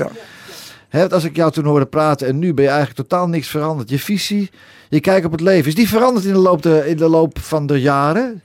Ja. 0.91 1.07
Als 1.11 1.25
ik 1.25 1.37
jou 1.37 1.51
toen 1.53 1.65
hoorde 1.65 1.87
praten 1.87 2.27
en 2.27 2.39
nu 2.39 2.55
ben 2.55 2.65
je 2.65 2.71
eigenlijk 2.71 3.09
totaal 3.09 3.29
niks 3.29 3.49
veranderd. 3.49 3.91
Je 3.91 3.99
visie, 3.99 4.51
je 4.89 5.01
kijk 5.01 5.25
op 5.25 5.33
het 5.33 5.41
leven. 5.41 5.69
Is 5.69 5.75
die 5.75 5.89
veranderd 5.89 6.25
in 6.27 6.33
de 6.33 6.39
loop, 6.39 6.63
de, 6.63 6.83
in 6.87 6.97
de 6.97 7.09
loop 7.09 7.39
van 7.39 7.67
de 7.67 7.81
jaren? 7.81 8.43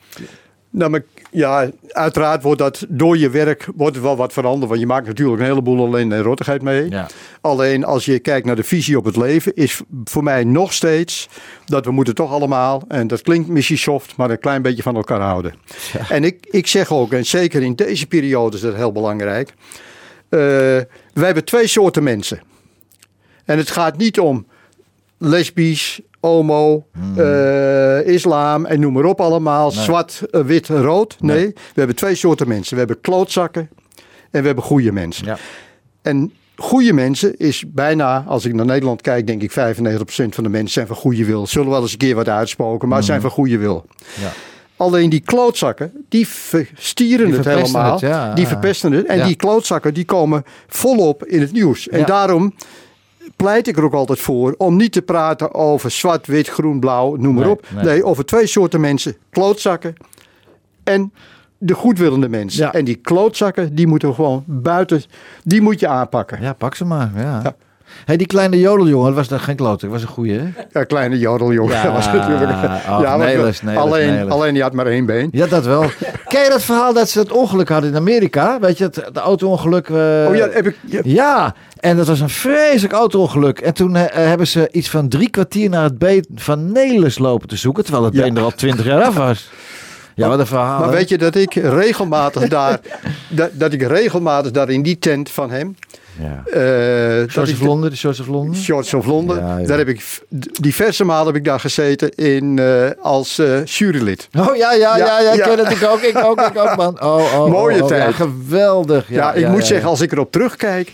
Nou, 0.71 0.91
maar 0.91 1.03
ja, 1.31 1.69
uiteraard 1.87 2.43
wordt 2.43 2.59
dat 2.59 2.85
door 2.89 3.17
je 3.17 3.29
werk 3.29 3.67
wordt 3.75 3.95
er 3.95 4.01
wel 4.01 4.15
wat 4.17 4.33
veranderd. 4.33 4.69
Want 4.69 4.79
je 4.81 4.87
maakt 4.87 5.07
natuurlijk 5.07 5.39
een 5.39 5.45
heleboel 5.45 5.85
alleen 5.85 6.11
en 6.11 6.21
rottigheid 6.21 6.61
mee. 6.61 6.89
Ja. 6.89 7.07
Alleen 7.41 7.83
als 7.83 8.05
je 8.05 8.19
kijkt 8.19 8.45
naar 8.45 8.55
de 8.55 8.63
visie 8.63 8.97
op 8.97 9.05
het 9.05 9.15
leven, 9.15 9.55
is 9.55 9.81
voor 10.03 10.23
mij 10.23 10.43
nog 10.43 10.73
steeds 10.73 11.29
dat 11.65 11.85
we 11.85 11.91
moeten 11.91 12.15
toch 12.15 12.31
allemaal, 12.31 12.83
en 12.87 13.07
dat 13.07 13.21
klinkt 13.21 13.47
misschien 13.47 13.77
soft, 13.77 14.15
maar 14.15 14.29
een 14.29 14.39
klein 14.39 14.61
beetje 14.61 14.83
van 14.83 14.95
elkaar 14.95 15.21
houden. 15.21 15.53
En 16.09 16.23
ik, 16.23 16.45
ik 16.49 16.67
zeg 16.67 16.91
ook, 16.91 17.13
en 17.13 17.25
zeker 17.25 17.61
in 17.61 17.75
deze 17.75 18.07
periode 18.07 18.55
is 18.55 18.61
dat 18.61 18.75
heel 18.75 18.91
belangrijk. 18.91 19.49
eh, 20.29 20.39
wij 21.13 21.25
hebben 21.25 21.45
twee 21.45 21.67
soorten 21.67 22.03
mensen. 22.03 22.41
En 23.45 23.57
het 23.57 23.71
gaat 23.71 23.97
niet 23.97 24.19
om 24.19 24.45
lesbisch, 25.17 26.01
homo, 26.21 26.85
eh, 27.15 28.07
islam 28.07 28.65
en 28.65 28.79
noem 28.79 28.93
maar 28.93 29.03
op 29.03 29.21
allemaal. 29.21 29.71
Zwart, 29.71 30.21
eh, 30.31 30.41
wit, 30.41 30.67
rood. 30.67 31.15
Nee. 31.19 31.45
we 31.45 31.53
hebben 31.73 31.95
twee 31.95 32.15
soorten 32.15 32.47
mensen. 32.47 32.73
We 32.73 32.79
hebben 32.79 33.01
klootzakken 33.01 33.69
en 34.31 34.39
we 34.41 34.45
hebben 34.45 34.63
goede 34.63 34.91
mensen. 34.91 35.25
Ja. 35.25 35.37
En 36.01 36.33
goede 36.55 36.93
mensen 36.93 37.37
is 37.37 37.63
bijna, 37.67 38.23
als 38.27 38.45
ik 38.45 38.53
naar 38.53 38.65
Nederland 38.65 39.01
kijk, 39.01 39.27
denk 39.27 39.41
ik 39.41 39.51
95% 39.51 40.35
van 40.35 40.43
de 40.43 40.49
mensen 40.49 40.73
zijn 40.73 40.87
van 40.87 40.95
goede 40.95 41.25
wil. 41.25 41.47
Zullen 41.47 41.69
wel 41.69 41.81
eens 41.81 41.91
een 41.91 41.97
keer 41.97 42.15
wat 42.15 42.29
uitspoken, 42.29 42.87
maar 42.87 43.03
zijn 43.03 43.21
van 43.21 43.29
goede 43.29 43.57
wil. 43.57 43.85
Ja. 44.21 44.31
Alleen 44.77 45.09
die 45.09 45.19
klootzakken, 45.19 45.91
die 46.09 46.27
verstieren 46.27 47.25
Die 47.25 47.35
het 47.35 47.45
helemaal. 47.45 47.91
het, 47.91 48.01
ja. 48.01 48.33
Die 48.33 48.47
verpesten 48.47 48.91
het. 48.91 49.05
En 49.05 49.25
die 49.25 49.35
klootzakken, 49.35 49.93
die 49.93 50.05
komen 50.05 50.43
volop 50.67 51.25
in 51.25 51.41
het 51.41 51.51
nieuws. 51.51 51.89
En 51.89 52.05
daarom 52.05 52.53
pleit 53.43 53.67
ik 53.67 53.77
er 53.77 53.83
ook 53.83 53.93
altijd 53.93 54.19
voor 54.19 54.55
om 54.57 54.75
niet 54.75 54.91
te 54.91 55.01
praten 55.01 55.53
over 55.53 55.91
zwart, 55.91 56.27
wit, 56.27 56.47
groen, 56.47 56.79
blauw, 56.79 57.15
noem 57.15 57.33
maar 57.33 57.43
Nee, 57.43 57.51
op. 57.53 57.65
nee. 57.75 57.83
Nee. 57.83 58.03
over 58.03 58.25
twee 58.25 58.47
soorten 58.47 58.81
mensen. 58.81 59.15
Klootzakken 59.29 59.93
en 60.83 61.13
de 61.57 61.73
goedwillende 61.73 62.29
mensen. 62.29 62.63
Ja. 62.65 62.73
En 62.73 62.85
die 62.85 62.95
klootzakken, 62.95 63.75
die 63.75 63.87
moeten 63.87 64.09
we 64.09 64.15
gewoon 64.15 64.43
buiten, 64.47 65.01
die 65.43 65.61
moet 65.61 65.79
je 65.79 65.87
aanpakken. 65.87 66.41
Ja, 66.41 66.53
pak 66.53 66.75
ze 66.75 66.85
maar. 66.85 67.11
Ja. 67.15 67.39
Ja. 67.43 67.55
Hey, 68.05 68.17
die 68.17 68.27
kleine 68.27 68.59
jodeljongen, 68.59 69.05
dat 69.05 69.15
was 69.15 69.27
dat 69.27 69.39
geen 69.39 69.55
klote, 69.55 69.85
dat 69.85 69.93
was 69.93 70.01
een 70.01 70.07
goeie, 70.07 70.39
hè? 70.39 70.45
Ja, 70.73 70.83
kleine 70.83 71.17
jodeljongen. 71.19 71.73
Ja, 71.75 71.91
was 71.91 72.05
natuurlijk. 72.05 72.51
oh, 72.51 72.99
maar 72.99 73.17
Nelis, 73.17 73.61
Nelis, 73.61 73.79
alleen, 73.81 74.13
Nelis. 74.13 74.31
alleen 74.33 74.53
die 74.53 74.61
had 74.63 74.73
maar 74.73 74.85
één 74.87 75.05
been. 75.05 75.27
Ja, 75.31 75.45
dat 75.47 75.65
wel. 75.65 75.81
Ken 76.27 76.43
je 76.43 76.49
dat 76.49 76.63
verhaal 76.63 76.93
dat 76.93 77.09
ze 77.09 77.19
het 77.19 77.31
ongeluk 77.31 77.69
hadden 77.69 77.89
in 77.89 77.95
Amerika? 77.95 78.59
Weet 78.59 78.77
je, 78.77 78.83
het, 78.83 78.95
de 79.13 79.19
auto-ongeluk. 79.19 79.89
eh, 79.89 79.95
Oh 80.27 80.35
ja, 80.35 80.47
heb 80.51 80.67
ik. 80.67 80.77
ja. 80.85 80.99
Ja, 81.03 81.55
en 81.79 81.97
dat 81.97 82.07
was 82.07 82.19
een 82.19 82.29
vreselijk 82.29 82.93
auto-ongeluk. 82.93 83.59
En 83.59 83.73
toen 83.73 83.95
eh, 83.95 84.03
hebben 84.27 84.47
ze 84.47 84.69
iets 84.71 84.89
van 84.89 85.07
drie 85.09 85.29
kwartier 85.29 85.69
naar 85.69 85.83
het 85.83 85.97
been 85.97 86.25
van 86.35 86.71
Nelis 86.71 87.17
lopen 87.17 87.47
te 87.47 87.55
zoeken. 87.55 87.83
Terwijl 87.83 88.05
het 88.05 88.13
Ja. 88.13 88.21
been 88.23 88.37
er 88.37 88.43
al 88.43 88.51
twintig 88.51 88.85
jaar 88.85 89.03
af 89.03 89.15
was. 89.15 89.49
Ja, 90.15 90.27
wat 90.27 90.39
een 90.39 90.47
verhaal. 90.47 90.79
Maar 90.79 90.89
weet 90.89 91.09
je 91.09 91.17
dat 91.17 91.35
ik 91.35 91.53
regelmatig 91.53 92.47
daar, 92.57 92.79
dat, 93.29 93.49
dat 93.53 93.73
ik 93.73 93.81
regelmatig 93.81 94.51
daar 94.51 94.69
in 94.69 94.81
die 94.83 94.99
tent 94.99 95.29
van 95.31 95.51
hem, 95.51 95.75
Ja. 96.19 96.43
eh 96.45 97.19
dat 97.19 97.29
Shorts 97.29 97.49
ik 97.51 97.55
of 97.59 97.61
Londen, 97.65 97.89
de 97.89 97.95
Shorts 97.95 98.19
of 98.19 98.27
Londen. 98.27 98.55
Shorts 98.55 98.93
of 98.93 99.05
Londen, 99.05 99.37
Ja, 99.39 99.57
ja. 99.57 99.67
daar 99.67 99.77
heb 99.77 99.87
ik 99.87 100.19
diverse 100.59 101.03
malen 101.03 101.25
heb 101.27 101.35
ik 101.35 101.43
daar 101.45 101.59
gezeten 101.59 102.09
in, 102.15 102.59
eh, 102.59 102.89
als 103.01 103.39
eh, 103.39 103.65
jurylid. 103.65 104.27
Oh 104.37 104.55
ja, 104.55 104.73
ja, 104.73 104.97
ja, 104.97 105.05
ja, 105.05 105.19
Ja, 105.19 105.31
ik 105.33 105.41
ken 105.41 105.57
het. 105.65 105.71
Ik 105.71 105.83
ook, 105.89 106.01
ik 106.01 106.17
ook, 106.17 106.41
ik 106.41 106.57
ook, 106.57 106.75
man. 106.75 107.01
Oh, 107.03 107.15
oh, 107.15 107.41
oh, 107.41 107.49
Mooie 107.51 107.81
oh, 107.81 107.87
tijd. 107.87 108.03
Ja, 108.03 108.11
geweldig. 108.11 109.09
Ja, 109.09 109.15
Ja, 109.15 109.33
ik 109.33 109.41
ja, 109.41 109.49
moet 109.49 109.59
ja, 109.59 109.65
zeggen, 109.65 109.85
ja. 109.85 109.91
als 109.91 110.01
ik 110.01 110.11
erop 110.11 110.31
terugkijk, 110.31 110.93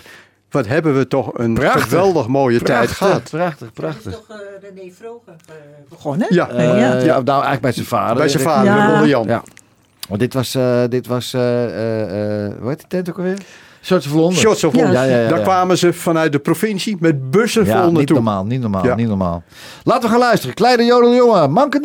wat 0.51 0.67
hebben 0.67 0.97
we 0.97 1.07
toch 1.07 1.29
een 1.33 1.53
Prachtig. 1.53 1.83
geweldig 1.83 2.27
mooie 2.27 2.59
tijd 2.61 2.77
Prachtig, 2.79 2.97
gehad. 2.97 3.29
prachtig, 3.29 3.73
prachtig. 3.73 4.11
toch 4.13 4.25
eh, 4.29 4.35
René 4.61 4.91
Vroger 4.99 5.33
eh, 5.47 5.53
begonnen? 5.89 6.27
Ja, 6.29 6.49
Eh, 6.49 6.65
ja. 6.65 6.97
ja. 6.97 7.21
nou 7.21 7.27
eigenlijk 7.29 7.61
bij 7.61 7.71
zijn 7.71 7.85
vader. 7.85 8.15
bij 8.15 8.29
zijn 8.29 8.43
vader, 8.43 9.07
Jan. 9.07 9.27
Ja. 9.27 9.43
Want 10.07 10.19
dit 10.19 10.33
was, 10.33 10.55
eh, 10.55 10.83
dit 10.89 11.07
was, 11.07 11.33
eh, 11.33 11.63
eh, 11.65 12.45
eh, 12.45 12.51
hoe 12.59 12.69
heet 12.69 12.77
die 12.77 12.87
tent 12.87 13.09
ook 13.09 13.17
alweer? 13.17 13.37
Shorts 13.85 14.07
of 14.07 14.13
Londen. 14.13 14.35
Shorts 14.39 14.63
of 14.63 14.73
Londen. 14.73 14.93
ja, 14.93 15.03
ja, 15.03 15.19
ja. 15.19 15.29
Daar 15.29 15.39
kwamen 15.41 15.77
ze 15.77 15.93
vanuit 15.93 16.31
de 16.31 16.39
provincie 16.39 16.97
met 16.99 17.31
bussen 17.31 17.67
vol 17.67 17.83
niet 17.85 17.93
naartoe. 17.93 18.15
normaal, 18.15 18.45
niet 18.45 18.61
normaal, 18.61 18.95
niet 18.95 19.07
normaal. 19.07 19.43
Laten 19.83 20.03
we 20.03 20.09
gaan 20.09 20.19
luisteren. 20.19 20.55
Kleine 20.55 20.83
jodeljongen, 20.85 21.51
Manke 21.51 21.79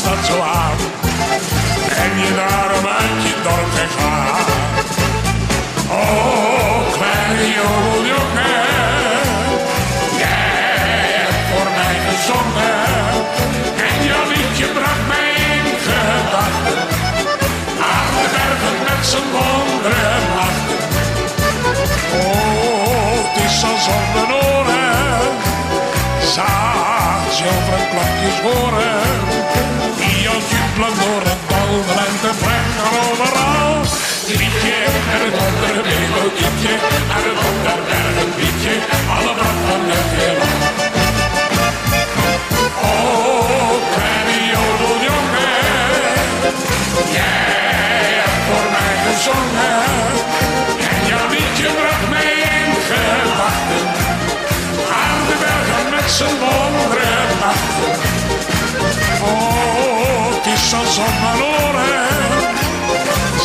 stad 0.00 0.26
zo 0.26 0.40
aan. 0.40 0.78
En 2.02 2.12
je 2.22 2.30
daarom 2.40 2.86
uit 3.00 3.22
je 3.28 3.36
dorp 3.46 3.70
gegaan. 3.78 4.44
Oh, 6.00 6.80
kleine 6.96 7.46
jodeljongen. 7.58 8.68
Jij 10.22 11.02
hebt 11.16 11.44
voor 11.50 11.70
mij 11.78 11.96
gezongen. 12.06 12.84
En 13.88 13.96
jouw 14.08 14.26
liedje 14.32 14.66
bracht 14.76 15.04
mij 15.12 15.30
in 15.54 15.66
gedachten. 15.86 16.80
Aan 17.94 18.12
de 18.20 18.28
bergen 18.36 18.76
met 18.86 19.02
zijn 19.10 19.28
wondere 19.34 20.10
nachten. 20.34 20.80
Oh, 22.20 23.12
het 23.22 23.34
is 23.44 23.64
als 23.70 23.82
zonder 23.88 24.28
oren. 24.44 25.28
Zaag 26.34 27.22
zilveren 27.38 27.86
klokjes 27.90 28.38
horen 28.46 28.89
lang 30.80 30.96
door 31.04 31.22
het 31.30 31.42
ballen 31.48 31.98
en 32.06 32.16
te 32.24 32.32
brengen 32.42 32.84
overal. 33.00 33.72
Liedje 34.40 34.78
en 35.14 35.20
het 35.26 35.36
andere 35.46 35.82
melodietje 35.90 36.72
en 36.88 37.24
het 37.28 37.38
ander 37.48 37.80
berg 37.88 38.16
liedje. 38.40 38.74
alle 39.16 39.32
brand 39.38 39.60
van 39.68 39.82
het 39.92 40.29
horen. 61.42 62.08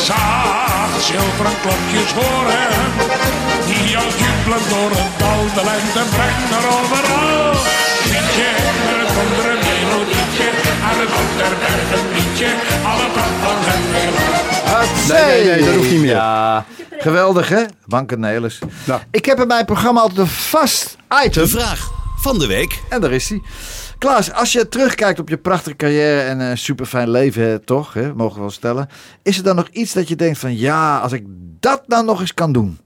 Zacht 0.06 1.04
zilveren 1.04 1.56
klokjes 1.62 2.12
horen. 2.20 2.74
Die 3.68 3.98
al 3.98 4.10
jubelen 4.22 4.64
door 4.70 4.92
het 5.00 5.20
dal. 5.20 5.44
De 5.56 5.64
lente 5.70 6.02
brengt 6.16 6.52
er 6.58 6.66
overal. 6.78 7.54
Liedje, 8.12 8.50
het 9.02 9.12
andere 9.24 9.54
melodietje. 9.68 10.48
Aan 10.88 11.00
het 11.04 11.12
Onderberg 11.22 11.88
een 11.98 12.08
liedje. 12.16 12.50
Alle 12.92 13.08
dag 13.18 13.32
van 13.44 13.58
het 13.70 13.84
heelal. 13.96 14.34
Nee, 15.08 15.44
nee, 15.44 15.56
nee, 15.56 15.66
dat 15.66 15.76
hoeft 15.76 15.92
niet 15.92 16.00
meer. 16.02 16.16
Ja, 16.16 16.66
geweldig 17.00 17.50
hè? 17.50 17.64
Banken 17.86 18.20
Nelis. 18.20 18.60
Nou. 18.84 19.02
Ik 19.12 19.26
heb 19.26 19.40
in 19.40 19.48
mijn 19.48 19.66
programma 19.66 20.02
altijd 20.02 20.20
een 20.20 20.28
vast 20.28 20.98
De 21.08 21.24
item. 21.26 21.48
vraag 21.48 21.92
van 22.22 22.40
de 22.40 22.48
week. 22.48 22.80
En 22.90 23.02
daar 23.02 23.12
is 23.12 23.30
hij. 23.30 23.42
Klaas, 24.06 24.32
als 24.34 24.52
je 24.52 24.68
terugkijkt 24.70 25.20
op 25.20 25.30
je 25.30 25.38
prachtige 25.38 25.76
carrière 25.76 26.20
en 26.22 26.40
een 26.40 26.58
super 26.58 26.86
fijn 26.86 27.10
leven, 27.10 27.44
hè, 27.44 27.60
toch? 27.60 27.94
Hè, 27.94 28.14
mogen 28.14 28.36
we 28.36 28.40
wel 28.42 28.50
stellen. 28.50 28.90
Is 29.22 29.38
er 29.38 29.44
dan 29.44 29.56
nog 29.56 29.68
iets 29.72 29.94
dat 29.94 30.08
je 30.08 30.16
denkt 30.16 30.38
van 30.38 30.58
ja, 30.58 30.98
als 31.00 31.12
ik 31.12 31.24
dat 31.60 31.88
nou 31.88 32.06
nog 32.06 32.20
eens 32.20 32.34
kan 32.34 32.52
doen? 32.52 32.78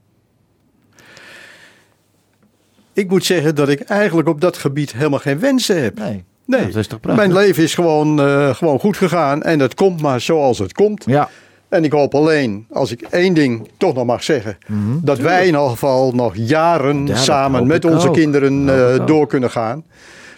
Ik 2.92 3.08
moet 3.08 3.24
zeggen 3.24 3.54
dat 3.54 3.68
ik 3.68 3.80
eigenlijk 3.80 4.28
op 4.28 4.40
dat 4.40 4.56
gebied 4.56 4.92
helemaal 4.92 5.18
geen 5.18 5.38
wensen 5.40 5.82
heb. 5.82 5.98
Nee. 5.98 6.24
Nee, 6.46 6.66
Dat 6.66 6.74
is 6.76 6.86
toch 6.86 7.00
prachtig? 7.00 7.26
mijn 7.26 7.38
leven 7.38 7.62
is 7.62 7.74
gewoon, 7.74 8.20
eh, 8.20 8.54
gewoon 8.54 8.78
goed 8.80 8.96
gegaan 8.96 9.42
en 9.42 9.58
het 9.60 9.74
komt 9.74 10.00
maar 10.02 10.20
zoals 10.20 10.58
het 10.58 10.72
komt. 10.72 11.04
Ja. 11.06 11.28
En 11.68 11.84
ik 11.84 11.92
hoop 11.92 12.14
alleen, 12.14 12.66
als 12.70 12.90
ik 12.90 13.00
één 13.02 13.34
ding 13.34 13.68
toch 13.76 13.94
nog 13.94 14.04
mag 14.06 14.22
zeggen, 14.22 14.58
dat 15.02 15.18
wij 15.18 15.46
in 15.46 15.54
elk 15.54 15.70
geval 15.70 16.12
nog 16.12 16.32
jaren 16.36 16.96
Mhm. 16.96 17.06
dat 17.06 17.18
samen 17.18 17.66
met 17.66 17.84
onze 17.84 18.08
ook. 18.08 18.14
kinderen 18.14 18.66
Dat 18.66 19.00
eh, 19.00 19.06
door 19.06 19.26
kunnen 19.26 19.50
gaan. 19.50 19.84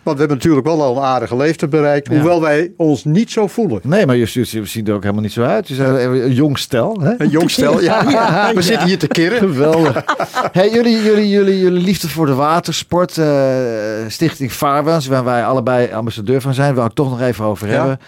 Want 0.02 0.16
we 0.16 0.22
hebben 0.26 0.36
natuurlijk 0.36 0.66
wel 0.66 0.82
al 0.82 0.96
een 0.96 1.02
aardige 1.02 1.36
leeftijd 1.36 1.70
bereikt, 1.70 2.08
Ja. 2.08 2.14
hoewel 2.14 2.40
wij 2.40 2.72
ons 2.76 3.04
niet 3.04 3.30
zo 3.30 3.46
voelen. 3.46 3.80
Nee, 3.82 4.06
maar 4.06 4.16
je 4.16 4.26
ziet 4.26 4.50
je 4.50 4.64
ziet 4.64 4.88
er 4.88 4.94
ook 4.94 5.02
helemaal 5.02 5.22
niet 5.22 5.32
zo 5.32 5.42
uit. 5.42 5.68
Je 5.68 5.74
bent 5.76 5.98
een 5.98 6.32
jong 6.32 6.58
stel. 6.58 7.00
Hè? 7.00 7.12
Een 7.18 7.28
jong 7.28 7.50
stel, 7.50 7.80
ja. 7.82 8.02
Ja, 8.10 8.54
we 8.54 8.62
zitten 8.62 8.86
hier 8.86 8.98
te 8.98 9.06
keren. 9.06 9.38
Geweldig. 9.38 10.04
hey, 10.52 10.70
jullie, 10.70 11.02
jullie, 11.02 11.28
jullie, 11.28 11.58
jullie 11.58 11.82
liefde 11.82 12.08
voor 12.08 12.26
de 12.26 12.34
watersport, 12.34 13.18
eh, 13.18 13.26
Stichting 14.08 14.52
Vaarwans, 14.52 15.06
waar 15.06 15.24
wij 15.24 15.44
allebei 15.44 15.92
ambassadeur 15.92 16.40
van 16.40 16.54
zijn, 16.54 16.74
waar 16.74 16.84
het 16.84 16.94
toch 16.94 17.10
nog 17.10 17.20
even 17.20 17.44
over 17.44 17.68
hebben. 17.68 17.98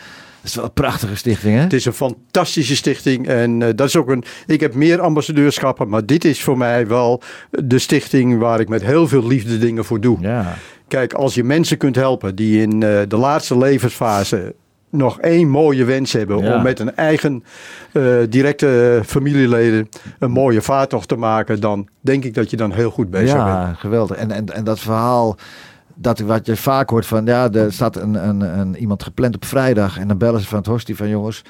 Dat 0.45 0.53
is 0.53 0.59
wel 0.59 0.65
een 0.65 0.73
prachtige 0.73 1.17
stichting, 1.17 1.55
hè? 1.55 1.61
Het 1.61 1.73
is 1.73 1.85
een 1.85 1.93
fantastische 1.93 2.77
stichting 2.77 3.29
en 3.29 3.63
eh, 3.63 3.69
dat 3.75 3.87
is 3.89 3.97
ook 3.97 4.09
een. 4.09 4.25
Ik 4.47 4.61
heb 4.61 4.75
meer 4.75 5.01
ambassadeurschappen, 5.01 5.89
maar 5.89 6.07
dit 6.07 6.25
is 6.25 6.43
voor 6.43 6.59
mij 6.59 6.87
wel 6.87 7.23
de 7.51 7.79
stichting 7.79 8.39
waar 8.39 8.61
ik 8.61 8.69
met 8.69 8.83
heel 8.83 9.09
veel 9.09 9.27
liefde 9.27 9.59
dingen 9.59 9.85
voor 9.85 10.01
doe. 10.01 10.19
Ja. 10.21 10.55
Kijk, 10.89 11.13
als 11.13 11.35
je 11.35 11.45
mensen 11.45 11.77
kunt 11.77 11.97
helpen 11.97 12.35
die 12.35 12.61
in 12.63 12.83
eh, 12.83 12.99
de 13.09 13.17
laatste 13.17 13.59
levensfase 13.59 14.55
nog 14.91 15.21
één 15.21 15.49
mooie 15.49 15.85
wens 15.85 16.13
hebben 16.13 16.39
Ja. 16.39 16.57
om 16.57 16.63
met 16.63 16.79
een 16.81 16.97
eigen 16.97 17.45
eh, 17.93 18.03
directe 18.29 19.01
familieleden 19.07 19.89
een 20.19 20.31
mooie 20.31 20.63
vaartocht 20.63 21.09
te 21.09 21.17
maken, 21.17 21.61
dan 21.61 21.89
denk 22.01 22.25
ik 22.25 22.35
dat 22.35 22.51
je 22.51 22.57
dan 22.57 22.73
heel 22.73 22.91
goed 22.91 23.11
bezig 23.11 23.35
bent. 23.37 23.47
Ja, 23.47 23.75
geweldig. 23.79 24.17
En, 24.17 24.31
en, 24.31 24.47
en 24.55 24.65
dat 24.65 24.81
verhaal, 24.81 25.37
dat 25.95 26.19
wat 26.19 26.47
je 26.47 26.57
vaak 26.57 26.91
hoort 26.91 27.07
van, 27.07 27.25
ja, 27.27 27.51
er 27.51 27.73
staat 27.73 27.97
een, 27.97 28.29
een, 28.29 28.41
een, 28.41 28.77
iemand 28.77 29.03
gepland 29.03 29.35
op 29.35 29.45
vrijdag 29.45 29.99
en 29.99 30.09
dan 30.09 30.19
bellen 30.19 30.41
ze 30.41 30.47
van 30.47 30.59
het 30.59 30.67
hostie 30.67 30.97
van 30.97 31.09
jongens, 31.09 31.43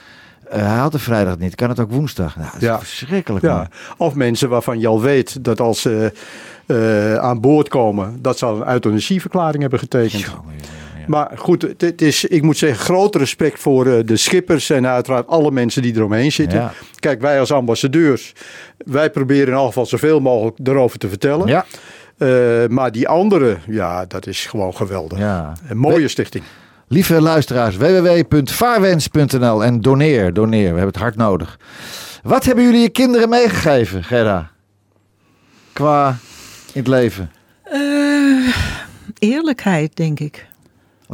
eh, 0.49 0.61
hij 0.61 0.77
had 0.77 0.93
de 0.93 0.99
vrijdag 0.99 1.39
niet, 1.39 1.55
kan 1.55 1.69
het 1.69 1.81
ook 1.81 1.91
woensdag? 1.91 2.37
Nou, 2.37 2.49
dat 2.53 2.63
is 2.63 2.67
Ja. 2.69 2.79
verschrikkelijk. 2.79 3.45
Ja, 3.45 3.57
man. 3.57 3.69
of 3.97 4.15
mensen 4.15 4.49
waarvan 4.49 4.81
je 4.81 4.87
al 4.87 5.01
weet 5.01 5.45
dat 5.45 5.61
als 5.61 5.81
ze 5.81 6.13
eh, 6.67 7.15
aan 7.17 7.41
boord 7.41 7.69
komen, 7.69 8.19
dat 8.23 8.39
ze 8.39 8.45
al 8.45 8.61
een 8.61 8.69
euthanasieverklaring 8.73 9.61
hebben 9.61 9.79
getekend. 9.79 10.23
Jongen, 10.23 10.41
jongen, 10.43 10.55
ja. 10.99 11.05
Maar 11.07 11.31
goed, 11.37 11.67
het, 11.79 12.03
is, 12.03 12.25
ik 12.25 12.43
moet 12.43 12.57
zeggen, 12.59 12.79
groot 12.85 13.15
respect 13.15 13.61
voor 13.61 13.87
eh, 13.87 14.05
de 14.05 14.17
schippers 14.17 14.71
en 14.71 14.87
uiteraard 14.87 15.27
alle 15.27 15.51
mensen 15.51 15.83
die 15.83 15.97
eromheen 15.97 16.33
zitten. 16.33 16.59
Ja. 16.59 16.73
Kijk, 16.99 17.21
wij 17.21 17.41
als 17.41 17.53
ambassadeurs, 17.53 18.33
wij 18.77 19.11
proberen 19.11 19.47
in 19.47 19.53
elk 19.53 19.67
geval 19.67 19.87
zoveel 19.87 20.21
mogelijk 20.21 20.59
erover 20.63 20.99
te 20.99 21.09
vertellen. 21.09 21.47
Ja, 21.47 21.65
Eh, 22.19 22.67
maar 22.69 22.93
die 22.93 23.09
anderen, 23.09 23.61
ja, 23.67 24.05
dat 24.07 24.27
is 24.27 24.47
gewoon 24.47 24.75
geweldig. 24.77 25.19
ja. 25.19 25.53
Een 25.69 25.77
mooie 25.77 26.09
stichting. 26.09 26.45
Lieve 26.89 27.21
luisteraars, 27.21 27.77
www.vaarwens.nl 27.77 29.65
en 29.65 29.81
doneer, 29.81 30.33
doneer. 30.33 30.61
We 30.61 30.67
hebben 30.67 30.87
het 30.87 30.97
hard 30.97 31.17
nodig. 31.17 31.59
Wat 32.23 32.45
hebben 32.45 32.65
jullie 32.65 32.81
je 32.81 32.89
kinderen 32.89 33.29
meegegeven, 33.29 34.05
Gerda? 34.05 34.51
Qua 35.73 36.09
in 36.73 36.81
het 36.81 36.87
leven. 36.89 37.31
Eh, 37.63 38.55
eerlijkheid, 39.19 39.97
denk 39.97 40.21
ik. 40.21 40.47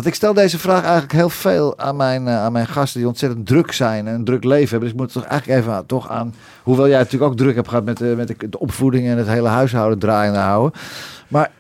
Want 0.01 0.13
ik 0.13 0.19
stel 0.19 0.35
deze 0.35 0.59
vraag 0.59 0.83
eigenlijk 0.83 1.13
heel 1.13 1.29
veel 1.31 1.79
aan 1.79 1.97
mijn, 1.97 2.29
eh, 2.29 2.43
aan 2.43 2.53
mijn 2.53 2.67
gasten 2.67 2.99
die 3.01 3.09
ontzettend 3.09 3.47
druk 3.47 3.73
zijn 3.73 4.07
en 4.07 4.15
een 4.15 4.25
druk 4.25 4.45
leven 4.45 4.69
hebben. 4.71 4.81
Dus 4.81 4.91
ik 4.91 4.97
moet 4.97 5.13
toch 5.13 5.25
eigenlijk 5.25 5.61
even 5.61 5.73
aan- 5.73 5.87
toch 5.87 6.11
aan, 6.11 6.35
hoewel 6.63 6.89
jij 6.89 6.99
natuurlijk 6.99 7.31
ook 7.31 7.37
druk 7.37 7.55
hebt 7.55 7.69
gehad 7.69 7.85
met, 7.85 7.97
de, 7.97 8.15
met 8.17 8.29
de, 8.29 8.49
de 8.49 8.59
opvoeding 8.59 9.07
en 9.09 9.17
het 9.19 9.27
hele 9.27 9.49
huishouden 9.49 9.99
draaiende 9.99 10.39
houden. 10.39 10.81
Maar 11.29 11.51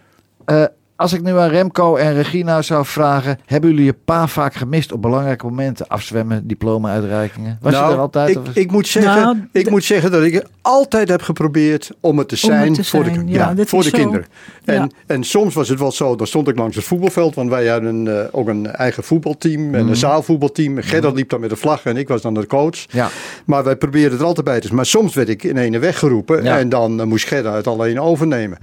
eh, 0.44 0.64
als 1.00 1.12
ik 1.12 1.22
nu 1.22 1.36
aan 1.38 1.48
Remco 1.48 1.96
en 1.96 2.14
Regina 2.14 2.62
zou 2.62 2.84
vragen, 2.86 3.38
hebben 3.46 3.70
jullie 3.70 3.84
je 3.84 3.94
pa 4.04 4.26
vaak 4.26 4.54
gemist 4.54 4.92
op 4.92 5.02
belangrijke 5.02 5.44
momenten? 5.46 5.88
Afzwemmen, 5.88 6.46
diploma-uitreikingen? 6.46 7.58
Was 7.60 7.72
je 7.72 7.78
er 7.78 7.98
altijd? 7.98 8.26
Nou, 8.28 8.30
ik, 8.30 8.38
of 8.38 8.46
was- 8.46 8.54
ik, 8.64 8.70
moet 8.70 8.86
zeggen, 8.88 9.22
Nou, 9.22 9.36
ik 9.52 9.70
moet 9.70 9.84
zeggen 9.84 10.10
dat 10.10 10.22
ik 10.22 10.44
altijd 10.62 11.08
heb 11.08 11.22
geprobeerd 11.22 11.90
om 12.00 12.18
het 12.18 12.28
te 12.28 12.34
het 12.34 12.44
zijn, 12.44 12.72
te 12.72 12.84
voor, 12.84 13.04
zijn, 13.04 13.26
de, 13.26 13.32
ja, 13.32 13.54
voor 13.56 13.82
de 13.82 13.88
zo. 13.88 13.96
kinderen. 13.98 14.26
En, 14.64 14.74
Ja. 14.74 14.88
en 15.06 15.24
soms 15.24 15.54
was 15.54 15.68
het 15.68 15.78
wel 15.78 15.92
zo, 15.92 16.16
dan 16.16 16.26
stond 16.26 16.48
ik 16.48 16.56
langs 16.58 16.76
het 16.76 16.84
voetbalveld, 16.84 17.34
want 17.34 17.48
wij 17.50 17.66
hadden 17.66 17.94
een, 17.94 18.08
eh, 18.08 18.24
ook 18.30 18.48
een 18.48 18.66
eigen 18.66 19.02
voetbalteam 19.04 19.62
Mhm. 19.66 19.74
en 19.74 19.88
een 19.88 19.96
zaalvoetbalteam. 19.96 20.78
Gerda 20.82 21.10
liep 21.10 21.28
dan 21.30 21.40
met 21.40 21.50
de 21.50 21.56
vlag 21.56 21.84
en 21.84 21.96
ik 21.96 22.08
was 22.08 22.22
dan 22.22 22.34
de 22.34 22.46
coach. 22.46 22.84
Ja. 22.90 23.08
Maar 23.44 23.64
wij 23.64 23.76
probeerden 23.76 24.18
er 24.18 24.24
altijd 24.24 24.46
bij 24.46 24.56
te 24.60 24.62
zijn. 24.64 24.76
Maar 24.76 24.86
soms 24.86 25.14
werd 25.14 25.28
ik 25.28 25.42
in 25.44 25.56
ene 25.56 25.78
weggeroepen 25.78 26.42
Ja. 26.44 26.58
en 26.58 26.68
dan 26.68 27.00
eh, 27.00 27.06
moest 27.06 27.26
Gerda 27.26 27.54
het 27.54 27.66
alleen 27.66 28.00
overnemen. 28.00 28.58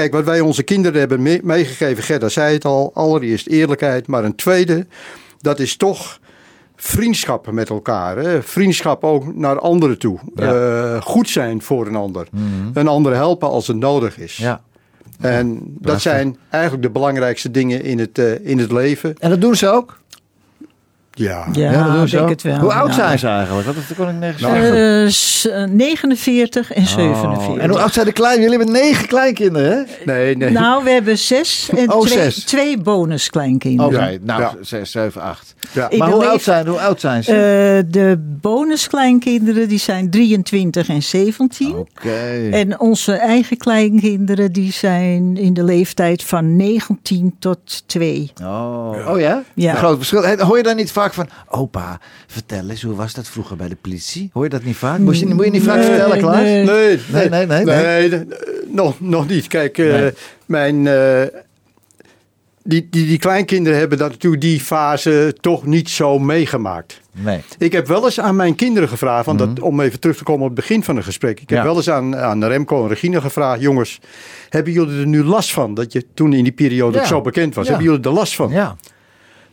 Kijk, 0.00 0.12
wat 0.12 0.24
wij 0.24 0.40
onze 0.40 0.62
kinderen 0.62 0.98
hebben 0.98 1.22
mee- 1.22 1.40
meegegeven, 1.42 2.02
Gerda 2.02 2.28
zei 2.28 2.54
het 2.54 2.64
al, 2.64 2.90
allereerst 2.94 3.46
eerlijkheid, 3.46 4.06
maar 4.06 4.24
een 4.24 4.34
tweede, 4.34 4.86
dat 5.38 5.58
is 5.58 5.76
toch 5.76 6.18
vriendschap 6.76 7.50
met 7.50 7.68
elkaar. 7.68 8.16
Hè? 8.16 8.42
Vriendschap 8.42 9.04
ook 9.04 9.34
naar 9.34 9.58
anderen 9.58 9.98
toe. 9.98 10.18
Ja. 10.34 10.54
Eh, 10.94 11.00
goed 11.02 11.28
zijn 11.28 11.62
voor 11.62 11.86
een 11.86 11.96
ander. 11.96 12.28
Een 12.74 12.88
ander 12.88 13.14
helpen 13.14 13.48
als 13.48 13.66
het 13.66 13.76
nodig 13.76 14.18
is. 14.18 14.36
ja. 14.36 14.60
En 15.20 15.60
dat 15.78 16.00
zijn 16.00 16.36
eigenlijk 16.50 16.82
de 16.82 16.90
belangrijkste 16.90 17.50
dingen 17.50 17.82
in 17.82 17.98
het, 17.98 18.18
eh, 18.18 18.46
in 18.46 18.58
het 18.58 18.72
leven. 18.72 19.14
En 19.18 19.30
dat 19.30 19.40
doen 19.40 19.54
ze 19.56 19.68
ook? 19.68 19.99
Ja. 21.12 21.46
Ja, 21.52 21.84
dat 21.84 21.92
doen 21.94 22.08
ze 22.08 22.14
denk 22.16 22.22
ook. 22.28 22.30
het 22.30 22.42
wel. 22.42 22.58
Hoe 22.58 22.72
oud 22.72 22.88
ja. 22.88 22.94
zijn 22.94 23.18
ze 23.18 23.26
eigenlijk? 23.26 23.66
Want 23.66 23.88
dat 23.88 23.96
kon 23.96 24.08
ik 24.08 24.14
nergens 24.14 24.42
Nou, 24.42 24.54
zeggen. 24.60 25.02
Eh, 25.04 25.08
s- 25.10 25.48
eh, 25.48 25.64
49 25.64 26.72
en 26.72 26.86
47. 26.86 27.48
Oh, 27.48 27.62
en 27.62 27.70
hoe 27.70 27.78
oud 27.80 27.92
zijn 27.92 28.06
de 28.06 28.12
kleinen? 28.12 28.42
Jullie 28.42 28.58
hebben 28.58 28.74
negen 28.82 29.06
kleinkinderen, 29.08 29.70
hè? 30.04 30.12
Nee, 30.12 30.36
nee. 30.36 30.50
Nou, 30.50 30.84
we 30.84 30.90
hebben 30.90 31.18
zes 31.18 31.70
en 31.76 31.92
Oh, 31.92 32.00
twee, 32.06 32.18
zes. 32.18 32.44
twee 32.44 32.78
bonuskleinkinderen. 32.78 33.92
Oké, 34.02 34.18
nou, 34.22 34.40
Ja. 34.42 34.52
zes, 34.60 34.90
zeven, 34.90 35.22
acht. 35.22 35.54
Ja. 35.72 35.90
Ik 35.90 35.98
Maar 35.98 36.10
hoe 36.10 36.20
leef- 36.20 36.28
oud, 36.30 36.42
zijn, 36.42 36.66
hoe 36.66 36.80
oud 36.80 37.00
zijn 37.00 37.24
ze? 37.24 37.30
Eh, 37.32 37.92
de 37.92 38.16
bonuskleinkinderen 38.40 39.68
die 39.68 39.78
zijn 39.78 40.10
23 40.10 40.88
en 40.88 41.02
17. 41.02 41.76
Oké. 41.76 42.48
En 42.50 42.80
onze 42.80 43.12
eigen 43.12 43.56
kleinkinderen 43.56 44.52
die 44.52 44.72
zijn 44.72 45.36
in 45.36 45.54
de 45.54 45.64
leeftijd 45.64 46.24
van 46.24 46.56
19 46.56 47.34
tot 47.38 47.82
2. 47.86 48.32
Oh, 48.42 48.90
oh 49.08 49.20
ja? 49.20 49.42
Ja. 49.54 49.70
Een 49.70 49.76
groot 49.76 49.96
verschil. 49.96 50.26
Hoor 50.38 50.56
je 50.56 50.62
dan 50.62 50.76
niet 50.76 50.92
vaak 51.00 51.14
van, 51.14 51.28
opa, 51.48 52.00
vertel 52.26 52.68
eens, 52.68 52.82
hoe 52.82 52.94
was 52.94 53.14
dat 53.14 53.28
vroeger 53.28 53.56
bij 53.56 53.68
de 53.68 53.76
politie? 53.80 54.30
Hoor 54.32 54.44
je 54.44 54.50
dat 54.50 54.62
niet 54.64 54.76
vaak? 54.76 54.98
Moet 54.98 55.18
je, 55.18 55.26
moet 55.26 55.44
je 55.44 55.50
niet 55.50 55.62
vaak 55.62 55.76
Nee, 55.76 55.84
vertellen, 55.86 56.18
Klaas? 56.18 56.36
nee. 56.42 56.64
Nee, 56.64 56.98
Nee, 57.28 57.46
nee, 57.46 57.64
nee, 57.64 58.24
nog, 58.68 59.00
nog 59.00 59.28
niet. 59.28 59.46
Kijk, 59.46 59.78
eh, 59.78 60.06
mijn. 60.46 60.86
eh, 60.86 61.22
die, 62.62 62.86
die, 62.90 63.06
die 63.06 63.18
kleinkinderen 63.18 63.78
hebben 63.78 63.98
dat 63.98 64.10
natuurlijk 64.10 64.42
die 64.42 64.60
fase 64.60 65.34
toch 65.40 65.66
niet 65.66 65.90
zo 65.90 66.18
meegemaakt. 66.18 67.00
Nee. 67.12 67.40
Ik 67.58 67.72
heb 67.72 67.86
wel 67.86 68.04
eens 68.04 68.20
aan 68.20 68.36
mijn 68.36 68.54
kinderen 68.54 68.88
gevraagd, 68.88 69.26
want 69.26 69.38
dat, 69.38 69.60
om 69.60 69.80
even 69.80 70.00
terug 70.00 70.16
te 70.16 70.24
komen 70.24 70.40
op 70.42 70.46
het 70.46 70.54
begin 70.60 70.82
van 70.84 70.96
het 70.96 71.04
gesprek. 71.04 71.40
Ik 71.40 71.48
heb 71.48 71.48
Mhm. 71.48 71.58
Ja. 71.58 71.64
wel 71.64 71.76
eens 71.76 71.90
aan, 71.90 72.16
aan 72.16 72.44
Remco 72.44 72.82
en 72.82 72.88
Regina 72.88 73.20
gevraagd: 73.20 73.60
jongens, 73.60 74.00
hebben 74.48 74.72
jullie 74.72 75.00
er 75.00 75.06
nu 75.06 75.24
last 75.24 75.52
van? 75.52 75.74
Dat 75.74 75.92
je 75.92 76.06
toen 76.14 76.32
in 76.32 76.42
die 76.44 76.52
periode 76.52 76.98
Ja. 76.98 77.04
zo 77.04 77.20
bekend 77.20 77.54
was. 77.54 77.64
Ja. 77.66 77.70
Hebben 77.72 77.90
jullie 77.90 78.04
er 78.06 78.12
last 78.14 78.34
van? 78.34 78.50
Ja. 78.50 78.76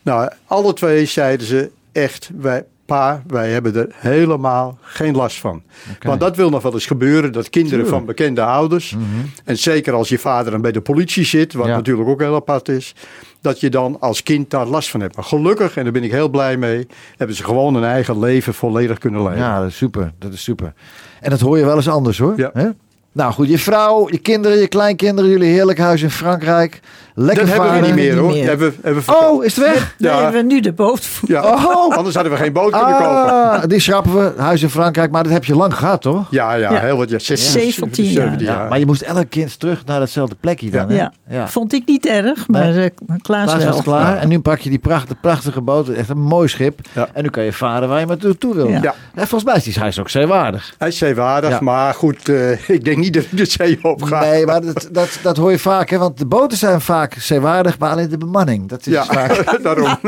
Nou, 0.08 0.30
alle 0.46 0.74
twee 0.74 1.06
zeiden 1.06 1.48
ze 1.48 1.72
echt: 1.92 2.30
wij, 2.38 2.66
pa, 2.86 3.24
wij 3.28 3.50
hebben 3.52 3.76
er 3.76 3.88
helemaal 3.96 4.78
geen 4.82 5.16
last 5.16 5.40
van. 5.40 5.64
Want 6.02 6.20
dat 6.20 6.36
wil 6.36 6.50
nog 6.50 6.62
wel 6.62 6.74
eens 6.74 6.86
gebeuren, 6.86 7.32
dat 7.32 7.50
kinderen 7.50 7.88
van 7.88 8.06
bekende 8.06 8.42
ouders, 8.42 8.96
en 9.44 9.58
zeker 9.58 9.94
als 9.94 10.10
je 10.10 10.20
vader 10.20 10.52
dan 10.52 10.62
bij 10.62 10.72
de 10.72 10.82
politie 10.82 11.26
zit, 11.26 11.54
wat 11.54 11.68
Ja. 11.68 11.76
natuurlijk 11.76 12.10
ook 12.10 12.22
heel 12.22 12.36
apart 12.36 12.70
is, 12.70 12.96
dat 13.42 13.60
je 13.60 13.70
dan 13.70 13.98
als 14.00 14.24
kind 14.24 14.50
daar 14.50 14.66
last 14.66 14.90
van 14.90 15.02
hebt. 15.02 15.16
Maar 15.16 15.26
gelukkig, 15.26 15.78
en 15.78 15.84
daar 15.84 15.94
ben 15.94 16.04
ik 16.04 16.12
heel 16.12 16.30
blij 16.30 16.58
mee, 16.58 16.88
hebben 17.18 17.36
ze 17.36 17.44
gewoon 17.44 17.76
een 17.76 17.84
eigen 17.84 18.20
leven 18.20 18.54
volledig 18.54 18.98
kunnen 18.98 19.24
leven. 19.24 19.38
ja, 19.38 19.60
dat 19.60 19.70
is 19.70 19.78
super. 19.78 20.14
Dat 20.20 20.34
is 20.34 20.44
super. 20.44 20.74
En 21.22 21.30
dat 21.30 21.40
hoor 21.40 21.58
je 21.58 21.66
wel 21.66 21.76
eens 21.76 21.90
anders 21.90 22.18
hoor. 22.18 22.34
Ja. 22.38 22.74
Nou 23.18 23.34
goed, 23.34 23.48
je 23.50 23.58
vrouw, 23.60 24.08
je 24.12 24.18
kinderen, 24.18 24.58
je 24.58 24.68
kleinkinderen, 24.68 25.30
jullie 25.32 25.52
heerlijk 25.52 25.80
huis 25.80 26.02
in 26.02 26.12
Frankrijk. 26.12 26.80
Lekker 27.20 27.46
Dat 27.46 27.54
hebben 27.54 27.72
we 27.72 27.78
varen. 27.78 27.96
niet 27.96 28.04
meer 28.04 28.12
niet 28.14 28.22
hoor. 28.24 28.32
meer. 28.32 28.48
Hebben, 28.48 28.70
we- 28.70 28.76
hebben 28.84 29.04
we 29.06 29.16
Oh, 29.28 29.46
is 29.46 29.56
het 29.56 29.66
weg? 29.66 29.96
Dan 29.98 30.12
Ja. 30.12 30.22
hebben 30.24 30.42
we 30.48 30.54
nu 30.54 30.60
de 30.60 30.74
boot. 30.74 31.08
Ja, 31.28 31.44
Oh. 31.44 31.96
anders 31.98 32.16
hadden 32.16 32.34
we 32.34 32.40
geen 32.40 32.54
boot 32.54 32.72
kunnen 32.72 32.94
kopen. 32.96 33.32
Ah, 33.34 33.64
die 33.68 33.80
schrappen 33.80 34.14
we. 34.14 34.42
Huis 34.42 34.62
in 34.62 34.70
Frankrijk. 34.70 35.12
Maar 35.12 35.24
dat 35.24 35.32
heb 35.32 35.46
je 35.46 35.56
lang 35.56 35.74
gehad, 35.76 36.02
toch? 36.02 36.28
Ja, 36.30 36.54
ja, 36.54 36.72
Ja. 36.72 36.80
heel 36.80 36.98
wat. 36.98 37.10
Ja, 37.10 37.20
16, 37.20 37.62
17 37.72 38.06
jaar. 38.06 38.14
17 38.28 38.48
Ja, 38.48 38.68
maar 38.70 38.80
je 38.80 38.86
moest 38.86 39.02
elke 39.02 39.26
keer 39.26 39.58
terug 39.58 39.86
naar 39.86 40.00
datzelfde 40.00 40.36
plekje 40.40 40.70
dan. 40.70 40.90
Ja. 40.90 41.12
Hè? 41.28 41.38
ja. 41.38 41.48
Vond 41.48 41.74
ik 41.74 41.84
niet 41.86 42.06
erg, 42.08 42.48
maar 42.48 42.70
Nee. 42.74 42.84
eh, 42.84 42.92
Klaas 43.22 43.44
Klaas 43.46 43.64
wel. 43.64 43.72
was 43.74 43.82
klaar. 43.84 44.18
En 44.18 44.28
nu 44.28 44.40
pak 44.40 44.60
je 44.60 44.70
die 44.70 44.80
prachtige, 44.80 45.16
prachtige 45.22 45.62
boot. 45.62 45.90
Echt 45.90 46.10
een 46.10 46.22
mooi 46.22 46.48
schip. 46.48 46.80
Ja. 46.94 47.08
En 47.14 47.24
nu 47.24 47.30
kan 47.30 47.44
je 47.44 47.54
varen 47.54 47.90
waar 47.90 48.00
je 48.00 48.06
maar 48.06 48.18
toe, 48.18 48.38
toe 48.38 48.56
wil. 48.56 48.68
Ja. 48.68 48.80
Ja. 48.82 48.96
En 49.14 49.28
volgens 49.28 49.44
mij 49.44 49.56
is 49.56 49.64
die 49.64 50.00
ook 50.00 50.10
zeewaardig. 50.10 50.74
Hij 50.78 50.88
is 50.88 50.98
zeewaardig, 50.98 51.50
Ja. 51.50 51.58
maar 51.62 51.94
goed, 51.94 52.30
eh, 52.30 52.70
ik 52.78 52.84
denk 52.86 52.98
niet 52.98 53.07
de 53.12 53.46
zee 53.46 53.80
op 53.82 54.02
gaat. 54.04 54.26
Nee, 54.26 54.46
maar 54.46 54.62
dat, 54.62 54.88
dat, 54.92 55.20
dat 55.22 55.38
hoor 55.38 55.52
je 55.52 55.60
vaak. 55.60 55.90
Hè? 55.90 55.98
Want 55.98 56.18
de 56.18 56.26
boten 56.26 56.58
zijn 56.58 56.82
vaak 56.82 57.14
zeewaardig, 57.14 57.80
maar 57.80 57.92
alleen 57.92 58.10
de 58.10 58.18
bemanning. 58.18 58.70
Dat 58.70 58.80
is 58.80 58.94
Ja, 58.94 59.06
vaak. 59.06 59.58
daarom. 59.64 60.00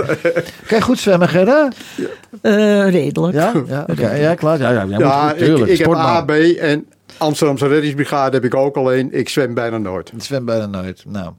Kan 0.68 0.78
je 0.78 0.82
goed 0.82 1.00
zwemmen, 1.00 1.30
Gerda? 1.30 1.68
Eh, 2.41 2.89
redelijk. 2.89 3.34
Ja? 3.34 3.54
Ja, 3.95 4.14
ja 4.14 4.36
klaar. 4.36 4.60
Ja, 4.60 4.86
ja, 4.88 5.32
ik, 5.32 5.38
tuurlijk. 5.38 5.72
ik 5.72 5.78
heb 5.78 5.88
Sportman. 5.88 6.06
A, 6.06 6.22
B 6.22 6.30
en 6.60 6.86
Amsterdamse 7.18 7.68
reddingsbrigade 7.68 8.36
heb 8.36 8.45
ik 8.45 8.56
ook 8.56 8.76
alleen. 8.76 9.14
Ik 9.14 9.30
zwem 9.30 9.54
bijna 9.54 9.78
nooit. 9.78 10.12
Het 10.12 10.24
zwemt 10.24 10.45
bijna 10.45 10.66
nooit. 10.66 11.04
Nou. 11.08 11.32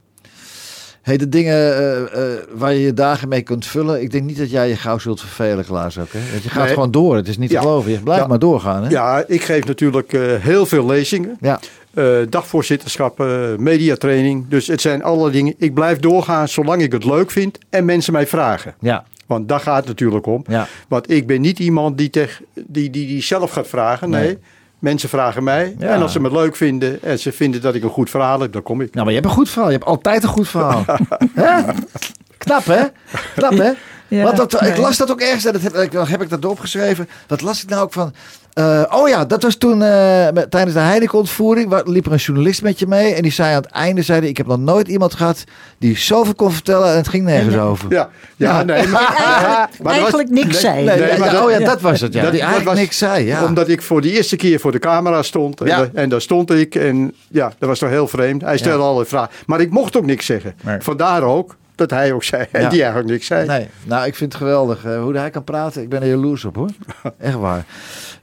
Hey, 1.01 1.17
de 1.17 1.29
dingen 1.29 1.53
eh, 1.53 2.01
eh, 2.01 2.39
waar 2.53 2.73
je 2.73 2.79
je 2.79 2.93
dagen 2.93 3.27
mee 3.29 3.41
kunt 3.41 3.65
vullen. 3.65 4.01
Ik 4.01 4.11
denk 4.11 4.23
niet 4.23 4.37
dat 4.37 4.49
jij 4.51 4.67
je 4.69 4.75
gauw 4.75 4.97
zult 4.97 5.19
vervelen, 5.19 5.65
Klaas 5.65 5.99
ook. 5.99 6.11
Hè? 6.11 6.19
Want 6.31 6.43
je 6.43 6.49
gaat 6.49 6.63
Nee. 6.65 6.73
gewoon 6.73 6.91
door. 6.91 7.15
Het 7.15 7.27
is 7.27 7.37
niet 7.37 7.49
te 7.49 7.57
geloven. 7.57 7.91
Je 7.91 7.99
blijft 7.99 8.21
Ja. 8.21 8.27
maar 8.27 8.39
doorgaan. 8.39 8.83
Hè? 8.83 8.89
Ja, 8.89 9.23
ik 9.27 9.43
geef 9.43 9.65
natuurlijk 9.65 10.13
eh, 10.13 10.21
heel 10.39 10.65
veel 10.65 10.85
lezingen. 10.85 11.37
Ja. 11.41 11.59
dagvoorzitterschappen, 12.29 13.63
mediatraining. 13.63 14.45
Dus 14.49 14.67
het 14.67 14.81
zijn 14.81 15.03
alle 15.03 15.31
dingen. 15.31 15.53
Ik 15.57 15.73
blijf 15.73 15.99
doorgaan 15.99 16.47
zolang 16.47 16.81
ik 16.81 16.91
het 16.91 17.05
leuk 17.05 17.31
vind 17.31 17.57
en 17.69 17.85
mensen 17.85 18.13
mij 18.13 18.27
vragen. 18.27 18.75
Ja. 18.79 19.05
Want 19.25 19.47
daar 19.49 19.59
gaat 19.59 19.77
het 19.77 19.87
natuurlijk 19.87 20.25
om. 20.25 20.43
Ja. 20.47 20.67
Want 20.87 21.11
ik 21.11 21.27
ben 21.27 21.41
niet 21.41 21.59
iemand 21.59 21.97
die, 21.97 22.09
teg, 22.09 22.41
die, 22.53 22.89
die, 22.89 23.07
die 23.07 23.21
zelf 23.23 23.51
gaat 23.51 23.67
vragen. 23.67 24.09
Nee. 24.09 24.23
Nee. 24.23 24.37
Mensen 24.81 25.09
vragen 25.09 25.43
mij. 25.43 25.75
Ja. 25.79 25.87
En 25.87 26.01
als 26.01 26.11
ze 26.11 26.19
me 26.19 26.31
leuk 26.31 26.55
vinden 26.55 27.03
en 27.03 27.19
ze 27.19 27.31
vinden 27.31 27.61
dat 27.61 27.75
ik 27.75 27.83
een 27.83 27.89
goed 27.89 28.09
verhaal 28.09 28.39
heb, 28.39 28.51
dan 28.53 28.63
kom 28.63 28.81
ik. 28.81 28.93
Nou, 28.93 29.05
maar 29.05 29.13
je 29.13 29.19
hebt 29.19 29.31
een 29.31 29.37
goed 29.37 29.49
verhaal. 29.49 29.69
Je 29.69 29.75
hebt 29.77 29.87
altijd 29.89 30.23
een 30.23 30.29
goed 30.29 30.47
verhaal. 30.49 30.85
Knap, 32.37 32.65
hè? 32.65 32.83
Knap, 33.35 33.57
hè? 33.57 33.71
Ja, 34.07 34.23
Want 34.23 34.37
dat, 34.37 34.61
ik 34.61 34.77
las 34.77 34.97
dat 34.97 35.11
ook 35.11 35.21
ergens. 35.21 35.45
en 35.45 35.53
Dat 35.53 35.61
heb, 35.61 35.75
ik- 35.75 35.91
heb 36.07 36.21
ik 36.21 36.29
dat 36.29 36.45
opgeschreven. 36.45 37.09
Dat 37.27 37.41
las 37.41 37.63
ik 37.63 37.69
nou 37.69 37.81
ook 37.83 37.93
van. 37.93 38.13
Eh, 38.53 38.83
oh 38.89 39.09
ja, 39.09 39.25
dat 39.25 39.43
was 39.43 39.55
toen 39.55 39.81
eh, 39.83 40.27
met- 40.33 40.51
tijdens 40.51 40.73
de 40.73 40.79
Heineken-ontvoering. 40.79 41.81
liep 41.85 42.05
er 42.05 42.11
een 42.11 42.17
journalist 42.17 42.61
met 42.61 42.79
je 42.79 42.87
mee. 42.87 43.13
En 43.13 43.21
die 43.21 43.31
zei 43.31 43.49
aan 43.55 43.61
het 43.61 43.71
einde: 43.71 44.01
zei, 44.01 44.19
hij, 44.19 44.29
Ik 44.29 44.37
heb 44.37 44.47
nog 44.47 44.57
nooit 44.59 44.87
iemand 44.87 45.13
gehad 45.13 45.43
die 45.77 45.97
zoveel 45.97 46.35
kon 46.35 46.51
vertellen. 46.51 46.89
en 46.91 46.95
het 46.95 47.07
ging 47.07 47.25
nergens 47.25 47.55
over. 47.57 47.91
Ja, 47.91 48.09
ja, 48.35 48.57
Ja. 48.57 48.63
nee. 48.63 48.87
Maar, 48.87 49.15
Eigenlijk, 49.25 49.81
maar 49.83 50.11
was- 50.11 50.23
niks 50.29 50.59
zei. 50.59 50.85
Nee, 50.85 51.17
maar 51.19 51.31
dat- 51.31 51.43
oh 51.43 51.51
ja, 51.51 51.59
dat 51.59 51.81
was 51.81 52.01
het. 52.01 52.13
Ja. 52.13 52.21
Dat- 52.21 52.31
die 52.31 52.39
dat 52.39 52.49
eigenlijk 52.49 52.65
was- 52.69 52.79
niks 52.79 52.97
zei. 52.97 53.25
Ja. 53.25 53.45
Omdat 53.45 53.67
ik 53.67 53.81
voor 53.81 54.01
de 54.01 54.11
eerste 54.11 54.35
keer 54.35 54.59
voor 54.59 54.71
de 54.71 54.79
camera 54.79 55.21
stond. 55.21 55.61
En, 55.61 55.67
Ja. 55.67 55.87
en 55.93 56.09
daar 56.09 56.21
stond 56.21 56.51
ik. 56.51 56.75
En 56.75 57.13
ja, 57.29 57.51
dat 57.59 57.69
was 57.69 57.79
toch 57.79 57.89
heel 57.89 58.07
vreemd. 58.07 58.41
Hij 58.41 58.57
stelde 58.57 58.77
Ja. 58.77 58.83
allerlei 58.83 59.07
vragen. 59.07 59.29
Maar 59.45 59.59
ik 59.61 59.69
mocht 59.69 59.97
ook 59.97 60.05
niks 60.05 60.25
zeggen. 60.25 60.53
Nee. 60.61 60.77
Vandaar 60.81 61.21
ook 61.23 61.55
dat 61.75 61.89
hij 61.89 62.11
ook 62.13 62.23
zei. 62.23 62.45
En 62.51 62.61
Ja. 62.65 62.69
die 62.69 62.79
eigenlijk 62.81 63.11
niks 63.11 63.25
zei. 63.25 63.47
Nee, 63.47 63.67
nou, 63.83 64.05
ik 64.07 64.15
vind 64.15 64.33
het 64.33 64.41
geweldig 64.41 64.85
eh, 64.85 65.01
hoe 65.01 65.15
hij 65.17 65.29
kan 65.29 65.43
praten. 65.43 65.81
Ik 65.81 65.89
ben 65.89 66.01
er 66.01 66.07
jaloers 66.07 66.45
op 66.45 66.55
hoor. 66.55 66.69
Echt 67.19 67.35
waar. 67.35 67.65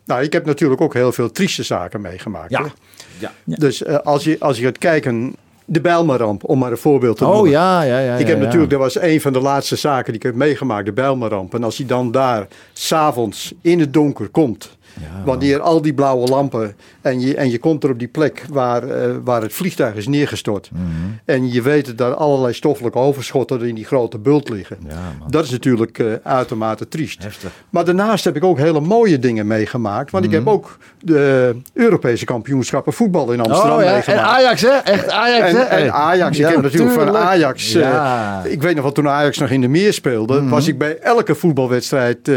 Nou, 0.09 0.23
ik 0.23 0.33
heb 0.33 0.45
natuurlijk 0.45 0.81
ook 0.81 0.95
heel 0.95 1.13
veel 1.13 1.31
trieste 1.31 1.63
zaken 1.63 2.01
meegemaakt. 2.01 2.51
Ja. 2.51 3.33
Dus 3.45 3.83
eh, 3.83 3.97
als, 3.97 4.25
je, 4.25 4.37
als 4.41 4.59
je 4.59 4.65
gaat 4.65 4.79
kijken. 4.79 5.35
De 5.71 5.81
Bijlmerramp, 5.81 6.45
om 6.45 6.59
maar 6.59 6.71
een 6.71 6.79
voorbeeld 6.79 7.17
te 7.17 7.25
Oh 7.27 7.33
noemen. 7.33 7.51
ja, 7.51 7.83
ja, 7.83 7.99
ja. 7.99 8.15
Ik 8.15 8.21
ja, 8.21 8.27
heb 8.27 8.39
ja. 8.39 8.45
natuurlijk, 8.45 8.71
dat 8.71 8.81
was 8.81 9.01
een 9.01 9.21
van 9.21 9.33
de 9.33 9.41
laatste 9.41 9.77
zaken 9.77 10.05
die 10.05 10.15
ik 10.15 10.23
heb 10.23 10.35
meegemaakt, 10.35 10.87
de 10.87 10.93
Bijlmerramp. 10.93 11.55
En 11.55 11.65
als 11.65 11.77
hij 11.77 11.87
dan 11.87 12.11
daar 12.11 12.47
s'avonds 12.73 13.53
in 13.61 13.81
het 13.81 13.93
donker 13.93 14.29
komt, 14.29 14.78
wanneer 15.25 15.61
al 15.61 15.83
die 15.83 15.95
blauwe 15.95 16.27
lampen 16.29 16.77
en 17.01 17.21
je, 17.21 17.35
en 17.37 17.51
je 17.51 17.59
komt 17.59 17.85
er 17.85 17.91
op 17.91 17.99
die 17.99 18.09
plek 18.09 18.45
waar, 18.51 18.83
eh, 18.89 19.11
waar 19.25 19.43
het 19.43 19.53
vliegtuig 19.53 19.95
is 19.95 20.07
neergestort. 20.09 20.71
Mhm. 20.73 20.83
En 21.25 21.53
je 21.53 21.63
weet 21.63 21.87
dat 21.87 21.99
daar 21.99 22.15
allerlei 22.15 22.53
stoffelijke 22.53 22.99
overschotten 22.99 23.61
in 23.63 23.75
die 23.75 23.85
grote 23.85 24.19
bult 24.19 24.49
liggen. 24.49 24.77
Ja. 24.89 24.95
Dat 25.29 25.45
is 25.45 25.51
natuurlijk 25.51 25.99
eh, 25.99 26.07
uitermate 26.23 26.89
triest. 26.89 27.23
Heftig. 27.23 27.51
Maar 27.71 27.85
daarnaast 27.85 28.25
heb 28.25 28.37
ik 28.37 28.45
ook 28.45 28.59
hele 28.59 28.81
mooie 28.81 29.19
dingen 29.19 29.47
meegemaakt. 29.47 30.11
Want 30.11 30.25
ik 30.25 30.31
heb 30.31 30.47
ook 30.47 30.77
de 31.01 31.57
Europese 31.73 32.25
kampioenschappen 32.25 32.93
voetbal 32.93 33.33
in 33.33 33.41
Amsterdam 33.41 33.67
Mhm. 33.69 33.77
Oh 33.79 33.83
ja, 33.83 33.89
en 33.89 33.93
meegemaakt. 33.95 34.29
Ajax 34.29 34.61
hè? 34.61 34.69
Echt 34.69 35.11
Ajax 35.11 35.53
hè? 35.53 35.59
En, 35.59 35.83
en 35.85 35.93
Ajax, 35.93 36.39
ik 36.39 36.45
Ja, 36.45 36.51
heb 36.51 36.63
natuurlijk 36.63 36.93
van. 37.01 37.17
Ajax. 37.17 37.75
eh, 37.75 37.81
Ja. 37.81 38.43
ik 38.45 38.63
weet 38.63 38.75
nog 38.75 38.83
wel, 38.83 38.93
toen 38.93 39.09
Ajax 39.09 39.39
nog 39.39 39.51
in 39.51 39.61
de 39.61 39.69
meer 39.69 39.93
speelde, 39.93 40.41
Mhm. 40.41 40.49
was 40.49 40.69
ik 40.69 40.79
bij 40.79 40.99
elke 40.99 41.35
voetbalwedstrijd 41.35 42.31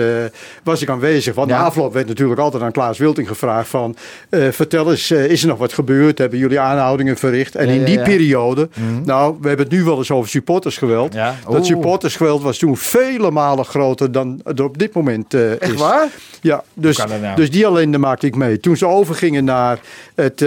was 0.63 0.81
ik 0.81 0.89
aanwezig. 0.89 1.35
Want 1.35 1.49
Ja. 1.49 1.57
na 1.57 1.63
afloop 1.63 1.93
werd 1.93 2.07
natuurlijk 2.07 2.39
altijd 2.39 2.50
aan 2.59 2.71
Klaas 2.71 2.97
Wilting 2.97 3.27
gevraagd 3.27 3.69
van, 3.69 3.95
eh, 4.29 4.47
vertel 4.49 4.91
eens, 4.91 5.11
eh, 5.11 5.25
is 5.25 5.41
er 5.41 5.47
nog 5.47 5.57
wat 5.57 5.73
gebeurd? 5.73 6.17
Hebben 6.17 6.39
jullie 6.39 6.59
aanhoudingen 6.59 7.17
verricht? 7.17 7.55
En 7.55 7.67
Ja, 7.67 7.73
in 7.73 7.83
die 7.83 7.93
ja. 7.93 8.01
Mhm. 8.01 8.09
periode, 8.09 8.69
nou, 9.05 9.37
we 9.41 9.47
hebben 9.47 9.65
het 9.65 9.75
nu 9.75 9.83
wel 9.83 9.97
eens 9.97 10.11
over 10.11 10.29
supportersgeweld. 10.29 11.15
Dat 11.49 11.65
supportersgeweld 11.65 12.41
was 12.41 12.57
toen 12.57 12.77
vele 12.77 13.31
malen 13.31 13.65
groter 13.65 14.11
dan 14.11 14.41
het 14.43 14.59
op 14.59 14.77
dit 14.77 14.93
moment 14.93 15.33
is. 15.33 15.57
Echt 15.57 15.75
waar? 15.75 16.07
Ja, 16.41 16.63
dus, 16.73 16.97
dat 16.97 17.21
nou? 17.21 17.35
dus 17.35 17.51
die 17.51 17.65
ellende 17.65 17.97
maakte 17.97 18.25
ik 18.25 18.35
mee. 18.35 18.59
Toen 18.59 18.77
ze 18.77 18.87
overgingen 18.87 19.43
naar 19.43 19.79
het 20.15 20.45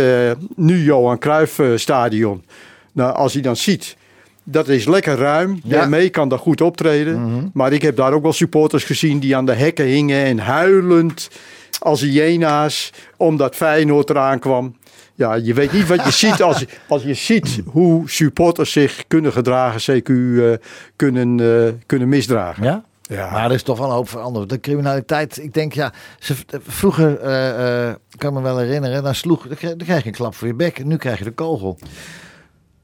nu 0.57 0.83
Johan 0.83 1.19
Cruijff 1.19 1.61
stadion. 1.75 2.43
Nou, 2.93 3.15
als 3.15 3.33
hij 3.33 3.43
dan 3.43 3.57
ziet, 3.57 3.97
dat 4.45 4.69
is 4.69 4.87
lekker 4.87 5.17
ruim. 5.17 5.61
Ja. 5.65 5.79
Daarmee 5.79 6.09
kan 6.09 6.29
daar 6.29 6.39
goed 6.39 6.61
optreden. 6.61 7.51
Maar 7.53 7.73
ik 7.73 7.83
heb 7.83 7.97
daar 7.97 8.13
ook 8.13 8.23
wel 8.23 8.33
supporters 8.33 8.85
gezien 8.85 9.19
die 9.19 9.37
aan 9.37 9.47
de 9.47 9.53
hekken 9.53 9.85
hingen 9.85 10.25
en 10.25 10.39
huilend 10.39 11.31
als 11.85 12.01
hyena's 12.01 12.93
omdat 13.16 13.57
Feyenoord 13.57 14.11
eraan 14.11 14.39
kwam. 14.39 14.76
Ja, 15.14 15.35
je 15.35 15.55
weet 15.55 15.72
niet 15.72 15.87
wat 15.87 16.05
je 16.05 16.11
ziet 16.26 16.43
als, 16.43 16.59
je- 16.59 16.68
als 16.89 17.03
je 17.03 17.14
ziet 17.14 17.61
hoe 17.66 18.11
supporters 18.11 18.72
zich 18.72 19.05
kunnen 19.09 19.32
gedragen, 19.32 20.01
CQ 20.03 20.09
eh, 20.09 20.53
kunnen, 20.97 21.41
eh, 21.41 21.72
kunnen 21.87 22.09
misdragen. 22.09 22.64
Ja? 22.64 22.85
Ja. 23.03 23.30
Maar 23.30 23.45
er 23.45 23.53
is 23.55 23.62
toch 23.62 23.78
wel 23.78 23.87
een 23.89 23.95
hoop 23.95 24.09
veranderd. 24.09 24.49
De 24.49 24.61
criminaliteit, 24.61 25.39
ik 25.39 25.55
denk 25.55 25.72
ja, 25.72 25.93
ze, 26.18 26.35
vroeger 26.66 27.18
eh, 27.20 27.93
kan 28.16 28.28
ik 28.30 28.37
me 28.37 28.43
wel 28.43 28.59
herinneren, 28.59 29.03
dan 29.03 29.14
sloeg, 29.14 29.47
dan 29.47 29.57
kreeg, 29.76 30.01
je 30.03 30.07
een 30.07 30.12
klap 30.12 30.35
voor 30.35 30.47
je 30.49 30.55
bek. 30.55 30.85
Nu 30.85 30.97
krijg 30.97 31.18
je 31.18 31.24
de 31.24 31.30
kogel. 31.30 31.78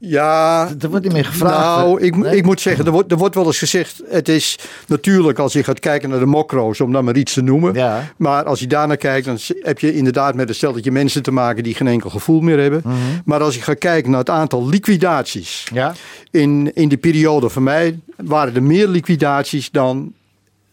Ja, 0.03 0.69
Er 0.79 0.89
wordt 0.89 1.03
niet 1.03 1.13
meer 1.13 1.25
gevraagd. 1.25 1.77
Nou, 1.77 2.01
ik, 2.01 2.15
Nee? 2.15 2.35
ik 2.35 2.45
moet 2.45 2.61
zeggen, 2.61 2.85
er 2.85 2.91
wordt, 2.91 3.11
er 3.11 3.17
wordt 3.17 3.35
wel 3.35 3.45
eens 3.45 3.57
gezegd... 3.57 4.01
het 4.09 4.29
is 4.29 4.59
natuurlijk 4.87 5.39
als 5.39 5.53
je 5.53 5.63
gaat 5.63 5.79
kijken 5.79 6.09
naar 6.09 6.19
de 6.19 6.25
mokro's... 6.25 6.79
om 6.81 6.91
dan 6.91 7.03
maar 7.05 7.15
iets 7.15 7.33
te 7.33 7.41
noemen. 7.41 7.73
Ja. 7.73 8.11
Maar 8.17 8.43
als 8.43 8.59
je 8.59 8.67
daarnaar 8.67 8.97
kijkt... 8.97 9.25
dan 9.25 9.37
heb 9.61 9.79
je 9.79 9.93
inderdaad 9.95 10.35
met 10.35 10.49
een 10.49 10.55
stelletje 10.55 10.91
mensen 10.91 11.23
te 11.23 11.31
maken... 11.31 11.63
die 11.63 11.75
geen 11.75 11.87
enkel 11.87 12.09
gevoel 12.09 12.41
meer 12.41 12.59
hebben. 12.59 12.81
Mhm. 12.85 12.95
Maar 13.25 13.41
als 13.41 13.55
je 13.55 13.61
gaat 13.61 13.77
kijken 13.77 14.09
naar 14.11 14.19
het 14.19 14.29
aantal 14.29 14.67
liquidaties... 14.69 15.67
Ja? 15.73 15.93
in, 16.31 16.71
in 16.73 16.89
de 16.89 16.97
periode 16.97 17.49
van 17.49 17.63
mij... 17.63 17.99
waren 18.15 18.55
er 18.55 18.63
meer 18.63 18.87
liquidaties 18.87 19.71
dan 19.71 20.13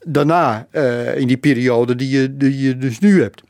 daarna... 0.05 0.67
eh, 0.71 1.17
in 1.19 1.27
die 1.27 1.37
periode 1.37 1.95
die 1.97 2.09
je, 2.21 2.37
die 2.37 2.61
je 2.61 2.79
dus 2.79 2.99
nu 2.99 3.23
hebt. 3.23 3.43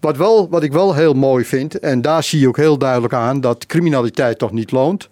Wat, 0.00 0.16
wel, 0.16 0.48
wat 0.48 0.62
ik 0.62 0.72
wel 0.72 0.94
heel 0.94 1.14
mooi 1.14 1.44
vind, 1.44 1.78
en 1.78 2.02
daar 2.02 2.22
zie 2.22 2.40
je 2.40 2.48
ook 2.48 2.56
heel 2.56 2.78
duidelijk 2.78 3.12
aan 3.14 3.40
dat 3.40 3.66
criminaliteit 3.66 4.38
toch 4.38 4.52
niet 4.52 4.70
loont. 4.70 5.08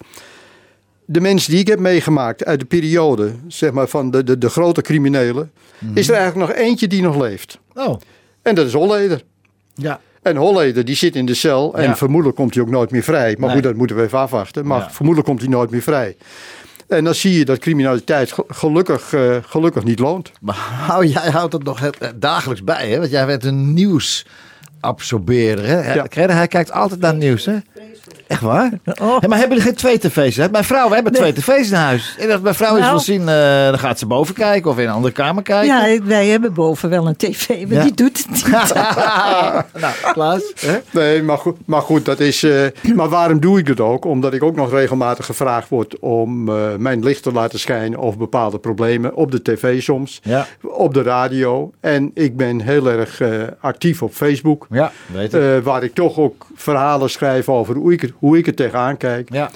De 1.05 1.21
mensen 1.21 1.51
die 1.51 1.61
ik 1.61 1.67
heb 1.67 1.79
meegemaakt 1.79 2.45
uit 2.45 2.61
de 2.61 2.67
periode, 2.67 3.33
zeg 3.49 3.73
maar 3.73 3.87
van 3.89 4.11
de, 4.11 4.25
de, 4.25 4.39
de 4.39 4.49
grote 4.49 4.83
criminelen, 4.83 5.51
is 5.95 6.09
er 6.09 6.15
eigenlijk 6.15 6.49
nog 6.49 6.59
eentje 6.59 6.87
die 6.87 7.03
nog 7.03 7.17
leeft. 7.21 7.59
Oh, 7.75 8.01
En 8.43 8.55
dat 8.55 8.67
is 8.67 8.73
Holleder. 8.73 9.23
ja. 9.75 10.01
En 10.23 10.37
Holleder 10.37 10.85
die 10.85 10.97
zit 10.97 11.17
in 11.17 11.27
de 11.27 11.35
cel 11.35 11.75
en 11.75 11.83
Ja. 11.83 11.97
vermoedelijk 11.97 12.37
komt 12.39 12.55
hij 12.55 12.63
ook 12.63 12.71
nooit 12.71 12.91
meer 12.91 13.03
vrij. 13.03 13.31
Maar 13.39 13.47
Nee. 13.47 13.55
goed, 13.55 13.63
dat 13.63 13.75
moeten 13.75 13.97
we 13.97 14.03
even 14.03 14.19
afwachten. 14.19 14.67
Maar 14.67 14.79
Ja. 14.81 14.91
vermoedelijk 14.91 15.29
komt 15.29 15.41
hij 15.41 15.51
nooit 15.51 15.71
meer 15.71 15.83
vrij. 15.83 16.17
En 16.89 17.05
dan 17.05 17.15
zie 17.15 17.39
je 17.39 17.45
dat 17.45 17.59
criminaliteit 17.59 18.33
ge- 18.33 18.45
gelukkig, 18.49 19.13
eh, 19.13 19.37
gelukkig 19.43 19.85
niet 19.85 19.99
loont. 19.99 20.33
Maar 20.41 20.55
hou, 20.57 21.07
jij 21.07 21.31
houdt 21.31 21.53
het 21.53 21.63
nog 21.63 21.91
dagelijks 22.17 22.65
bij, 22.65 22.89
hè? 22.91 22.99
Want 22.99 23.11
jij 23.11 23.27
bent 23.27 23.45
een 23.45 23.73
nieuwsabsorbeerder, 24.81 25.67
hè? 25.67 25.93
Ja. 25.95 26.07
Hij 26.35 26.49
kijkt 26.49 26.73
altijd 26.73 27.01
naar 27.01 27.15
nieuws, 27.15 27.45
hè? 27.45 27.57
Echt 28.27 28.41
waar? 28.41 28.73
Oh. 28.85 29.21
Hé, 29.21 29.29
maar 29.29 29.39
hebben 29.39 29.57
jullie 29.57 29.63
geen 29.73 29.75
twee 29.75 29.99
tv's? 29.99 30.37
Hè? 30.37 30.49
Mijn 30.51 30.65
vrouw, 30.65 30.89
we 30.89 30.95
hebben 30.95 31.13
twee 31.13 31.33
tv's 31.33 31.69
in 31.69 31.75
huis. 31.75 32.17
En 32.19 32.31
als 32.31 32.41
mijn 32.41 32.55
vrouw 32.55 32.71
iets 32.71 32.81
Nou. 32.81 32.91
wil 32.91 33.01
zien, 33.01 33.21
eh, 33.29 33.67
dan 33.69 33.79
gaat 33.79 33.99
ze 33.99 34.07
boven 34.07 34.35
kijken 34.35 34.71
of 34.71 34.79
in 34.79 34.87
een 34.87 34.93
andere 34.93 35.13
kamer 35.15 35.43
kijken. 35.43 35.67
Ja, 35.93 36.03
wij 36.05 36.27
hebben 36.27 36.53
boven 36.55 36.91
wel 36.91 37.07
een 37.07 37.17
tv, 37.17 37.49
maar 37.49 37.73
Ja. 37.77 37.83
die 37.83 37.95
doet 37.95 38.19
het 38.19 38.31
niet. 38.31 38.49
nou, 39.83 39.95
Klaas. 40.13 40.53
Hè? 40.61 40.79
Nee, 40.91 41.23
maar 41.23 41.39
goed, 41.39 41.57
maar 41.65 41.83
goed 41.83 42.05
dat 42.05 42.21
is. 42.21 42.43
eh, 42.43 42.67
maar 42.95 43.09
waarom 43.09 43.41
doe 43.41 43.59
ik 43.59 43.67
het 43.69 43.81
ook? 43.81 44.05
Omdat 44.05 44.35
ik 44.35 44.43
ook 44.43 44.57
nog 44.57 44.71
regelmatig 44.71 45.27
gevraagd 45.27 45.69
word 45.69 45.99
om 45.99 46.49
eh, 46.49 46.55
mijn 46.79 47.03
licht 47.05 47.23
te 47.23 47.33
laten 47.33 47.59
schijnen 47.59 47.99
over 47.99 48.19
bepaalde 48.19 48.59
problemen. 48.59 49.15
Op 49.15 49.31
de 49.31 49.43
tv 49.43 49.83
soms, 49.83 50.21
Ja. 50.23 50.47
op 50.63 50.95
de 50.95 51.03
radio. 51.03 51.71
En 51.81 52.11
ik 52.15 52.37
ben 52.37 52.61
heel 52.61 52.87
erg 52.91 53.21
eh, 53.21 53.31
actief 53.61 54.03
op 54.03 54.13
Facebook. 54.13 54.67
Ja, 54.71 54.93
weet 55.13 55.35
ik. 55.35 55.41
eh, 55.41 55.59
waar 55.63 55.83
ik 55.83 55.95
toch 55.95 56.19
ook 56.19 56.47
verhalen 56.55 57.11
schrijf 57.11 57.49
over 57.49 57.75
hoe 57.77 57.93
ik 57.97 58.09
het, 58.09 58.13
hoe 58.19 58.39
ik 58.39 58.47
het 58.47 58.57
tegenaan 58.57 58.97
kijk. 58.97 59.29
ja. 59.33 59.51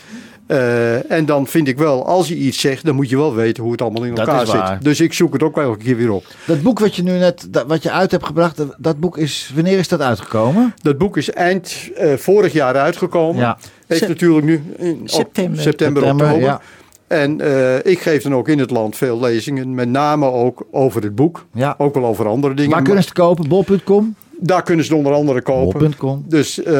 Eh, 0.47 1.11
en 1.11 1.26
dan 1.26 1.47
vind 1.47 1.68
ik 1.68 1.78
wel, 1.78 2.07
als 2.07 2.28
je 2.28 2.36
iets 2.36 2.61
zegt, 2.61 2.84
dan 2.84 2.95
moet 2.95 3.09
je 3.11 3.16
wel 3.16 3.34
weten 3.34 3.62
hoe 3.62 3.72
het 3.72 3.82
allemaal 3.82 4.05
in 4.05 4.14
Dat 4.14 4.26
elkaar 4.26 4.43
is 4.43 4.51
zit. 4.51 4.59
waar. 4.61 4.78
Dus 4.82 5.01
ik 5.01 5.12
zoek 5.12 5.32
het 5.32 5.43
ook 5.43 5.55
wel 5.55 5.64
elke 5.64 5.84
keer 5.84 5.97
weer 5.97 6.11
op. 6.12 6.24
Dat 6.47 6.62
boek 6.62 6.78
wat 6.78 6.97
je 6.97 7.03
nu 7.03 7.11
net 7.18 7.47
dat, 7.51 7.66
wat 7.66 7.82
je 7.82 7.91
uit 7.91 8.11
hebt 8.11 8.26
gebracht, 8.26 8.57
dat, 8.57 8.74
dat 8.78 9.01
boek 9.01 9.18
is, 9.18 9.53
wanneer 9.55 9.78
is 9.78 9.88
dat 9.88 10.01
uitgekomen? 10.01 10.74
Dat 10.82 10.99
boek 10.99 11.16
is 11.16 11.30
eind 11.30 11.91
eh, 11.97 12.12
vorig 12.16 12.53
jaar 12.53 12.74
uitgekomen. 12.76 13.41
Ja. 13.43 13.59
Heeft 13.86 14.09
natuurlijk 14.09 14.47
nu 14.47 14.62
in 14.78 14.99
op- 15.01 15.09
September. 15.09 15.61
september, 15.61 15.62
September, 15.62 16.03
oktober. 16.03 16.41
ja. 16.41 16.61
En 17.07 17.41
eh, 17.41 17.93
ik 17.93 18.01
geef 18.01 18.22
dan 18.22 18.34
ook 18.34 18.49
in 18.49 18.59
het 18.59 18.70
land 18.70 18.97
veel 18.97 19.20
lezingen, 19.20 19.74
met 19.74 19.88
name 19.88 20.26
ook 20.30 20.66
over 20.70 21.03
het 21.03 21.14
boek. 21.14 21.47
Ja. 21.55 21.74
Ook 21.78 21.95
wel 21.95 22.05
over 22.05 22.26
andere 22.26 22.55
dingen. 22.55 22.70
Waar 22.70 22.78
maar 22.82 22.86
kunnen 22.88 23.03
ze 23.05 23.09
het 23.09 23.18
kopen? 23.18 23.49
Bol.com? 23.49 24.14
Daar 24.41 24.62
kunnen 24.62 24.84
ze 24.84 24.91
het 24.91 25.01
onder 25.01 25.14
andere 25.14 25.43
kopen. 25.43 25.78
Bol.com. 25.78 26.24
Dus 26.26 26.62
eh, 26.62 26.74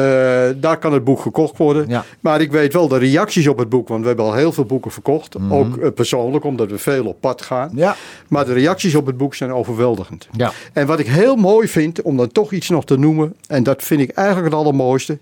daar 0.55 0.77
kan 0.79 0.93
het 0.93 1.03
boek 1.03 1.19
gekocht 1.19 1.57
worden. 1.57 1.85
Ja. 1.87 2.05
Maar 2.19 2.41
ik 2.41 2.51
weet 2.51 2.73
wel 2.73 2.87
de 2.87 2.97
reacties 2.97 3.47
op 3.47 3.57
het 3.57 3.69
boek, 3.69 3.87
want 3.87 4.01
we 4.01 4.07
hebben 4.07 4.25
al 4.25 4.33
heel 4.33 4.51
veel 4.51 4.65
boeken 4.65 4.91
verkocht. 4.91 5.35
Ook 5.49 5.77
eh, 5.77 5.91
persoonlijk, 5.91 6.43
omdat 6.43 6.69
we 6.69 6.77
veel 6.77 7.05
op 7.05 7.19
pad 7.19 7.41
gaan. 7.41 7.67
Mhm. 7.67 7.77
Ja. 7.77 7.95
Maar 8.27 8.45
de 8.45 8.53
reacties 8.53 8.95
op 8.95 9.05
het 9.05 9.17
boek 9.17 9.35
zijn 9.35 9.53
overweldigend. 9.53 10.27
Ja. 10.31 10.51
En 10.73 10.87
wat 10.87 10.99
ik 10.99 11.07
heel 11.07 11.35
mooi 11.35 11.67
vind, 11.67 12.01
om 12.01 12.17
dan 12.17 12.31
toch 12.31 12.51
iets 12.51 12.69
nog 12.69 12.85
te 12.85 12.97
noemen, 12.97 13.35
en 13.47 13.63
dat 13.63 13.83
vind 13.83 14.01
ik 14.01 14.11
eigenlijk 14.11 14.47
het 14.47 14.59
allermooiste. 14.59 15.19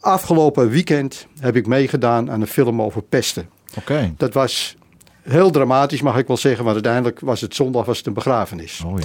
Afgelopen 0.00 0.68
weekend 0.68 1.26
heb 1.40 1.56
ik 1.56 1.66
meegedaan 1.66 2.30
aan 2.30 2.40
een 2.40 2.46
film 2.46 2.82
over 2.82 3.02
pesten. 3.02 3.48
Oké. 3.78 4.12
Dat 4.16 4.34
was 4.34 4.76
heel 5.22 5.50
dramatisch, 5.50 6.02
mag 6.02 6.18
ik 6.18 6.26
wel 6.26 6.36
zeggen, 6.36 6.62
want 6.64 6.74
uiteindelijk 6.74 7.20
was 7.20 7.40
het 7.40 7.54
zondag 7.54 7.84
was 7.84 7.98
het 7.98 8.06
een 8.06 8.12
begrafenis. 8.12 8.82
Oh. 8.86 8.96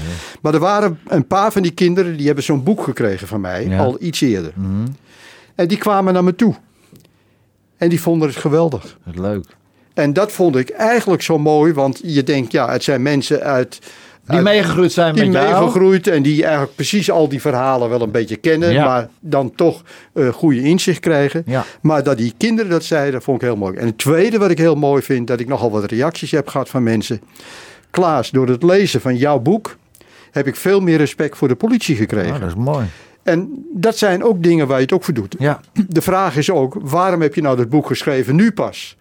Maar 0.42 0.54
er 0.54 0.60
waren 0.60 1.00
een 1.08 1.28
paar 1.28 1.52
van 1.52 1.62
die 1.62 1.72
kinderen 1.72 2.18
die 2.18 2.26
hebben 2.26 2.44
zo'n 2.44 2.64
boek 2.64 2.84
gekregen 2.84 3.28
van 3.28 3.42
mij, 3.42 3.64
Ja. 3.64 3.70
Mhm. 3.70 3.80
al 3.80 3.98
iets 4.00 4.22
eerder. 4.22 4.54
En 5.56 5.68
die 5.68 5.78
kwamen 5.78 6.14
naar 6.14 6.24
me 6.24 6.36
toe. 6.36 6.56
En 7.78 7.90
die 7.90 8.02
vonden 8.02 8.28
het 8.28 8.38
geweldig. 8.38 8.98
Leuk. 9.14 9.46
En 9.94 10.14
dat 10.14 10.32
vond 10.32 10.56
ik 10.56 10.70
eigenlijk 10.70 11.22
zo 11.22 11.38
mooi, 11.38 11.74
want 11.74 12.00
je 12.04 12.24
denkt, 12.24 12.52
ja, 12.52 12.72
het 12.72 12.84
zijn 12.84 13.02
mensen 13.02 13.42
uit. 13.42 13.80
Die 14.28 14.42
meegegroeid 14.42 14.92
zijn 14.92 15.14
die 15.16 15.24
met 15.24 15.34
jou. 15.34 15.60
meegegroeid 15.60 16.08
en 16.08 16.22
die 16.24 16.42
eigenlijk 16.44 16.76
precies 16.76 17.12
al 17.12 17.30
die 17.30 17.42
verhalen 17.42 17.90
wel 17.90 18.02
een 18.02 18.12
beetje 18.12 18.36
kennen, 18.36 18.72
Ja. 18.72 18.86
maar 18.86 19.08
dan 19.20 19.56
toch 19.56 19.82
eh 20.14 20.28
goede 20.30 20.62
inzicht 20.62 21.00
krijgen. 21.00 21.44
Ja. 21.46 21.66
Maar 21.82 22.04
dat 22.04 22.18
die 22.18 22.34
kinderen 22.38 22.72
dat 22.72 22.84
zeiden, 22.84 23.22
vond 23.22 23.42
ik 23.42 23.48
heel 23.48 23.58
mooi. 23.58 23.78
En 23.78 23.86
het 23.86 23.98
tweede 23.98 24.38
wat 24.38 24.50
ik 24.50 24.58
heel 24.58 24.76
mooi 24.76 25.02
vind, 25.02 25.28
dat 25.28 25.40
ik 25.40 25.48
nogal 25.48 25.72
wat 25.72 25.92
reacties 25.92 26.32
heb 26.32 26.48
gehad 26.48 26.70
van 26.70 26.84
mensen. 26.84 27.22
Klaas, 27.90 28.30
door 28.32 28.48
het 28.48 28.64
lezen 28.64 29.02
van 29.02 29.16
jouw 29.16 29.40
boek 29.40 29.78
heb 30.32 30.48
ik 30.48 30.56
veel 30.56 30.80
meer 30.80 30.98
respect 30.98 31.38
voor 31.38 31.48
de 31.48 31.56
politie 31.56 31.96
gekregen. 31.96 32.34
Oh, 32.34 32.40
dat 32.40 32.50
is 32.50 32.56
mooi. 32.56 32.86
En 33.24 33.66
dat 33.74 33.98
zijn 33.98 34.24
ook 34.24 34.44
dingen 34.44 34.68
waar 34.68 34.78
je 34.78 34.84
het 34.84 34.94
ook 34.94 35.04
voor 35.04 35.14
doet. 35.14 35.36
Ja. 35.40 35.60
De 35.88 36.02
vraag 36.02 36.38
is 36.38 36.52
ook, 36.52 36.78
waarom 36.82 37.22
heb 37.22 37.36
je 37.36 37.42
nou 37.42 37.58
dat 37.58 37.70
boek 37.70 37.88
geschreven 37.88 38.36
nu 38.36 38.52
pas? 38.52 38.97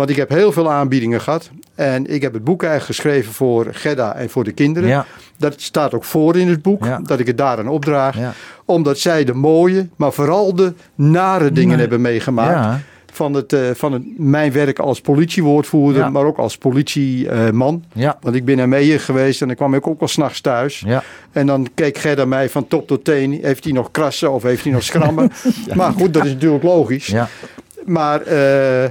Want 0.00 0.12
ik 0.12 0.18
heb 0.18 0.28
heel 0.28 0.52
veel 0.52 0.70
aanbiedingen 0.70 1.20
gehad. 1.20 1.50
En 1.74 2.06
ik 2.06 2.22
heb 2.22 2.32
het 2.32 2.44
boek 2.44 2.62
eigenlijk 2.62 2.94
geschreven 2.94 3.32
voor 3.32 3.66
Gedda 3.70 4.14
en 4.14 4.30
voor 4.30 4.44
de 4.44 4.52
kinderen. 4.52 4.88
Ja. 4.88 5.06
Dat 5.36 5.60
staat 5.60 5.94
ook 5.94 6.04
voor 6.04 6.36
in 6.36 6.48
het 6.48 6.62
boek, 6.62 6.84
Ja. 6.84 7.00
dat 7.02 7.20
ik 7.20 7.26
het 7.26 7.38
daaraan 7.38 7.68
opdraag. 7.68 8.18
Ja. 8.18 8.32
Omdat 8.64 8.98
zij 8.98 9.24
de 9.24 9.34
mooie, 9.34 9.88
maar 9.96 10.12
vooral 10.12 10.54
de 10.54 10.72
nare 10.94 11.52
dingen 11.52 11.78
hebben 11.78 12.00
meegemaakt. 12.00 12.82
Van, 13.12 13.34
het, 13.34 13.52
eh, 13.52 13.60
van 13.74 13.92
het, 13.92 14.02
mijn 14.18 14.52
werk 14.52 14.78
als 14.78 15.00
politiewoordvoerder, 15.00 16.12
maar 16.12 16.24
ook 16.24 16.38
als 16.38 16.56
politieman. 16.58 17.84
Ja. 17.92 18.18
Want 18.20 18.34
ik 18.36 18.44
ben 18.44 18.56
naar 18.56 18.68
Meijer 18.68 19.00
geweest 19.00 19.40
en 19.40 19.46
dan 19.46 19.56
kwam 19.56 19.74
ik 19.74 19.86
ook 19.86 19.98
wel 19.98 20.08
s'nachts 20.08 20.40
thuis. 20.40 20.82
Ja. 20.86 21.02
En 21.32 21.46
dan 21.46 21.68
keek 21.74 21.98
Gerda 21.98 22.24
mij 22.24 22.48
van 22.48 22.68
top 22.68 22.86
tot 22.86 23.04
teen. 23.04 23.38
Heeft 23.42 23.64
hij 23.64 23.72
nog 23.72 23.90
krassen 23.90 24.32
of 24.32 24.42
heeft 24.42 24.62
hij 24.64 24.72
nog 24.72 24.82
schrammen? 24.82 25.30
Maar 25.74 25.92
goed, 25.92 26.14
dat 26.14 26.24
is 26.24 26.32
natuurlijk 26.32 26.62
logisch. 26.62 27.06
Ja. 27.06 27.28
Maar 27.84 28.20
eh, 28.22 28.88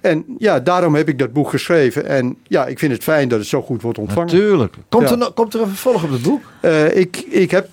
en 0.00 0.24
ja, 0.38 0.60
daarom 0.60 0.94
heb 0.94 1.08
ik 1.08 1.18
dat 1.18 1.32
boek 1.32 1.48
geschreven. 1.50 2.06
En 2.06 2.36
ja, 2.42 2.66
ik 2.66 2.78
vind 2.78 2.92
het 2.92 3.02
fijn 3.02 3.28
dat 3.28 3.38
het 3.38 3.48
zo 3.48 3.62
goed 3.62 3.82
wordt 3.82 3.98
ontvangen. 3.98 4.26
Natuurlijk. 4.34 4.74
Komt, 4.88 5.04
Ja. 5.04 5.10
er, 5.10 5.18
nog- 5.18 5.34
komt 5.34 5.54
er 5.54 5.60
een 5.60 5.68
vervolg 5.68 6.04
op 6.04 6.10
het 6.10 6.22
boek? 6.22 6.42
Eh, 6.60 6.96
ik, 6.96 7.16
ik 7.28 7.50
heb 7.50 7.68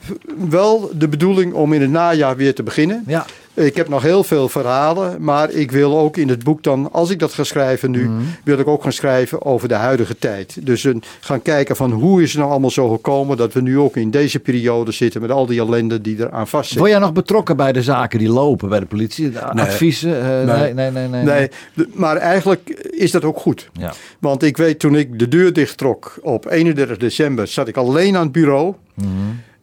wel 0.50 0.90
de 0.94 1.08
bedoeling 1.08 1.54
om 1.54 1.74
in 1.74 1.82
het 1.82 1.90
najaar 1.90 2.36
weer 2.36 2.56
te 2.56 2.64
beginnen. 2.64 3.04
Ja. 3.08 3.26
Ik 3.66 3.76
heb 3.76 3.90
nog 3.90 4.02
heel 4.02 4.24
veel 4.24 4.50
verhalen, 4.50 5.16
maar 5.24 5.52
ik 5.52 5.72
wil 5.72 5.98
ook 5.98 6.18
in 6.18 6.30
het 6.30 6.44
boek 6.44 6.64
dan, 6.64 6.92
als 6.92 7.10
ik 7.10 7.20
dat 7.20 7.34
ga 7.34 7.44
schrijven 7.44 7.92
nu, 7.92 8.04
Mhm. 8.10 8.22
wil 8.44 8.58
ik 8.60 8.68
ook 8.68 8.84
gaan 8.84 8.92
schrijven 8.92 9.46
over 9.46 9.68
de 9.68 9.74
huidige 9.74 10.18
tijd. 10.18 10.66
Dus 10.66 10.84
een, 10.84 11.04
gaan 11.20 11.42
kijken 11.42 11.76
van 11.76 11.92
hoe 11.92 12.22
is 12.22 12.30
het 12.30 12.40
nou 12.40 12.52
allemaal 12.52 12.70
zo 12.70 12.90
gekomen 12.90 13.38
dat 13.38 13.54
we 13.54 13.62
nu 13.62 13.80
ook 13.80 13.96
in 13.96 14.12
deze 14.12 14.40
periode 14.40 14.92
zitten 14.92 15.22
met 15.22 15.32
al 15.32 15.46
die 15.46 15.60
ellende 15.60 16.02
die 16.02 16.18
er 16.24 16.32
aan 16.32 16.48
vastzitten. 16.48 16.78
Word 16.80 16.92
jij 16.92 17.00
nog 17.00 17.14
betrokken 17.14 17.58
bij 17.58 17.72
de 17.72 17.82
zaken 17.84 18.20
die 18.20 18.30
lopen 18.30 18.70
bij 18.70 18.80
de 18.80 18.86
politie? 18.86 19.32
De 19.32 19.40
Nee. 19.54 19.66
Adviezen? 19.66 20.22
Eh, 20.22 20.56
nee. 20.56 20.74
Nee, 20.74 20.92
nee, 20.92 21.08
nee, 21.08 21.24
Nee, 21.24 21.50
maar 21.94 22.18
eigenlijk 22.18 22.70
is 22.92 23.12
dat 23.12 23.24
ook 23.24 23.38
goed. 23.40 23.70
Ja. 23.74 23.94
Want 24.20 24.44
ik 24.44 24.58
weet 24.58 24.80
toen 24.80 24.96
ik 24.96 25.20
de 25.20 25.28
deur 25.28 25.54
dichttrok 25.54 26.18
op 26.22 26.46
31 26.52 26.98
december, 26.98 27.48
zat 27.48 27.68
ik 27.68 27.78
alleen 27.78 28.16
aan 28.16 28.24
het 28.24 28.32
bureau. 28.32 28.74
Mhm. 28.94 29.10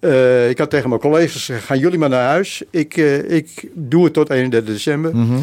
Eh, 0.05 0.49
ik 0.49 0.59
had 0.59 0.71
tegen 0.71 0.89
mijn 0.89 1.01
collega's 1.01 1.33
gezegd, 1.33 1.65
gaan 1.65 1.79
jullie 1.79 1.99
maar 1.99 2.09
naar 2.09 2.27
huis. 2.29 2.63
Ik, 2.71 2.97
eh, 2.97 3.31
ik 3.31 3.69
doe 3.75 4.05
het 4.05 4.13
tot 4.13 4.31
31 4.31 4.73
december. 4.75 5.17
Mhm. 5.17 5.37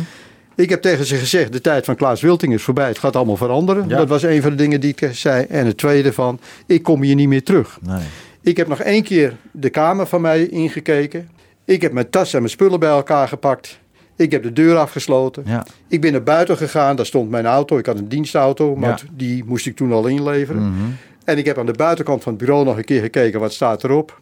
Ik 0.55 0.69
heb 0.69 0.81
tegen 0.81 1.05
ze 1.05 1.15
gezegd, 1.15 1.51
de 1.53 1.61
tijd 1.61 1.85
van 1.85 1.95
Klaas 1.95 2.21
Wilting 2.21 2.53
is 2.53 2.63
voorbij. 2.63 2.87
Het 2.87 2.97
gaat 2.99 3.15
allemaal 3.15 3.37
veranderen. 3.37 3.87
Ja. 3.89 3.97
Dat 3.97 4.09
was 4.09 4.23
een 4.23 4.41
van 4.41 4.49
de 4.51 4.57
dingen 4.57 4.81
die 4.81 4.95
ik 4.97 5.09
zei. 5.13 5.45
En 5.49 5.65
het 5.65 5.77
tweede 5.77 6.13
van, 6.13 6.39
ik 6.65 6.83
kom 6.83 7.01
hier 7.01 7.15
niet 7.15 7.27
meer 7.27 7.43
terug. 7.43 7.79
Nee. 7.81 8.01
Ik 8.41 8.57
heb 8.57 8.67
nog 8.67 8.79
één 8.79 9.03
keer 9.03 9.35
de 9.51 9.69
kamer 9.69 10.07
van 10.07 10.21
mij 10.21 10.45
ingekeken. 10.45 11.29
Ik 11.65 11.81
heb 11.81 11.91
mijn 11.91 12.09
tas 12.09 12.33
en 12.33 12.39
mijn 12.39 12.51
spullen 12.51 12.79
bij 12.79 12.89
elkaar 12.89 13.27
gepakt. 13.27 13.79
Ik 14.15 14.31
heb 14.31 14.43
de 14.43 14.53
deur 14.53 14.77
afgesloten. 14.77 15.43
Ja. 15.45 15.65
Ik 15.87 16.01
ben 16.01 16.11
naar 16.11 16.23
buiten 16.23 16.57
gegaan. 16.57 16.95
Daar 16.95 17.05
stond 17.05 17.29
mijn 17.29 17.45
auto. 17.45 17.77
Ik 17.77 17.85
had 17.85 17.97
een 17.97 18.07
dienstauto. 18.09 18.75
Maar 18.75 18.89
Ja. 18.89 18.97
die 19.13 19.43
moest 19.45 19.65
ik 19.65 19.75
toen 19.75 19.91
al 19.91 20.07
inleveren. 20.07 20.61
Mhm. 20.61 20.89
En 21.23 21.37
ik 21.37 21.45
heb 21.45 21.57
aan 21.57 21.65
de 21.65 21.71
buitenkant 21.73 22.23
van 22.23 22.31
het 22.33 22.41
bureau 22.41 22.65
nog 22.65 22.77
een 22.77 22.83
keer 22.83 23.01
gekeken. 23.01 23.39
Wat 23.39 23.53
staat 23.53 23.83
erop? 23.83 24.21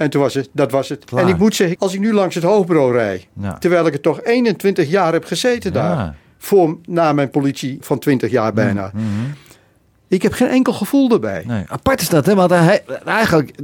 En 0.00 0.10
toen 0.10 0.20
was 0.20 0.34
het, 0.34 0.48
dat 0.52 0.70
was 0.70 0.88
het. 0.88 1.04
Klaar. 1.04 1.22
En 1.22 1.28
ik 1.28 1.38
moet 1.38 1.54
zeggen, 1.54 1.76
als 1.78 1.94
ik 1.94 2.00
nu 2.00 2.12
langs 2.12 2.34
het 2.34 2.44
hoofdbureau 2.44 2.92
rijd. 2.92 3.26
Ja. 3.40 3.58
Terwijl 3.58 3.86
ik 3.86 3.92
er 3.92 4.00
toch 4.00 4.22
21 4.22 4.88
jaar 4.90 5.12
heb 5.12 5.24
gezeten 5.24 5.72
daar. 5.72 6.14
Voor, 6.38 6.78
na 6.86 7.12
mijn 7.12 7.30
politie 7.30 7.78
van 7.80 7.98
20 7.98 8.30
jaar 8.30 8.52
bijna. 8.52 8.90
Mhm. 8.94 9.04
Ik 10.08 10.22
heb 10.22 10.32
geen 10.32 10.48
enkel 10.48 10.72
gevoel 10.72 11.10
erbij. 11.10 11.44
Nee. 11.46 11.64
Apart 11.66 12.00
is 12.00 12.08
dat, 12.08 12.26
hè? 12.26 12.34
Want 12.34 12.50
hij, 12.50 12.82
eigenlijk 13.04 13.58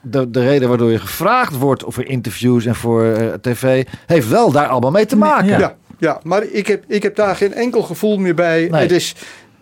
de, 0.00 0.30
de 0.30 0.40
reden 0.40 0.68
waardoor 0.68 0.90
je 0.90 0.98
gevraagd 0.98 1.56
wordt 1.56 1.84
voor 1.86 2.04
interviews 2.04 2.66
en 2.66 2.74
voor 2.74 3.04
eh, 3.04 3.32
tv, 3.32 3.86
heeft 4.06 4.28
wel 4.28 4.52
daar 4.52 4.66
allemaal 4.66 4.90
mee 4.90 5.06
te 5.06 5.16
maken. 5.16 5.48
Ja. 5.48 5.58
Ja, 5.58 5.76
ja 5.98 6.20
maar 6.22 6.42
ik 6.42 6.66
heb, 6.66 6.84
ik 6.86 7.02
heb 7.02 7.16
daar 7.16 7.36
geen 7.36 7.54
enkel 7.54 7.82
gevoel 7.82 8.18
meer 8.18 8.34
bij. 8.34 8.68
Nee. 8.70 8.80
Het 8.82 8.92
is, 8.92 9.14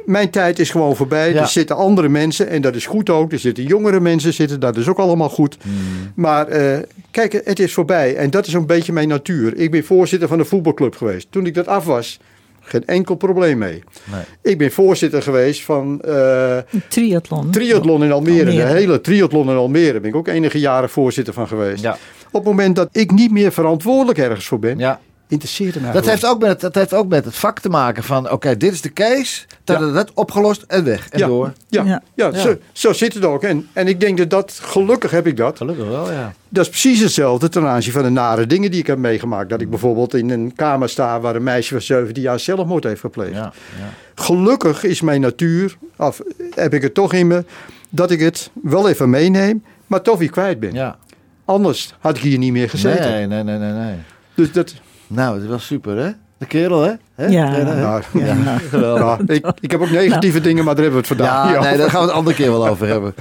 mijn 0.07 0.31
tijd 0.31 0.59
is 0.59 0.71
gewoon 0.71 0.97
voorbij. 0.97 1.33
Ja. 1.33 1.41
Er 1.41 1.47
zitten 1.49 1.77
andere 1.77 2.09
mensen 2.09 2.49
en 2.49 2.63
dat 2.63 2.75
is 2.75 2.87
goed 2.87 3.11
ook. 3.11 3.33
Er 3.33 3.39
zitten 3.39 3.65
jongere 3.65 4.01
mensen 4.01 4.33
zitten, 4.33 4.61
dat 4.61 4.77
is 4.77 4.89
ook 4.89 4.99
allemaal 4.99 5.29
goed. 5.29 5.57
Hmm. 5.63 5.73
Maar 6.15 6.47
eh, 6.49 6.79
kijk, 7.11 7.41
het 7.45 7.59
is 7.59 7.75
voorbij 7.75 8.17
en 8.17 8.31
dat 8.31 8.47
is 8.47 8.53
een 8.53 8.67
beetje 8.67 8.93
mijn 8.93 9.09
natuur. 9.09 9.57
Ik 9.57 9.71
ben 9.71 9.85
voorzitter 9.85 10.29
van 10.29 10.39
een 10.39 10.47
voetbalclub 10.47 10.95
geweest. 10.97 11.27
Toen 11.31 11.47
ik 11.47 11.55
dat 11.55 11.67
af 11.67 11.85
was, 11.85 12.19
geen 12.61 12.85
enkel 12.87 13.15
probleem 13.15 13.59
mee. 13.59 13.83
Nee. 14.05 14.23
Ik 14.43 14.59
ben 14.59 14.73
voorzitter 14.73 15.23
geweest 15.23 15.63
van 15.65 16.01
eh, 16.01 16.57
Een 16.57 16.83
triathlon. 16.89 17.51
triathlon 17.51 18.05
in 18.05 18.13
Almere. 18.13 18.39
Almere. 18.47 18.67
De 18.67 18.73
hele 18.73 19.01
triathlon 19.01 19.51
in 19.51 19.57
Almere 19.57 20.01
ben 20.01 20.11
ik 20.11 20.17
ook 20.17 20.29
enige 20.29 20.59
jaren 20.59 20.89
voorzitter 20.91 21.35
van 21.35 21.49
geweest. 21.49 21.83
Ja. 21.83 21.97
Op 22.27 22.45
het 22.45 22.45
moment 22.45 22.77
dat 22.77 22.89
ik 22.93 23.11
niet 23.11 23.31
meer 23.31 23.53
verantwoordelijk 23.53 24.19
ergens 24.19 24.47
voor 24.47 24.59
ben, 24.59 24.79
Ja. 24.79 25.01
Interesseert 25.29 25.75
het 25.75 25.83
mij 25.83 25.93
Dat, 25.93 26.03
gewoon. 26.03 26.15
heeft 26.19 26.33
ook 26.33 26.41
met, 26.41 26.61
dat 26.61 26.75
heeft 26.75 26.95
ook 26.95 27.09
met 27.09 27.25
het 27.25 27.35
vak 27.37 27.61
te 27.61 27.69
maken 27.69 28.03
van, 28.03 28.31
oké, 28.31 28.57
dit 28.57 28.73
is 28.73 28.81
de 28.81 28.93
case, 28.93 29.45
dat, 29.65 29.81
Ja. 29.81 29.91
dat, 29.91 30.11
opgelost 30.15 30.63
en 30.67 30.85
weg 30.85 31.09
en 31.09 31.19
ja, 31.19 31.27
door. 31.27 31.53
Ja, 31.69 31.83
ja. 31.85 32.03
Ja. 32.15 32.27
Ja. 32.33 32.39
Zo, 32.39 32.57
zo 32.73 32.93
zit 32.93 33.15
het 33.15 33.25
ook. 33.25 33.43
En, 33.43 33.69
en 33.73 33.89
ik 33.89 34.01
denk 34.01 34.19
dat 34.19 34.31
dat, 34.31 34.59
gelukkig 34.63 35.11
heb 35.11 35.27
ik 35.27 35.37
dat. 35.37 35.57
Gelukkig 35.57 35.89
wel, 35.89 36.13
ja. 36.13 36.33
Dat 36.49 36.65
is 36.65 36.71
precies 36.71 37.01
hetzelfde 37.01 37.49
ten 37.49 37.67
aanzien 37.67 37.93
van 37.93 38.03
de 38.03 38.09
nare 38.09 38.47
dingen 38.47 38.71
die 38.71 38.81
ik 38.81 38.87
heb 38.87 38.99
meegemaakt. 38.99 39.51
Dat 39.51 39.61
ik 39.61 39.71
bijvoorbeeld 39.71 40.15
in 40.15 40.31
een 40.31 40.53
kamer 40.55 40.89
sta 40.89 41.21
waar 41.21 41.37
een 41.37 41.43
meisje 41.43 41.73
van 41.73 41.83
17 41.83 42.23
jaar 42.23 42.41
zelfmoord 42.41 42.85
heeft 42.85 43.01
gepleegd. 43.01 43.33
ja, 43.35 43.53
ja. 43.79 43.89
Gelukkig 44.15 44.83
is 44.85 45.01
mijn 45.01 45.21
natuur, 45.21 45.77
of 45.97 46.21
heb 46.55 46.75
ik 46.75 46.83
het 46.83 46.95
toch 46.95 47.13
in 47.13 47.27
me, 47.27 47.45
dat 47.91 48.11
ik 48.11 48.21
het 48.21 48.51
wel 48.63 48.89
even 48.89 49.11
meeneem, 49.11 49.65
maar 49.87 50.03
toch 50.03 50.19
weer 50.19 50.31
kwijt 50.31 50.61
ben. 50.61 50.73
ja. 50.73 50.97
Anders 51.45 51.95
had 52.01 52.17
ik 52.17 52.23
hier 52.23 52.39
niet 52.39 52.53
meer 52.53 52.71
gezeten. 52.71 53.11
Nee, 53.11 53.27
nee, 53.27 53.43
nee, 53.43 53.59
nee, 53.59 53.73
nee. 53.73 53.95
Dus 54.35 54.53
dat, 54.53 54.75
Nou, 55.07 55.35
het 55.35 55.43
is 55.43 55.49
wel 55.49 55.59
super, 55.59 55.97
hè? 55.97 56.11
De 56.39 56.47
kerel, 56.47 56.83
hè? 56.83 56.93
hè? 57.15 57.27
Ja. 57.27 57.49
hè? 57.53 57.65
nou, 57.81 58.03
Ja, 58.13 58.59
geweldig. 58.59 59.19
ja, 59.27 59.35
ik, 59.35 59.47
ik 59.61 59.71
heb 59.71 59.81
ook 59.81 59.91
negatieve 59.91 60.41
dingen, 60.41 60.65
maar 60.65 60.75
daar 60.75 60.85
hebben 60.85 61.03
we 61.03 61.09
het 61.09 61.17
vandaag 61.19 61.35
Ja, 61.35 61.51
niet 61.51 61.61
nee, 61.61 61.67
over. 61.69 61.79
daar 61.79 61.91
gaan 61.91 62.01
we 62.01 62.07
het 62.07 62.11
een 62.11 62.19
andere 62.19 62.37
keer 62.37 62.51
wel 62.51 62.69
over 62.69 62.87
hebben. 62.87 63.15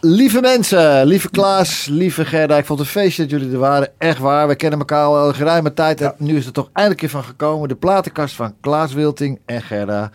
Lieve 0.00 0.40
mensen, 0.40 1.06
lieve 1.06 1.30
Klaas, 1.30 1.86
lieve 1.90 2.24
Gerda, 2.24 2.56
ik 2.56 2.64
vond 2.64 2.78
het 2.78 2.88
een 2.88 2.94
feestje 2.94 3.22
dat 3.22 3.30
jullie 3.30 3.52
er 3.52 3.58
waren. 3.58 3.88
Echt 3.98 4.18
waar, 4.18 4.48
we 4.48 4.54
kennen 4.54 4.78
elkaar 4.78 5.04
al 5.04 5.28
een 5.28 5.34
geruime 5.34 5.72
tijd. 5.74 6.00
En 6.00 6.14
nu 6.18 6.36
is 6.36 6.46
er 6.46 6.52
toch 6.52 6.70
eindelijk 6.72 7.02
een 7.02 7.08
keer 7.08 7.20
van 7.20 7.28
gekomen. 7.28 7.68
De 7.68 7.74
platenkast 7.74 8.34
van 8.34 8.54
Klaas 8.60 8.92
Wilting 8.92 9.40
en 9.46 9.62
Gerda. 9.62 10.10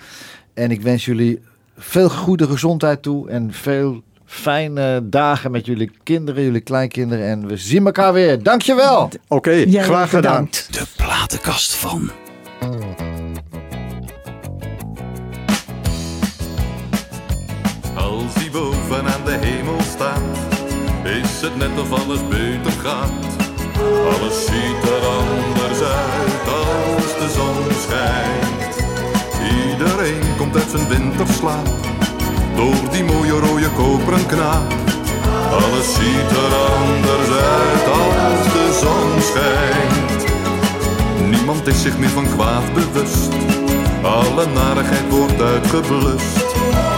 En 0.54 0.72
ik 0.72 0.82
wens 0.82 1.06
jullie 1.06 1.42
veel 1.78 2.10
goede 2.10 2.48
gezondheid 2.48 3.02
toe. 3.02 3.30
En 3.30 3.54
veel 3.54 4.02
Fijne 4.30 5.10
dagen 5.10 5.52
met 5.52 5.66
jullie 5.66 5.92
kinderen, 6.04 6.44
jullie 6.44 6.62
kleinkinderen. 6.62 7.26
En 7.26 7.48
we 7.48 7.58
zien 7.58 7.86
elkaar 7.86 8.14
weer. 8.14 8.44
Dankjewel. 8.44 9.10
Oké, 9.28 9.66
graag 9.68 10.10
gedaan. 10.10 10.50
De 10.70 10.84
platenkast 10.96 11.76
van. 11.76 12.12
Als 17.96 18.34
die 18.34 18.52
boven 18.52 19.06
aan 19.06 19.26
de 19.26 19.38
hemel 19.42 19.82
staat, 19.82 20.38
is 21.04 21.42
het 21.42 21.58
net 21.58 21.80
of 21.80 21.92
alles 21.92 22.28
beter 22.28 22.72
gaat. 22.72 23.12
Alles 24.14 24.46
ziet 24.46 24.90
er 24.90 25.06
anders 25.06 25.82
uit 25.82 26.48
als 26.48 27.18
de 27.18 27.30
zon 27.36 27.74
schijnt. 27.82 28.78
Iedereen 29.72 30.36
komt 30.38 30.56
uit 30.56 30.70
zijn 30.70 30.88
winterslaap 30.88 31.99
door 32.60 32.92
die 32.92 33.04
mooie 33.04 33.32
rode 33.32 33.70
koperen 33.70 34.26
knaap. 34.26 34.74
Alles 35.52 35.88
ziet 35.94 36.32
er 36.44 36.54
anders 36.80 37.30
uit 37.62 37.86
als 38.02 38.44
de 38.54 38.66
zon 38.82 39.12
schijnt. 39.30 40.22
Niemand 41.30 41.68
is 41.68 41.82
zich 41.82 41.98
meer 41.98 42.10
van 42.10 42.28
kwaad 42.36 42.74
bewust. 42.74 43.32
Alle 44.02 44.46
narigheid 44.54 45.10
wordt 45.10 45.42
uitgeblust. 45.42 46.46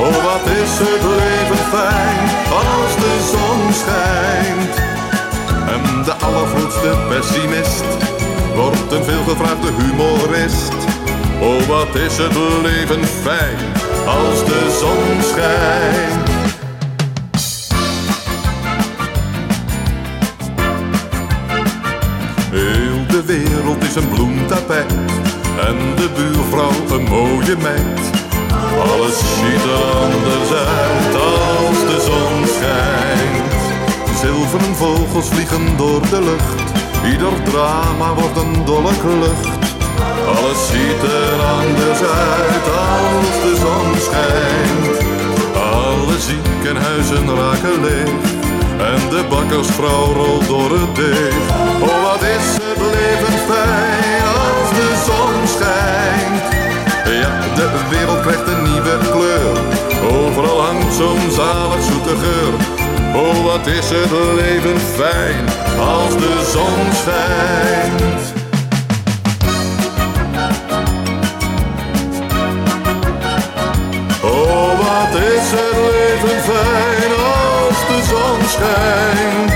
Oh, 0.05 0.17
wat 0.27 0.45
is 0.61 0.73
het 0.85 1.03
leven 1.21 1.63
fijn 1.75 2.25
als 2.61 2.93
de 3.03 3.15
zon 3.33 3.61
schijnt. 3.81 4.75
En 5.75 6.03
de 6.03 6.13
allergrootste 6.13 6.91
pessimist 7.09 7.89
wordt 8.55 8.91
een 8.91 9.03
veelgevraagde 9.03 9.71
humorist. 9.79 10.73
Oh, 11.41 11.67
wat 11.67 11.95
is 11.95 12.17
het 12.17 12.35
leven 12.63 13.03
fijn 13.05 13.90
als 14.05 14.45
de 14.45 14.77
zon 14.79 15.21
schijnt. 15.21 16.29
Heel 22.51 23.05
de 23.07 23.23
wereld 23.25 23.83
is 23.83 23.95
een 23.95 24.09
bloemtapijt 24.09 24.91
en 25.67 25.77
de 25.95 26.09
buurvrouw 26.15 26.97
een 26.97 27.03
mooie 27.03 27.55
meid. 27.61 27.99
Alles 28.79 29.17
ziet 29.17 29.63
er 29.63 29.83
anders 30.03 30.51
uit 30.51 31.15
als 31.15 31.79
de 31.79 32.01
zon 32.05 32.47
schijnt. 32.55 33.51
Zilveren 34.19 34.75
vogels 34.75 35.27
vliegen 35.29 35.77
door 35.77 36.01
de 36.09 36.21
lucht, 36.21 36.73
ieder 37.11 37.43
drama 37.43 38.13
wordt 38.13 38.37
een 38.37 38.65
dolle 38.65 38.91
klucht. 38.99 39.60
Alles 40.27 40.67
ziet 40.67 41.03
er 41.03 41.41
anders 41.59 42.01
uit 42.01 42.65
als 42.89 43.35
de 43.43 43.53
zon 43.63 43.89
schijnt. 44.07 44.97
Alle 45.55 46.19
ziekenhuizen 46.19 47.35
raken 47.35 47.81
leeg 47.81 48.39
en 48.81 49.09
de 49.09 49.23
bakkersvrouw 49.29 50.13
rolt 50.13 50.47
door 50.47 50.71
het 50.71 50.95
deeg. 50.95 51.35
Oh, 51.81 52.03
wat 52.03 52.21
is 52.21 52.47
het 52.63 52.81
leven 52.95 53.37
fijn 53.49 54.23
als 54.45 54.69
de 54.79 54.89
zon 55.05 55.47
schijnt. 55.55 56.43
Ja, 57.21 57.55
de 57.55 57.69
wereld 57.89 58.21
krijgt 58.21 58.47
een 58.47 58.63
nieuwe 58.63 58.97
kleur. 59.11 59.57
Overal 60.11 60.61
hangt 60.61 60.93
zo'n 60.93 61.31
zalig 61.31 61.83
zoete 61.83 62.15
geur. 62.23 62.53
Oh, 63.15 63.43
wat 63.43 63.67
is 63.67 63.89
het 63.89 64.11
leven 64.35 64.79
fijn 64.79 65.45
als 65.79 66.13
de 66.15 66.49
zon 66.53 66.93
schijnt. 67.01 68.40
Schijnt. 78.61 79.51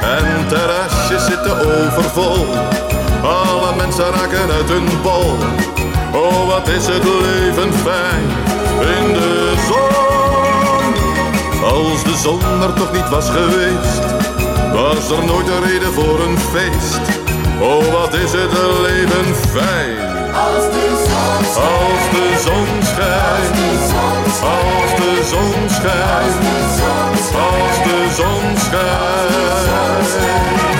En 0.00 0.46
terrasjes 0.48 1.24
zitten 1.24 1.56
overvol. 1.58 2.46
Alle 3.22 3.76
mensen 3.76 4.10
raken 4.10 4.50
uit 4.50 4.68
hun 4.68 4.88
bol. 5.02 5.36
Oh, 6.12 6.46
wat 6.46 6.68
is 6.68 6.86
het 6.86 7.04
leven 7.04 7.72
fijn 7.72 8.24
in 8.98 9.12
de 9.12 9.54
zon. 9.68 9.98
Als 11.64 12.04
de 12.04 12.16
zon 12.22 12.62
er 12.62 12.72
toch 12.72 12.92
niet 12.92 13.08
was 13.08 13.30
geweest, 13.30 14.02
was 14.72 15.18
er 15.18 15.24
nooit 15.24 15.48
een 15.48 15.62
reden 15.62 15.92
voor 15.92 16.20
een 16.20 16.38
feest. 16.38 17.00
Oh, 17.60 17.92
wat 17.92 18.14
is 18.14 18.32
het 18.32 18.52
leven 18.82 19.34
fijn. 19.34 20.19
Als 20.40 20.64
de 20.70 20.88
zon 22.44 22.82
schijnt. 22.82 23.56
Als 24.42 24.94
de 24.96 25.24
zon 25.30 25.70
schijnt. 25.70 26.34
Als 27.34 27.76
de 27.76 27.84
zon 27.84 27.84
schijnt. 27.84 27.84
De 27.84 28.08
zon 28.14 28.56
schijnt. 28.56 30.79